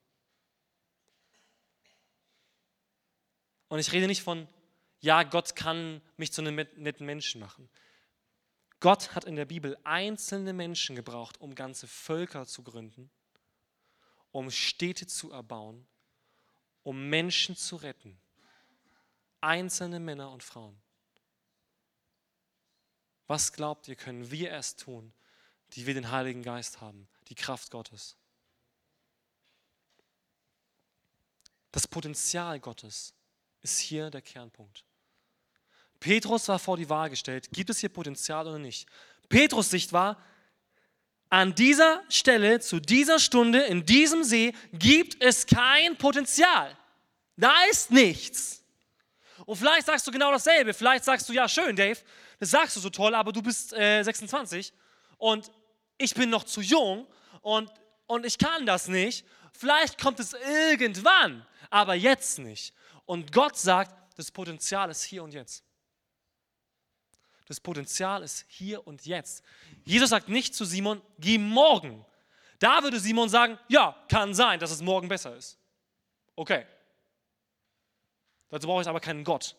Und 3.68 3.78
ich 3.78 3.90
rede 3.92 4.08
nicht 4.08 4.22
von 4.22 4.46
ja, 5.02 5.24
Gott 5.24 5.56
kann 5.56 6.00
mich 6.16 6.32
zu 6.32 6.40
einem 6.40 6.54
netten 6.54 7.04
Menschen 7.04 7.40
machen. 7.40 7.68
Gott 8.78 9.14
hat 9.16 9.24
in 9.24 9.34
der 9.34 9.44
Bibel 9.44 9.76
einzelne 9.82 10.52
Menschen 10.52 10.94
gebraucht, 10.94 11.40
um 11.40 11.56
ganze 11.56 11.88
Völker 11.88 12.46
zu 12.46 12.62
gründen, 12.62 13.10
um 14.30 14.50
Städte 14.50 15.08
zu 15.08 15.32
erbauen, 15.32 15.86
um 16.84 17.08
Menschen 17.08 17.56
zu 17.56 17.76
retten. 17.76 18.16
Einzelne 19.40 19.98
Männer 19.98 20.30
und 20.30 20.44
Frauen. 20.44 20.80
Was 23.26 23.52
glaubt 23.52 23.88
ihr, 23.88 23.96
können 23.96 24.30
wir 24.30 24.50
erst 24.50 24.80
tun, 24.80 25.12
die 25.72 25.86
wir 25.86 25.94
den 25.94 26.12
Heiligen 26.12 26.44
Geist 26.44 26.80
haben, 26.80 27.08
die 27.26 27.34
Kraft 27.34 27.72
Gottes? 27.72 28.16
Das 31.72 31.88
Potenzial 31.88 32.60
Gottes 32.60 33.14
ist 33.62 33.80
hier 33.80 34.10
der 34.10 34.22
Kernpunkt. 34.22 34.84
Petrus 36.02 36.48
war 36.48 36.58
vor 36.58 36.76
die 36.76 36.90
Wahl 36.90 37.08
gestellt, 37.10 37.48
gibt 37.52 37.70
es 37.70 37.78
hier 37.78 37.88
Potenzial 37.88 38.44
oder 38.48 38.58
nicht? 38.58 38.88
Petrus 39.28 39.70
Sicht 39.70 39.92
war, 39.92 40.20
an 41.30 41.54
dieser 41.54 42.02
Stelle, 42.08 42.58
zu 42.58 42.80
dieser 42.80 43.20
Stunde, 43.20 43.60
in 43.60 43.86
diesem 43.86 44.24
See 44.24 44.52
gibt 44.72 45.22
es 45.22 45.46
kein 45.46 45.96
Potenzial. 45.96 46.76
Da 47.36 47.54
ist 47.70 47.92
nichts. 47.92 48.64
Und 49.46 49.56
vielleicht 49.56 49.86
sagst 49.86 50.04
du 50.04 50.10
genau 50.10 50.32
dasselbe. 50.32 50.74
Vielleicht 50.74 51.04
sagst 51.04 51.28
du, 51.28 51.32
ja, 51.32 51.48
schön, 51.48 51.76
Dave, 51.76 51.98
das 52.40 52.50
sagst 52.50 52.74
du 52.74 52.80
so 52.80 52.90
toll, 52.90 53.14
aber 53.14 53.32
du 53.32 53.40
bist 53.40 53.72
äh, 53.72 54.02
26 54.02 54.72
und 55.18 55.52
ich 55.98 56.14
bin 56.14 56.30
noch 56.30 56.42
zu 56.42 56.60
jung 56.60 57.06
und, 57.42 57.70
und 58.08 58.26
ich 58.26 58.38
kann 58.38 58.66
das 58.66 58.88
nicht. 58.88 59.24
Vielleicht 59.52 60.00
kommt 60.00 60.18
es 60.18 60.34
irgendwann, 60.34 61.46
aber 61.70 61.94
jetzt 61.94 62.40
nicht. 62.40 62.74
Und 63.06 63.30
Gott 63.30 63.56
sagt, 63.56 63.94
das 64.16 64.32
Potenzial 64.32 64.90
ist 64.90 65.04
hier 65.04 65.22
und 65.22 65.32
jetzt. 65.32 65.62
Das 67.52 67.60
Potenzial 67.60 68.22
ist 68.22 68.46
hier 68.48 68.86
und 68.86 69.04
jetzt. 69.04 69.44
Jesus 69.84 70.08
sagt 70.08 70.30
nicht 70.30 70.54
zu 70.54 70.64
Simon, 70.64 71.02
geh 71.18 71.36
morgen. 71.36 72.02
Da 72.58 72.82
würde 72.82 72.98
Simon 72.98 73.28
sagen, 73.28 73.58
ja, 73.68 73.94
kann 74.08 74.32
sein, 74.32 74.58
dass 74.58 74.70
es 74.70 74.80
morgen 74.80 75.06
besser 75.06 75.36
ist. 75.36 75.58
Okay. 76.34 76.64
Dazu 78.48 78.66
brauche 78.66 78.80
ich 78.80 78.88
aber 78.88 79.00
keinen 79.00 79.22
Gott. 79.22 79.54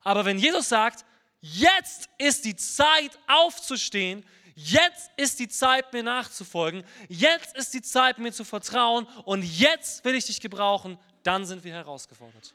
Aber 0.00 0.24
wenn 0.24 0.38
Jesus 0.38 0.70
sagt, 0.70 1.04
jetzt 1.42 2.08
ist 2.16 2.46
die 2.46 2.56
Zeit 2.56 3.18
aufzustehen, 3.26 4.24
jetzt 4.54 5.10
ist 5.18 5.38
die 5.38 5.48
Zeit 5.48 5.92
mir 5.92 6.02
nachzufolgen, 6.02 6.82
jetzt 7.10 7.54
ist 7.58 7.74
die 7.74 7.82
Zeit 7.82 8.16
mir 8.16 8.32
zu 8.32 8.44
vertrauen 8.44 9.06
und 9.26 9.42
jetzt 9.42 10.02
will 10.06 10.14
ich 10.14 10.24
dich 10.24 10.40
gebrauchen, 10.40 10.98
dann 11.24 11.44
sind 11.44 11.62
wir 11.62 11.74
herausgefordert. 11.74 12.54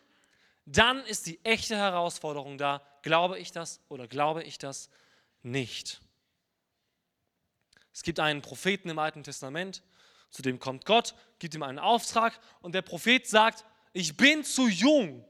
Dann 0.70 1.05
ist 1.05 1.28
die 1.28 1.43
echte 1.45 1.78
Herausforderung 1.78 2.57
da, 2.57 2.86
glaube 3.01 3.39
ich 3.39 3.53
das 3.53 3.80
oder 3.88 4.05
glaube 4.05 4.43
ich 4.43 4.57
das 4.57 4.89
nicht. 5.41 6.01
Es 7.93 8.03
gibt 8.03 8.20
einen 8.20 8.41
Propheten 8.41 8.89
im 8.89 8.99
Alten 8.99 9.24
Testament, 9.24 9.82
zu 10.30 10.41
dem 10.41 10.59
kommt 10.59 10.86
Gott, 10.86 11.15
gibt 11.39 11.55
ihm 11.55 11.63
einen 11.63 11.80
Auftrag 11.80 12.38
und 12.59 12.76
der 12.76 12.82
Prophet 12.82 13.26
sagt, 13.26 13.63
ich 13.93 14.18
bin 14.18 14.43
zu 14.43 14.68
jung. 14.68 15.26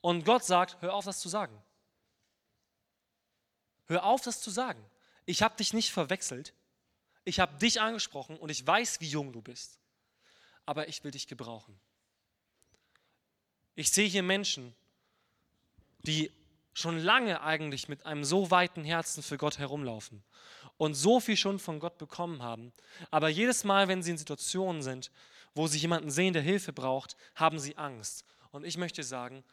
Und 0.00 0.24
Gott 0.24 0.44
sagt, 0.44 0.76
hör 0.82 0.94
auf, 0.94 1.04
das 1.04 1.20
zu 1.20 1.28
sagen. 1.28 1.56
Hör 3.86 4.04
auf, 4.04 4.22
das 4.22 4.40
zu 4.40 4.50
sagen. 4.50 4.84
Ich 5.24 5.40
habe 5.42 5.56
dich 5.56 5.72
nicht 5.72 5.92
verwechselt. 5.92 6.52
Ich 7.22 7.38
habe 7.38 7.56
dich 7.58 7.80
angesprochen 7.80 8.36
und 8.38 8.50
ich 8.50 8.66
weiß, 8.66 9.00
wie 9.00 9.08
jung 9.08 9.32
du 9.32 9.40
bist. 9.40 9.78
Aber 10.66 10.88
ich 10.88 11.04
will 11.04 11.12
dich 11.12 11.28
gebrauchen. 11.28 11.78
Ich 13.74 13.90
sehe 13.90 14.08
hier 14.08 14.22
Menschen, 14.22 14.74
die 16.02 16.30
schon 16.74 16.98
lange 16.98 17.42
eigentlich 17.42 17.88
mit 17.88 18.06
einem 18.06 18.24
so 18.24 18.50
weiten 18.50 18.84
Herzen 18.84 19.22
für 19.22 19.36
Gott 19.36 19.58
herumlaufen 19.58 20.22
und 20.78 20.94
so 20.94 21.20
viel 21.20 21.36
schon 21.36 21.58
von 21.58 21.80
Gott 21.80 21.98
bekommen 21.98 22.42
haben. 22.42 22.72
Aber 23.10 23.28
jedes 23.28 23.64
Mal, 23.64 23.88
wenn 23.88 24.02
sie 24.02 24.12
in 24.12 24.18
Situationen 24.18 24.82
sind, 24.82 25.10
wo 25.54 25.66
sie 25.66 25.78
jemanden 25.78 26.10
sehen, 26.10 26.32
der 26.32 26.42
Hilfe 26.42 26.72
braucht, 26.72 27.16
haben 27.34 27.58
sie 27.58 27.76
Angst. 27.76 28.24
Und 28.50 28.64
ich 28.64 28.78
möchte 28.78 29.02
sagen, 29.02 29.44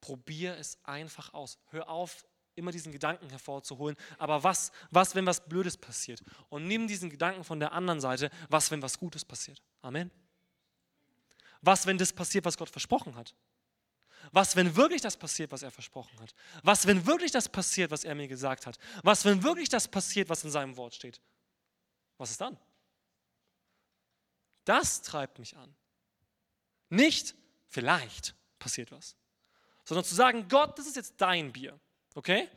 probier 0.00 0.56
es 0.58 0.78
einfach 0.84 1.32
aus. 1.32 1.58
Hör 1.70 1.88
auf, 1.88 2.26
immer 2.54 2.70
diesen 2.70 2.92
Gedanken 2.92 3.30
hervorzuholen. 3.30 3.96
Aber 4.18 4.44
was, 4.44 4.72
was, 4.90 5.14
wenn 5.14 5.26
was 5.26 5.48
Blödes 5.48 5.76
passiert? 5.76 6.22
Und 6.50 6.66
nimm 6.66 6.86
diesen 6.86 7.08
Gedanken 7.08 7.44
von 7.44 7.60
der 7.60 7.72
anderen 7.72 8.00
Seite, 8.00 8.30
was, 8.48 8.70
wenn 8.70 8.82
was 8.82 8.98
Gutes 8.98 9.24
passiert? 9.24 9.62
Amen. 9.80 10.10
Was, 11.62 11.86
wenn 11.86 11.96
das 11.96 12.12
passiert, 12.12 12.44
was 12.44 12.56
Gott 12.56 12.70
versprochen 12.70 13.14
hat? 13.14 13.34
Was, 14.32 14.56
wenn 14.56 14.76
wirklich 14.76 15.00
das 15.00 15.16
passiert, 15.16 15.50
was 15.50 15.62
er 15.62 15.70
versprochen 15.70 16.18
hat? 16.20 16.34
Was, 16.62 16.86
wenn 16.86 17.06
wirklich 17.06 17.30
das 17.30 17.48
passiert, 17.48 17.90
was 17.90 18.04
er 18.04 18.14
mir 18.14 18.28
gesagt 18.28 18.66
hat? 18.66 18.78
Was, 19.02 19.24
wenn 19.24 19.42
wirklich 19.42 19.68
das 19.68 19.88
passiert, 19.88 20.28
was 20.28 20.44
in 20.44 20.50
seinem 20.50 20.76
Wort 20.76 20.94
steht? 20.94 21.20
Was 22.18 22.30
ist 22.30 22.40
dann? 22.40 22.56
Das 24.64 25.02
treibt 25.02 25.38
mich 25.38 25.56
an. 25.56 25.74
Nicht 26.88 27.34
vielleicht 27.68 28.34
passiert 28.58 28.92
was, 28.92 29.16
sondern 29.84 30.04
zu 30.04 30.14
sagen, 30.14 30.46
Gott, 30.48 30.78
das 30.78 30.86
ist 30.86 30.96
jetzt 30.96 31.14
dein 31.16 31.52
Bier. 31.52 31.78
Okay? 32.14 32.48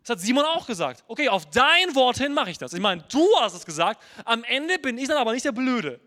Das 0.00 0.10
hat 0.10 0.20
Simon 0.20 0.44
auch 0.44 0.66
gesagt. 0.66 1.04
Okay, 1.06 1.28
auf 1.28 1.48
dein 1.50 1.94
Wort 1.94 2.18
hin 2.18 2.34
mache 2.34 2.50
ich 2.50 2.58
das. 2.58 2.72
Ich 2.72 2.80
meine, 2.80 3.02
du 3.02 3.24
hast 3.38 3.54
es 3.54 3.64
gesagt. 3.64 4.02
Am 4.24 4.42
Ende 4.44 4.78
bin 4.78 4.98
ich 4.98 5.06
dann 5.06 5.18
aber 5.18 5.32
nicht 5.32 5.44
der 5.44 5.52
Blöde. 5.52 6.00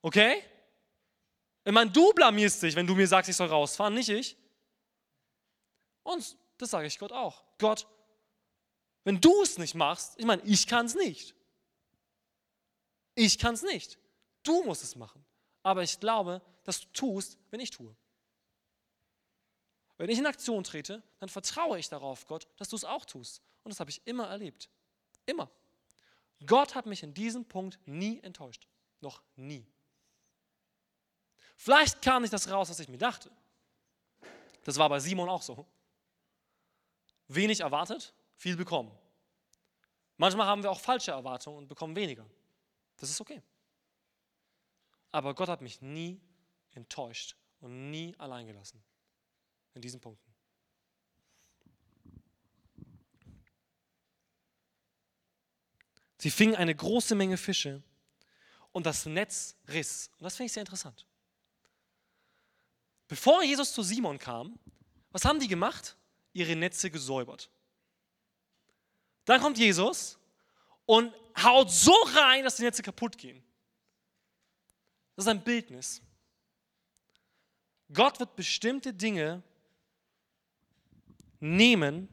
Okay? 0.00 0.42
Ich 1.68 1.74
meine, 1.74 1.90
du 1.90 2.14
blamierst 2.14 2.62
dich, 2.62 2.74
wenn 2.76 2.86
du 2.86 2.94
mir 2.94 3.06
sagst, 3.06 3.28
ich 3.28 3.36
soll 3.36 3.48
rausfahren, 3.48 3.92
nicht 3.92 4.08
ich. 4.08 4.38
Und 6.02 6.34
das 6.56 6.70
sage 6.70 6.86
ich 6.86 6.98
Gott 6.98 7.12
auch. 7.12 7.44
Gott, 7.58 7.86
wenn 9.04 9.20
du 9.20 9.42
es 9.42 9.58
nicht 9.58 9.74
machst, 9.74 10.14
ich 10.16 10.24
meine, 10.24 10.40
ich 10.46 10.66
kann 10.66 10.86
es 10.86 10.94
nicht. 10.94 11.34
Ich 13.14 13.38
kann 13.38 13.52
es 13.52 13.62
nicht. 13.62 13.98
Du 14.44 14.64
musst 14.64 14.82
es 14.82 14.96
machen. 14.96 15.22
Aber 15.62 15.82
ich 15.82 16.00
glaube, 16.00 16.40
dass 16.64 16.80
du 16.80 16.86
tust, 16.94 17.36
wenn 17.50 17.60
ich 17.60 17.70
tue. 17.70 17.94
Wenn 19.98 20.08
ich 20.08 20.18
in 20.18 20.24
Aktion 20.24 20.64
trete, 20.64 21.02
dann 21.20 21.28
vertraue 21.28 21.78
ich 21.78 21.90
darauf, 21.90 22.24
Gott, 22.24 22.48
dass 22.56 22.70
du 22.70 22.76
es 22.76 22.84
auch 22.86 23.04
tust. 23.04 23.42
Und 23.62 23.74
das 23.74 23.80
habe 23.80 23.90
ich 23.90 24.00
immer 24.06 24.26
erlebt. 24.26 24.70
Immer. 25.26 25.50
Gott 26.46 26.74
hat 26.74 26.86
mich 26.86 27.02
in 27.02 27.12
diesem 27.12 27.44
Punkt 27.44 27.78
nie 27.84 28.20
enttäuscht. 28.20 28.66
Noch 29.02 29.22
nie. 29.36 29.66
Vielleicht 31.58 32.00
kam 32.00 32.22
nicht 32.22 32.32
das 32.32 32.48
raus, 32.48 32.70
was 32.70 32.78
ich 32.78 32.88
mir 32.88 32.98
dachte. 32.98 33.30
Das 34.62 34.78
war 34.78 34.88
bei 34.88 35.00
Simon 35.00 35.28
auch 35.28 35.42
so. 35.42 35.66
Wenig 37.26 37.60
erwartet, 37.60 38.14
viel 38.36 38.56
bekommen. 38.56 38.96
Manchmal 40.16 40.46
haben 40.46 40.62
wir 40.62 40.70
auch 40.70 40.80
falsche 40.80 41.10
Erwartungen 41.10 41.58
und 41.58 41.68
bekommen 41.68 41.96
weniger. 41.96 42.24
Das 42.96 43.10
ist 43.10 43.20
okay. 43.20 43.42
Aber 45.10 45.34
Gott 45.34 45.48
hat 45.48 45.60
mich 45.60 45.82
nie 45.82 46.20
enttäuscht 46.74 47.36
und 47.60 47.90
nie 47.90 48.14
allein 48.18 48.46
gelassen 48.46 48.80
in 49.74 49.82
diesen 49.82 50.00
Punkten. 50.00 50.32
Sie 56.18 56.30
fingen 56.30 56.54
eine 56.54 56.74
große 56.74 57.16
Menge 57.16 57.36
Fische 57.36 57.82
und 58.70 58.86
das 58.86 59.06
Netz 59.06 59.56
riss. 59.66 60.10
Und 60.18 60.24
das 60.24 60.36
finde 60.36 60.46
ich 60.46 60.52
sehr 60.52 60.62
interessant. 60.62 61.07
Bevor 63.08 63.42
Jesus 63.42 63.72
zu 63.72 63.82
Simon 63.82 64.18
kam, 64.18 64.58
was 65.10 65.24
haben 65.24 65.40
die 65.40 65.48
gemacht? 65.48 65.96
Ihre 66.34 66.54
Netze 66.54 66.90
gesäubert. 66.90 67.50
Dann 69.24 69.40
kommt 69.40 69.58
Jesus 69.58 70.18
und 70.86 71.12
haut 71.42 71.70
so 71.70 71.92
rein, 72.14 72.44
dass 72.44 72.56
die 72.56 72.62
Netze 72.62 72.82
kaputt 72.82 73.16
gehen. 73.18 73.42
Das 75.16 75.24
ist 75.24 75.30
ein 75.30 75.42
Bildnis. 75.42 76.02
Gott 77.92 78.20
wird 78.20 78.36
bestimmte 78.36 78.92
Dinge 78.92 79.42
nehmen, 81.40 82.08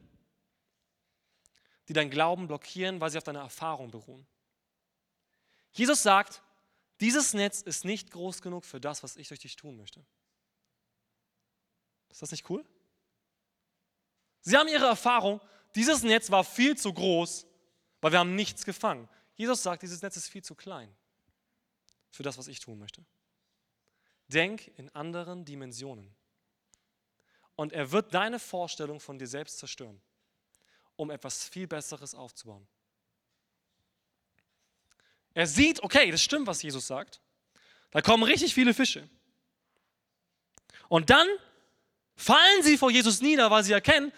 die 1.88 1.92
dein 1.92 2.10
Glauben 2.10 2.48
blockieren, 2.48 3.00
weil 3.00 3.10
sie 3.10 3.18
auf 3.18 3.24
deiner 3.24 3.40
Erfahrung 3.40 3.90
beruhen. 3.90 4.26
Jesus 5.72 6.02
sagt, 6.02 6.42
dieses 7.00 7.34
Netz 7.34 7.60
ist 7.60 7.84
nicht 7.84 8.10
groß 8.10 8.40
genug 8.40 8.64
für 8.64 8.80
das, 8.80 9.02
was 9.02 9.16
ich 9.16 9.28
durch 9.28 9.40
dich 9.40 9.56
tun 9.56 9.76
möchte. 9.76 10.04
Ist 12.10 12.22
das 12.22 12.30
nicht 12.30 12.48
cool? 12.50 12.64
Sie 14.40 14.56
haben 14.56 14.68
ihre 14.68 14.86
Erfahrung, 14.86 15.40
dieses 15.74 16.02
Netz 16.02 16.30
war 16.30 16.44
viel 16.44 16.76
zu 16.76 16.92
groß, 16.92 17.46
weil 18.00 18.12
wir 18.12 18.18
haben 18.18 18.34
nichts 18.34 18.64
gefangen. 18.64 19.08
Jesus 19.34 19.62
sagt, 19.62 19.82
dieses 19.82 20.00
Netz 20.00 20.16
ist 20.16 20.28
viel 20.28 20.42
zu 20.42 20.54
klein 20.54 20.94
für 22.10 22.22
das, 22.22 22.38
was 22.38 22.48
ich 22.48 22.60
tun 22.60 22.78
möchte. 22.78 23.04
Denk 24.28 24.68
in 24.78 24.88
anderen 24.94 25.44
Dimensionen. 25.44 26.14
Und 27.54 27.72
er 27.72 27.90
wird 27.92 28.14
deine 28.14 28.38
Vorstellung 28.38 29.00
von 29.00 29.18
dir 29.18 29.26
selbst 29.26 29.58
zerstören, 29.58 30.00
um 30.96 31.10
etwas 31.10 31.48
viel 31.48 31.66
Besseres 31.66 32.14
aufzubauen. 32.14 32.66
Er 35.34 35.46
sieht, 35.46 35.82
okay, 35.82 36.10
das 36.10 36.22
stimmt, 36.22 36.46
was 36.46 36.62
Jesus 36.62 36.86
sagt. 36.86 37.20
Da 37.90 38.00
kommen 38.00 38.22
richtig 38.22 38.54
viele 38.54 38.72
Fische. 38.72 39.08
Und 40.88 41.10
dann 41.10 41.28
fallen 42.16 42.62
sie 42.62 42.78
vor 42.78 42.90
Jesus 42.90 43.20
nieder, 43.20 43.50
weil 43.50 43.64
sie 43.64 43.72
erkennen, 43.72 44.12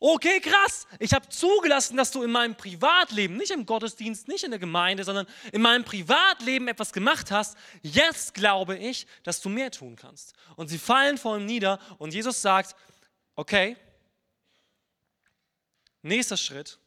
okay, 0.00 0.40
krass, 0.40 0.86
ich 0.98 1.12
habe 1.12 1.28
zugelassen, 1.28 1.96
dass 1.96 2.10
du 2.10 2.22
in 2.22 2.30
meinem 2.30 2.56
Privatleben, 2.56 3.36
nicht 3.36 3.50
im 3.50 3.66
Gottesdienst, 3.66 4.28
nicht 4.28 4.44
in 4.44 4.50
der 4.50 4.58
Gemeinde, 4.58 5.04
sondern 5.04 5.26
in 5.52 5.60
meinem 5.60 5.84
Privatleben 5.84 6.68
etwas 6.68 6.92
gemacht 6.92 7.30
hast. 7.30 7.56
Jetzt 7.82 8.34
glaube 8.34 8.76
ich, 8.76 9.06
dass 9.22 9.40
du 9.40 9.50
mehr 9.50 9.70
tun 9.70 9.96
kannst. 9.96 10.34
Und 10.56 10.68
sie 10.68 10.78
fallen 10.78 11.18
vor 11.18 11.36
ihm 11.36 11.46
nieder 11.46 11.78
und 11.98 12.14
Jesus 12.14 12.40
sagt, 12.40 12.74
okay, 13.36 13.76
nächster 16.02 16.38
Schritt, 16.38 16.78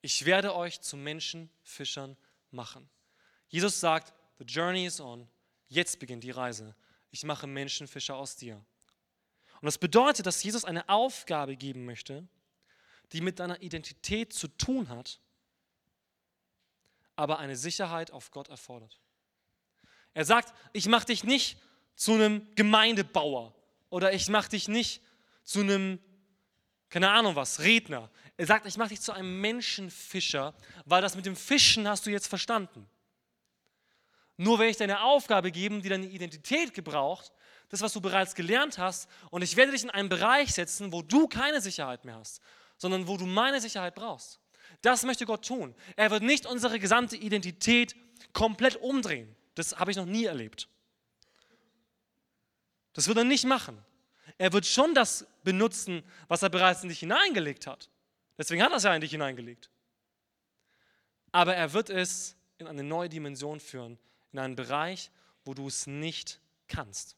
ich 0.00 0.24
werde 0.24 0.54
euch 0.54 0.80
zu 0.80 0.96
Menschenfischern 0.96 2.16
machen. 2.50 2.88
Jesus 3.48 3.78
sagt, 3.78 4.12
the 4.38 4.44
journey 4.44 4.86
is 4.86 5.00
on. 5.00 5.28
jetzt 5.68 5.98
beginnt 5.98 6.24
die 6.24 6.30
Reise. 6.30 6.74
Ich 7.10 7.24
mache 7.24 7.46
Menschenfischer 7.46 8.16
aus 8.16 8.36
dir. 8.36 8.64
Und 9.64 9.68
das 9.68 9.78
bedeutet, 9.78 10.26
dass 10.26 10.42
Jesus 10.42 10.66
eine 10.66 10.86
Aufgabe 10.90 11.56
geben 11.56 11.86
möchte, 11.86 12.28
die 13.12 13.22
mit 13.22 13.38
deiner 13.38 13.62
Identität 13.62 14.34
zu 14.34 14.46
tun 14.46 14.90
hat, 14.90 15.20
aber 17.16 17.38
eine 17.38 17.56
Sicherheit 17.56 18.10
auf 18.10 18.30
Gott 18.30 18.50
erfordert. 18.50 19.00
Er 20.12 20.26
sagt, 20.26 20.52
ich 20.74 20.86
mache 20.86 21.06
dich 21.06 21.24
nicht 21.24 21.58
zu 21.96 22.12
einem 22.12 22.46
Gemeindebauer 22.56 23.54
oder 23.88 24.12
ich 24.12 24.28
mache 24.28 24.50
dich 24.50 24.68
nicht 24.68 25.00
zu 25.44 25.60
einem, 25.60 25.98
keine 26.90 27.08
Ahnung 27.08 27.34
was, 27.34 27.60
Redner. 27.60 28.10
Er 28.36 28.46
sagt, 28.46 28.66
ich 28.66 28.76
mache 28.76 28.90
dich 28.90 29.00
zu 29.00 29.12
einem 29.12 29.40
Menschenfischer, 29.40 30.54
weil 30.84 31.00
das 31.00 31.16
mit 31.16 31.24
dem 31.24 31.36
Fischen 31.36 31.88
hast 31.88 32.04
du 32.04 32.10
jetzt 32.10 32.26
verstanden. 32.26 32.86
Nur 34.36 34.58
werde 34.58 34.72
ich 34.72 34.76
dir 34.76 34.84
eine 34.84 35.00
Aufgabe 35.04 35.50
geben, 35.50 35.80
die 35.80 35.88
deine 35.88 36.04
Identität 36.04 36.74
gebraucht, 36.74 37.32
das, 37.74 37.82
was 37.82 37.92
du 37.92 38.00
bereits 38.00 38.34
gelernt 38.34 38.78
hast, 38.78 39.08
und 39.30 39.42
ich 39.42 39.56
werde 39.56 39.72
dich 39.72 39.82
in 39.82 39.90
einen 39.90 40.08
Bereich 40.08 40.54
setzen, 40.54 40.92
wo 40.92 41.02
du 41.02 41.28
keine 41.28 41.60
Sicherheit 41.60 42.04
mehr 42.04 42.16
hast, 42.16 42.40
sondern 42.78 43.06
wo 43.08 43.16
du 43.16 43.26
meine 43.26 43.60
Sicherheit 43.60 43.94
brauchst. 43.94 44.40
Das 44.82 45.02
möchte 45.02 45.26
Gott 45.26 45.46
tun. 45.46 45.74
Er 45.96 46.10
wird 46.10 46.22
nicht 46.22 46.46
unsere 46.46 46.78
gesamte 46.78 47.16
Identität 47.16 47.94
komplett 48.32 48.76
umdrehen. 48.76 49.34
Das 49.54 49.76
habe 49.78 49.90
ich 49.90 49.96
noch 49.96 50.06
nie 50.06 50.24
erlebt. 50.24 50.68
Das 52.92 53.08
wird 53.08 53.18
er 53.18 53.24
nicht 53.24 53.44
machen. 53.44 53.78
Er 54.38 54.52
wird 54.52 54.66
schon 54.66 54.94
das 54.94 55.26
benutzen, 55.42 56.02
was 56.28 56.42
er 56.42 56.50
bereits 56.50 56.82
in 56.82 56.88
dich 56.88 57.00
hineingelegt 57.00 57.66
hat. 57.66 57.88
Deswegen 58.38 58.62
hat 58.62 58.70
er 58.70 58.76
es 58.76 58.82
ja 58.82 58.94
in 58.94 59.00
dich 59.00 59.10
hineingelegt. 59.10 59.70
Aber 61.32 61.54
er 61.54 61.72
wird 61.72 61.90
es 61.90 62.36
in 62.58 62.66
eine 62.66 62.84
neue 62.84 63.08
Dimension 63.08 63.60
führen, 63.60 63.98
in 64.32 64.38
einen 64.38 64.56
Bereich, 64.56 65.10
wo 65.44 65.54
du 65.54 65.66
es 65.66 65.86
nicht 65.86 66.40
kannst. 66.68 67.16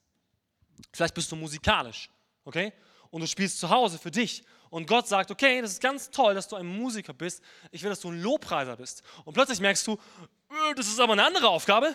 Vielleicht 0.93 1.15
bist 1.15 1.31
du 1.31 1.37
musikalisch, 1.37 2.11
okay? 2.45 2.73
Und 3.11 3.21
du 3.21 3.27
spielst 3.27 3.61
zu 3.61 3.71
Hause 3.71 3.99
für 3.99 4.11
dich. 4.11 4.45
Und 4.71 4.87
Gott 4.87 5.09
sagt, 5.09 5.31
okay, 5.31 5.63
das 5.63 5.73
ist 5.73 5.81
ganz 5.81 6.11
toll, 6.11 6.35
dass 6.35 6.49
du 6.49 6.57
ein 6.57 6.67
Musiker 6.67 7.15
bist. 7.15 7.43
Ich 7.71 7.83
will, 7.83 7.91
dass 7.91 8.01
du 8.01 8.11
ein 8.11 8.21
Lobpreiser 8.21 8.77
bist. 8.77 9.03
Und 9.25 9.35
plötzlich 9.35 9.61
merkst 9.61 9.87
du, 9.87 9.95
äh, 9.95 10.75
das 10.75 10.89
ist 10.89 11.01
aber 11.01 11.13
eine 11.13 11.25
andere 11.25 11.49
Aufgabe. 11.49 11.95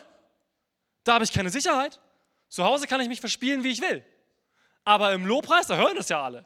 Da 1.04 1.14
habe 1.14 1.24
ich 1.24 1.32
keine 1.32 1.50
Sicherheit. 1.50 2.00
Zu 2.48 2.64
Hause 2.64 2.88
kann 2.88 3.02
ich 3.02 3.08
mich 3.08 3.20
verspielen, 3.20 3.64
wie 3.64 3.72
ich 3.72 3.82
will. 3.82 4.04
Aber 4.84 5.14
im 5.14 5.26
Lobpreis, 5.26 5.68
da 5.68 5.76
hören 5.76 5.96
das 5.96 6.10
ja 6.10 6.24
alle. 6.24 6.46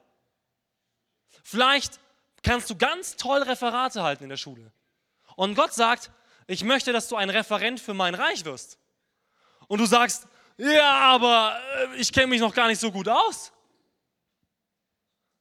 Vielleicht 1.44 2.00
kannst 2.44 2.70
du 2.70 2.76
ganz 2.76 3.16
toll 3.16 3.42
Referate 3.42 4.04
halten 4.04 4.24
in 4.24 4.30
der 4.30 4.38
Schule. 4.38 4.72
Und 5.36 5.56
Gott 5.56 5.74
sagt, 5.74 6.12
ich 6.48 6.64
möchte, 6.64 6.94
dass 6.94 7.08
du 7.08 7.16
ein 7.16 7.30
Referent 7.30 7.80
für 7.80 7.94
mein 7.94 8.16
Reich 8.16 8.46
wirst. 8.46 8.78
Und 9.68 9.80
du 9.80 9.86
sagst, 9.86 10.28
ja, 10.58 10.93
aber 10.93 11.60
äh, 11.76 11.95
ich 11.97 12.12
kenne 12.12 12.28
mich 12.28 12.41
noch 12.41 12.53
gar 12.53 12.68
nicht 12.68 12.80
so 12.80 12.91
gut 12.91 13.08
aus. 13.08 13.51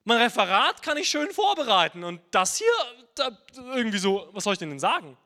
Mein 0.04 0.18
Referat 0.18 0.82
kann 0.82 0.98
ich 0.98 1.08
schön 1.08 1.32
vorbereiten 1.32 2.04
und 2.04 2.20
das 2.30 2.58
hier, 2.58 3.06
da, 3.14 3.36
irgendwie 3.54 3.98
so, 3.98 4.28
was 4.32 4.44
soll 4.44 4.52
ich 4.52 4.58
denn 4.58 4.78
sagen? 4.78 5.16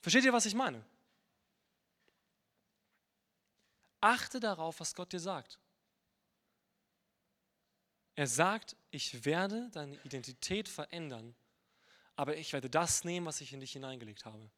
Versteht 0.00 0.24
ihr, 0.24 0.32
was 0.32 0.46
ich 0.46 0.54
meine? 0.54 0.84
Achte 4.00 4.38
darauf, 4.38 4.78
was 4.80 4.94
Gott 4.94 5.12
dir 5.12 5.18
sagt. 5.18 5.58
Er 8.14 8.26
sagt, 8.26 8.76
ich 8.90 9.24
werde 9.24 9.70
deine 9.70 9.96
Identität 10.04 10.68
verändern, 10.68 11.34
aber 12.14 12.36
ich 12.36 12.52
werde 12.52 12.70
das 12.70 13.02
nehmen, 13.02 13.26
was 13.26 13.40
ich 13.40 13.52
in 13.52 13.60
dich 13.60 13.72
hineingelegt 13.72 14.24
habe. 14.24 14.50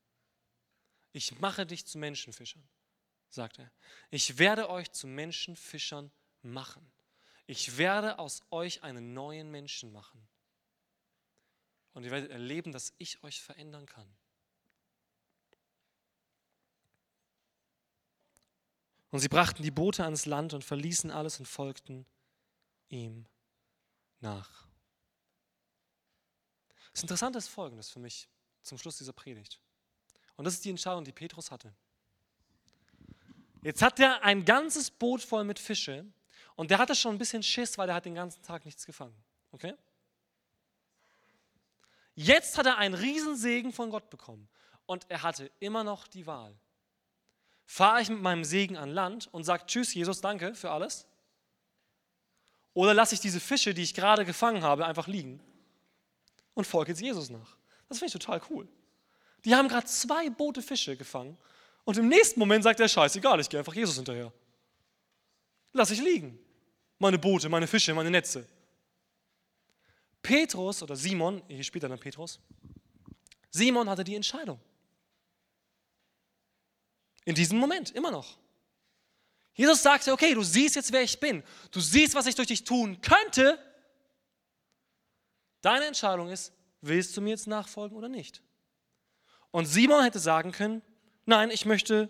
Ich 1.13 1.39
mache 1.39 1.65
dich 1.65 1.87
zu 1.87 1.97
Menschenfischern, 1.97 2.69
sagt 3.29 3.59
er. 3.59 3.71
Ich 4.11 4.39
werde 4.39 4.71
euch 4.71 4.91
zu 4.93 5.07
Menschenfischern 5.07 6.11
machen. 6.43 6.91
Ich 7.47 7.79
werde 7.79 8.19
aus 8.19 8.43
euch 8.51 8.83
einen 8.83 9.15
neuen 9.15 9.51
Menschen 9.51 9.93
machen. 9.93 10.27
Und 11.93 12.05
ihr 12.05 12.11
werdet 12.11 12.31
erleben, 12.31 12.73
dass 12.73 12.93
ich 12.99 13.23
euch 13.23 13.41
verändern 13.41 13.87
kann. 13.87 14.09
Und 19.11 19.21
sie 19.21 19.29
brachten 19.29 19.63
die 19.63 19.71
Boote 19.71 20.05
ans 20.05 20.27
Land 20.27 20.53
und 20.53 20.65
verließen 20.65 21.11
alles 21.11 21.39
und 21.39 21.47
folgten 21.47 22.05
ihm 22.89 23.27
nach. 24.21 24.67
Das 26.93 27.03
Interessante 27.03 27.39
ist 27.39 27.49
Folgendes 27.49 27.89
für 27.89 27.99
mich 27.99 28.29
zum 28.63 28.79
Schluss 28.79 28.99
dieser 28.99 29.13
Predigt. 29.13 29.61
Und 30.37 30.45
das 30.45 30.55
ist 30.55 30.65
die 30.65 30.71
Entscheidung, 30.71 31.05
die 31.05 31.13
Petrus 31.13 31.51
hatte. 31.51 31.75
Jetzt 33.67 33.83
hat 33.83 33.99
er 34.01 34.23
ein 34.23 34.45
ganzes 34.45 34.91
Boot 34.91 35.23
voll 35.23 35.45
mit 35.45 35.59
Fische 35.59 36.05
und 36.55 36.71
der 36.71 36.79
hatte 36.79 36.95
schon 36.95 37.15
ein 37.15 37.19
bisschen 37.19 37.43
Schiss, 37.43 37.77
weil 37.79 37.89
er 37.89 37.97
hat 37.97 38.05
den 38.05 38.15
ganzen 38.15 38.43
Tag 38.43 38.65
nichts 38.65 38.87
gefangen. 38.87 39.17
Okay? 39.51 39.75
Jetzt 42.15 42.57
hat 42.57 42.67
er 42.67 42.79
einen 42.79 42.95
Riesensegen 42.95 43.73
von 43.73 43.91
Gott 43.91 44.09
bekommen 44.09 44.49
und 44.87 45.05
er 45.11 45.23
hatte 45.23 45.51
immer 45.59 45.85
noch 45.85 46.07
die 46.07 46.27
Wahl 46.27 46.57
fahre 47.67 48.01
ich 48.01 48.09
mit 48.09 48.23
meinem 48.23 48.45
Segen 48.45 48.77
an 48.77 48.91
Land 48.91 49.29
und 49.33 49.45
sage 49.45 49.67
Tschüss, 49.67 49.93
Jesus, 49.93 50.21
danke 50.21 50.55
für 50.55 50.71
alles? 50.71 51.07
Oder 52.73 52.95
lasse 52.95 53.15
ich 53.15 53.21
diese 53.21 53.41
Fische, 53.41 53.75
die 53.75 53.83
ich 53.83 53.95
gerade 53.95 54.25
gefangen 54.25 54.63
habe, 54.63 54.87
einfach 54.87 55.09
liegen 55.09 55.41
und 56.55 56.67
folge 56.67 56.93
jetzt 56.93 57.01
Jesus 57.01 57.29
nach? 57.29 57.57
Das 57.89 57.99
finde 57.99 58.07
ich 58.07 58.13
total 58.13 58.41
cool. 58.51 58.69
Die 59.45 59.55
haben 59.55 59.69
gerade 59.69 59.87
zwei 59.87 60.31
Boote 60.31 60.63
Fische 60.63 60.97
gefangen 60.97 61.37
und 61.87 61.97
im 61.97 62.09
nächsten 62.09 62.41
Moment 62.41 62.65
sagt 62.65 62.81
er, 62.81 62.89
scheißegal, 62.89 63.39
ich 63.39 63.49
gehe 63.49 63.61
einfach 63.61 63.75
Jesus 63.75 63.95
hinterher. 63.95 64.33
Lass 65.73 65.93
ich 65.93 66.03
liegen. 66.03 66.37
Meine 66.99 67.17
Boote, 67.17 67.49
meine 67.49 67.69
Fische, 67.69 67.95
meine 67.95 68.11
Netze. 68.11 68.45
Petrus 70.21 70.83
oder 70.83 70.97
Simon, 70.97 71.43
hier 71.47 71.63
später 71.63 71.89
dann 71.89 72.01
Petrus, 72.01 72.41
Simon 73.51 73.89
hatte 73.89 74.03
die 74.03 74.17
Entscheidung. 74.17 74.61
In 77.25 77.37
diesem 77.37 77.57
Moment, 77.57 77.93
immer 77.93 78.11
noch. 78.11 78.37
Jesus 79.55 79.81
sagte, 79.81 80.13
okay, 80.13 80.35
du 80.35 80.43
siehst 80.43 80.75
jetzt, 80.75 80.93
wer 80.93 81.03
ich 81.03 81.21
bin. 81.21 81.45
Du 81.71 81.79
siehst, 81.79 82.17
was 82.17 82.27
ich 82.27 82.35
durch 82.35 82.49
dich 82.49 82.65
tun 82.65 83.01
könnte. 83.01 83.61
Deine 85.61 85.87
Entscheidung 85.87 86.31
ist, 86.31 86.53
willst 86.81 87.17
du 87.17 87.21
mir 87.21 87.31
jetzt 87.31 87.47
nachfolgen 87.47 87.97
oder 87.97 88.09
nicht? 88.09 88.43
Und 89.53 89.67
Simon 89.67 90.03
hätte 90.03 90.19
sagen 90.19 90.51
können, 90.51 90.83
nein, 91.27 91.51
ich 91.51 91.67
möchte 91.67 92.09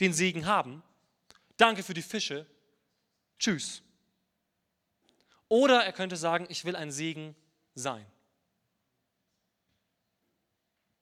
den 0.00 0.12
Segen 0.12 0.46
haben. 0.46 0.82
Danke 1.56 1.82
für 1.82 1.94
die 1.94 2.02
Fische. 2.02 2.46
Tschüss. 3.38 3.82
Oder 5.48 5.84
er 5.84 5.92
könnte 5.92 6.16
sagen, 6.16 6.46
ich 6.50 6.64
will 6.64 6.76
ein 6.76 6.92
Segen 6.92 7.34
sein. 7.74 8.04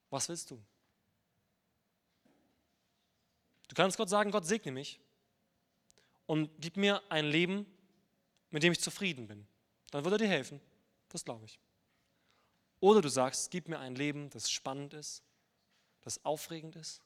Was 0.09 0.29
willst 0.29 0.51
du? 0.51 0.63
Du 3.67 3.75
kannst 3.75 3.97
Gott 3.97 4.09
sagen, 4.09 4.31
Gott 4.31 4.45
segne 4.45 4.71
mich 4.71 4.99
und 6.25 6.49
gib 6.59 6.77
mir 6.77 7.03
ein 7.09 7.25
Leben, 7.25 7.65
mit 8.49 8.63
dem 8.63 8.71
ich 8.71 8.79
zufrieden 8.79 9.27
bin. 9.27 9.45
Dann 9.91 10.05
wird 10.05 10.13
er 10.13 10.17
dir 10.19 10.27
helfen. 10.27 10.61
Das 11.09 11.25
glaube 11.25 11.45
ich. 11.45 11.59
Oder 12.79 13.01
du 13.01 13.09
sagst, 13.09 13.51
gib 13.51 13.67
mir 13.67 13.79
ein 13.79 13.95
Leben, 13.95 14.29
das 14.29 14.49
spannend 14.49 14.93
ist, 14.93 15.23
das 16.01 16.23
aufregend 16.23 16.75
ist 16.75 17.01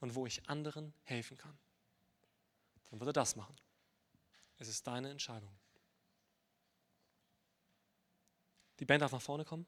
und 0.00 0.14
wo 0.14 0.26
ich 0.26 0.48
anderen 0.48 0.92
helfen 1.04 1.36
kann. 1.36 1.56
Dann 2.90 2.98
wird 3.00 3.10
er 3.10 3.12
das 3.12 3.36
machen. 3.36 3.56
Es 4.58 4.68
ist 4.68 4.86
deine 4.86 5.10
Entscheidung. 5.10 5.54
Die 8.78 8.84
Band 8.84 9.02
darf 9.02 9.12
nach 9.12 9.22
vorne 9.22 9.44
kommen. 9.44 9.66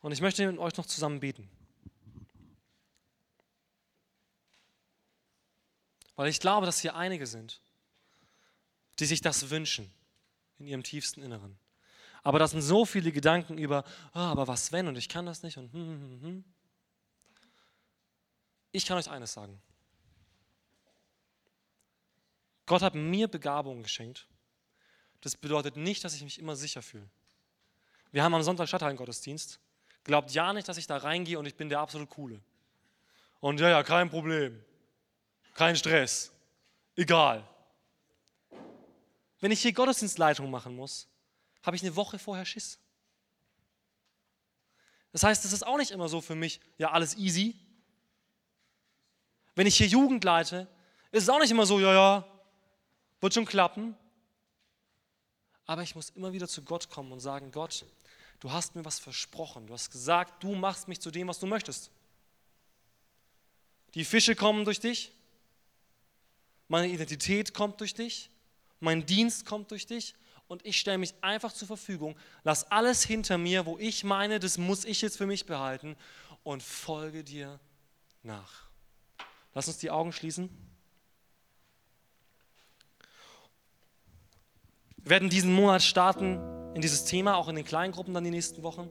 Und 0.00 0.12
ich 0.12 0.20
möchte 0.20 0.46
mit 0.50 0.58
euch 0.58 0.76
noch 0.76 0.86
zusammen 0.86 1.20
beten. 1.20 1.48
Weil 6.16 6.28
ich 6.28 6.40
glaube, 6.40 6.66
dass 6.66 6.80
hier 6.80 6.96
einige 6.96 7.26
sind, 7.26 7.60
die 8.98 9.06
sich 9.06 9.20
das 9.20 9.50
wünschen 9.50 9.90
in 10.58 10.66
ihrem 10.66 10.82
tiefsten 10.82 11.22
Inneren. 11.22 11.58
Aber 12.22 12.38
das 12.38 12.50
sind 12.50 12.60
so 12.62 12.84
viele 12.84 13.12
Gedanken 13.12 13.56
über, 13.56 13.84
oh, 14.14 14.18
aber 14.18 14.46
was 14.46 14.72
wenn 14.72 14.88
und 14.88 14.96
ich 14.96 15.08
kann 15.08 15.24
das 15.24 15.42
nicht 15.42 15.56
und 15.56 15.72
hm, 15.72 15.80
hm, 15.80 16.00
hm. 16.00 16.22
hm. 16.22 16.44
Ich 18.72 18.86
kann 18.86 18.98
euch 18.98 19.10
eines 19.10 19.32
sagen. 19.32 19.60
Gott 22.66 22.82
hat 22.82 22.94
mir 22.94 23.26
Begabungen 23.26 23.82
geschenkt. 23.82 24.26
Das 25.20 25.36
bedeutet 25.36 25.76
nicht, 25.76 26.04
dass 26.04 26.14
ich 26.14 26.22
mich 26.22 26.38
immer 26.38 26.56
sicher 26.56 26.82
fühle. 26.82 27.08
Wir 28.12 28.22
haben 28.22 28.34
am 28.34 28.42
Sonntag 28.42 28.68
Stadthallen-Gottesdienst. 28.68 29.58
Glaubt 30.04 30.30
ja 30.30 30.52
nicht, 30.52 30.68
dass 30.68 30.76
ich 30.76 30.86
da 30.86 30.96
reingehe 30.96 31.38
und 31.38 31.46
ich 31.46 31.56
bin 31.56 31.68
der 31.68 31.80
absolut 31.80 32.08
Coole. 32.10 32.40
Und 33.40 33.60
ja, 33.60 33.68
ja, 33.68 33.82
kein 33.82 34.08
Problem. 34.08 34.62
Kein 35.54 35.76
Stress. 35.76 36.32
Egal. 36.96 37.46
Wenn 39.40 39.50
ich 39.50 39.60
hier 39.60 39.72
Gottesdienstleitung 39.72 40.50
machen 40.50 40.76
muss, 40.76 41.08
habe 41.62 41.76
ich 41.76 41.82
eine 41.82 41.96
Woche 41.96 42.18
vorher 42.18 42.44
Schiss. 42.44 42.78
Das 45.12 45.22
heißt, 45.22 45.44
es 45.44 45.52
ist 45.52 45.66
auch 45.66 45.76
nicht 45.76 45.90
immer 45.90 46.08
so 46.08 46.20
für 46.20 46.34
mich, 46.34 46.60
ja, 46.78 46.92
alles 46.92 47.16
easy. 47.16 47.56
Wenn 49.60 49.66
ich 49.66 49.76
hier 49.76 49.88
Jugend 49.88 50.24
leite, 50.24 50.66
ist 51.12 51.24
es 51.24 51.28
auch 51.28 51.38
nicht 51.38 51.50
immer 51.50 51.66
so, 51.66 51.78
ja, 51.78 51.92
ja, 51.92 52.24
wird 53.20 53.34
schon 53.34 53.44
klappen. 53.44 53.94
Aber 55.66 55.82
ich 55.82 55.94
muss 55.94 56.08
immer 56.08 56.32
wieder 56.32 56.48
zu 56.48 56.62
Gott 56.62 56.88
kommen 56.88 57.12
und 57.12 57.20
sagen, 57.20 57.52
Gott, 57.52 57.84
du 58.38 58.50
hast 58.50 58.74
mir 58.74 58.86
was 58.86 58.98
versprochen. 58.98 59.66
Du 59.66 59.74
hast 59.74 59.90
gesagt, 59.90 60.42
du 60.42 60.54
machst 60.54 60.88
mich 60.88 60.98
zu 60.98 61.10
dem, 61.10 61.28
was 61.28 61.40
du 61.40 61.46
möchtest. 61.46 61.90
Die 63.92 64.06
Fische 64.06 64.34
kommen 64.34 64.64
durch 64.64 64.80
dich. 64.80 65.12
Meine 66.68 66.88
Identität 66.88 67.52
kommt 67.52 67.80
durch 67.80 67.92
dich. 67.92 68.30
Mein 68.78 69.04
Dienst 69.04 69.44
kommt 69.44 69.72
durch 69.72 69.84
dich. 69.84 70.14
Und 70.48 70.64
ich 70.64 70.80
stelle 70.80 70.96
mich 70.96 71.12
einfach 71.20 71.52
zur 71.52 71.68
Verfügung. 71.68 72.16
Lass 72.44 72.64
alles 72.72 73.04
hinter 73.04 73.36
mir, 73.36 73.66
wo 73.66 73.76
ich 73.76 74.04
meine, 74.04 74.40
das 74.40 74.56
muss 74.56 74.86
ich 74.86 75.02
jetzt 75.02 75.18
für 75.18 75.26
mich 75.26 75.44
behalten. 75.44 75.98
Und 76.44 76.62
folge 76.62 77.22
dir 77.22 77.60
nach. 78.22 78.69
Lass 79.54 79.68
uns 79.68 79.78
die 79.78 79.90
Augen 79.90 80.12
schließen. 80.12 80.48
Wir 84.96 85.10
werden 85.10 85.30
diesen 85.30 85.52
Monat 85.52 85.82
starten 85.82 86.38
in 86.74 86.82
dieses 86.82 87.04
Thema, 87.04 87.36
auch 87.36 87.48
in 87.48 87.56
den 87.56 87.64
kleinen 87.64 87.92
Gruppen 87.92 88.14
dann 88.14 88.22
die 88.24 88.30
nächsten 88.30 88.62
Wochen. 88.62 88.88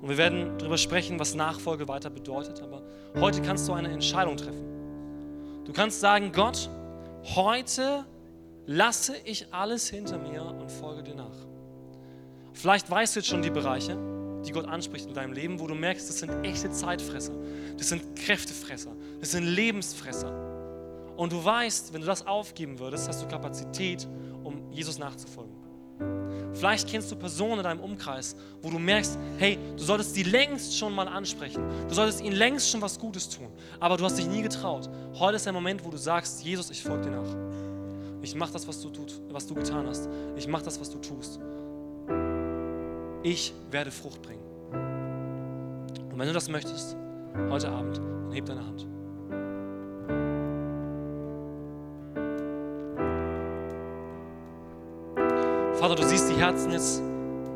Und 0.00 0.08
wir 0.08 0.18
werden 0.18 0.58
darüber 0.58 0.76
sprechen, 0.76 1.18
was 1.18 1.34
Nachfolge 1.34 1.88
weiter 1.88 2.10
bedeutet. 2.10 2.60
Aber 2.60 2.82
heute 3.16 3.40
kannst 3.42 3.68
du 3.68 3.72
eine 3.72 3.90
Entscheidung 3.90 4.36
treffen. 4.36 5.62
Du 5.64 5.72
kannst 5.72 6.00
sagen, 6.00 6.32
Gott, 6.32 6.68
heute 7.34 8.04
lasse 8.66 9.16
ich 9.24 9.52
alles 9.54 9.88
hinter 9.88 10.18
mir 10.18 10.44
und 10.44 10.70
folge 10.70 11.02
dir 11.02 11.14
nach. 11.14 11.36
Vielleicht 12.52 12.90
weißt 12.90 13.16
du 13.16 13.20
jetzt 13.20 13.28
schon 13.28 13.42
die 13.42 13.50
Bereiche, 13.50 13.96
die 14.46 14.52
Gott 14.52 14.66
anspricht 14.66 15.06
in 15.06 15.14
deinem 15.14 15.32
Leben, 15.32 15.58
wo 15.58 15.66
du 15.66 15.74
merkst, 15.74 16.08
das 16.08 16.18
sind 16.18 16.44
echte 16.44 16.70
Zeitfresser, 16.70 17.32
das 17.76 17.88
sind 17.88 18.16
Kräftefresser, 18.16 18.92
das 19.20 19.32
sind 19.32 19.44
Lebensfresser. 19.44 20.32
Und 21.16 21.32
du 21.32 21.44
weißt, 21.44 21.92
wenn 21.92 22.00
du 22.00 22.06
das 22.06 22.26
aufgeben 22.26 22.78
würdest, 22.78 23.08
hast 23.08 23.22
du 23.22 23.28
Kapazität, 23.28 24.06
um 24.42 24.70
Jesus 24.70 24.98
nachzufolgen. 24.98 25.54
Vielleicht 26.52 26.88
kennst 26.88 27.10
du 27.10 27.16
Personen 27.16 27.58
in 27.58 27.64
deinem 27.64 27.80
Umkreis, 27.80 28.36
wo 28.62 28.70
du 28.70 28.78
merkst, 28.78 29.18
hey, 29.38 29.58
du 29.76 29.82
solltest 29.82 30.14
die 30.16 30.22
längst 30.22 30.76
schon 30.76 30.94
mal 30.94 31.08
ansprechen. 31.08 31.62
Du 31.88 31.94
solltest 31.94 32.20
ihnen 32.20 32.36
längst 32.36 32.70
schon 32.70 32.80
was 32.80 32.98
Gutes 32.98 33.28
tun. 33.28 33.48
Aber 33.80 33.96
du 33.96 34.04
hast 34.04 34.18
dich 34.18 34.26
nie 34.26 34.42
getraut. 34.42 34.88
Heute 35.14 35.36
ist 35.36 35.46
der 35.46 35.52
Moment, 35.52 35.84
wo 35.84 35.90
du 35.90 35.96
sagst, 35.96 36.44
Jesus, 36.44 36.70
ich 36.70 36.82
folge 36.82 37.10
dir 37.10 37.10
nach. 37.10 38.22
Ich 38.22 38.34
mache 38.34 38.52
das, 38.52 38.66
was 38.68 38.80
du, 38.80 38.90
was 39.30 39.46
du 39.46 39.54
getan 39.54 39.86
hast. 39.86 40.08
Ich 40.36 40.46
mache 40.46 40.64
das, 40.64 40.80
was 40.80 40.90
du 40.90 40.98
tust 40.98 41.40
ich 43.24 43.54
werde 43.70 43.90
Frucht 43.90 44.22
bringen. 44.22 44.44
Und 46.12 46.18
wenn 46.18 46.28
du 46.28 46.32
das 46.32 46.48
möchtest, 46.48 46.96
heute 47.50 47.70
Abend, 47.70 47.96
dann 47.96 48.30
heb 48.32 48.44
deine 48.44 48.64
Hand. 48.64 48.86
Vater, 55.80 55.96
du 55.96 56.04
siehst 56.04 56.30
die 56.30 56.36
Herzen 56.36 56.70
jetzt 56.70 57.02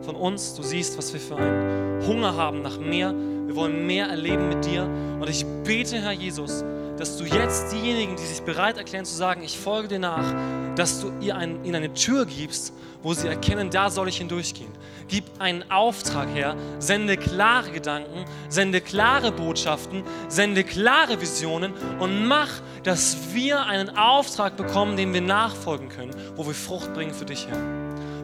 von 0.03 0.17
uns, 0.17 0.55
du 0.55 0.63
siehst, 0.63 0.99
was 0.99 1.13
wir 1.13 1.21
für 1.21 1.37
einen 1.37 2.05
Hunger 2.07 2.35
haben 2.35 2.63
nach 2.63 2.79
mehr. 2.79 3.15
Wir 3.47 3.55
wollen 3.55 3.87
mehr 3.87 4.09
erleben 4.09 4.49
mit 4.49 4.65
dir. 4.65 4.85
Und 4.85 5.29
ich 5.29 5.45
bete, 5.65 6.01
Herr 6.01 6.13
Jesus, 6.13 6.65
dass 6.99 7.17
du 7.17 7.25
jetzt 7.25 7.73
diejenigen, 7.73 8.17
die 8.17 8.25
sich 8.25 8.43
bereit 8.43 8.77
erklären 8.77 9.05
zu 9.05 9.15
sagen, 9.15 9.43
ich 9.43 9.57
folge 9.57 9.89
dir 9.89 9.99
nach, 10.01 10.35
dass 10.75 11.01
du 11.01 11.13
ihnen 11.21 11.75
eine 11.75 11.95
Tür 11.95 12.27
gibst, 12.27 12.73
wo 13.03 13.15
sie 13.15 13.29
erkennen, 13.29 13.71
da 13.71 13.91
soll 13.91 14.09
ich 14.09 14.19
hindurchgehen. 14.19 14.73
Gib 15.07 15.25
einen 15.39 15.71
Auftrag 15.71 16.29
her, 16.35 16.57
sende 16.81 17.17
klare 17.17 17.71
Gedanken, 17.71 18.25
sende 18.49 18.81
klare 18.81 19.31
Botschaften, 19.31 20.03
sende 20.29 20.65
klare 20.65 21.21
Visionen 21.21 21.73
und 22.01 22.27
mach, 22.27 22.51
dass 22.83 23.17
wir 23.33 23.65
einen 23.67 23.97
Auftrag 23.97 24.57
bekommen, 24.57 24.97
dem 24.97 25.15
wir 25.15 25.21
nachfolgen 25.21 25.89
können, 25.89 26.15
wo 26.35 26.47
wir 26.47 26.55
Frucht 26.55 26.93
bringen 26.95 27.15
für 27.15 27.25
dich, 27.25 27.47
Herr. 27.47 27.59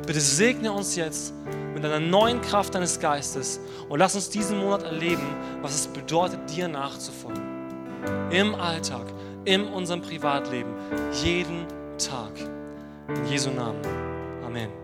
Bitte 0.06 0.20
segne 0.20 0.72
uns 0.72 0.96
jetzt 0.96 1.32
mit 1.74 1.84
einer 1.84 2.00
neuen 2.00 2.40
Kraft 2.40 2.74
deines 2.74 2.98
Geistes 2.98 3.60
und 3.88 3.98
lass 4.00 4.14
uns 4.14 4.28
diesen 4.30 4.58
Monat 4.58 4.82
erleben, 4.82 5.26
was 5.62 5.74
es 5.74 5.86
bedeutet, 5.86 6.40
dir 6.54 6.68
nachzufolgen. 6.68 7.53
Im 8.30 8.54
Alltag, 8.54 9.06
in 9.44 9.66
unserem 9.66 10.02
Privatleben, 10.02 10.72
jeden 11.22 11.66
Tag. 11.98 12.32
In 13.08 13.26
Jesu 13.26 13.50
Namen. 13.50 13.80
Amen. 14.44 14.83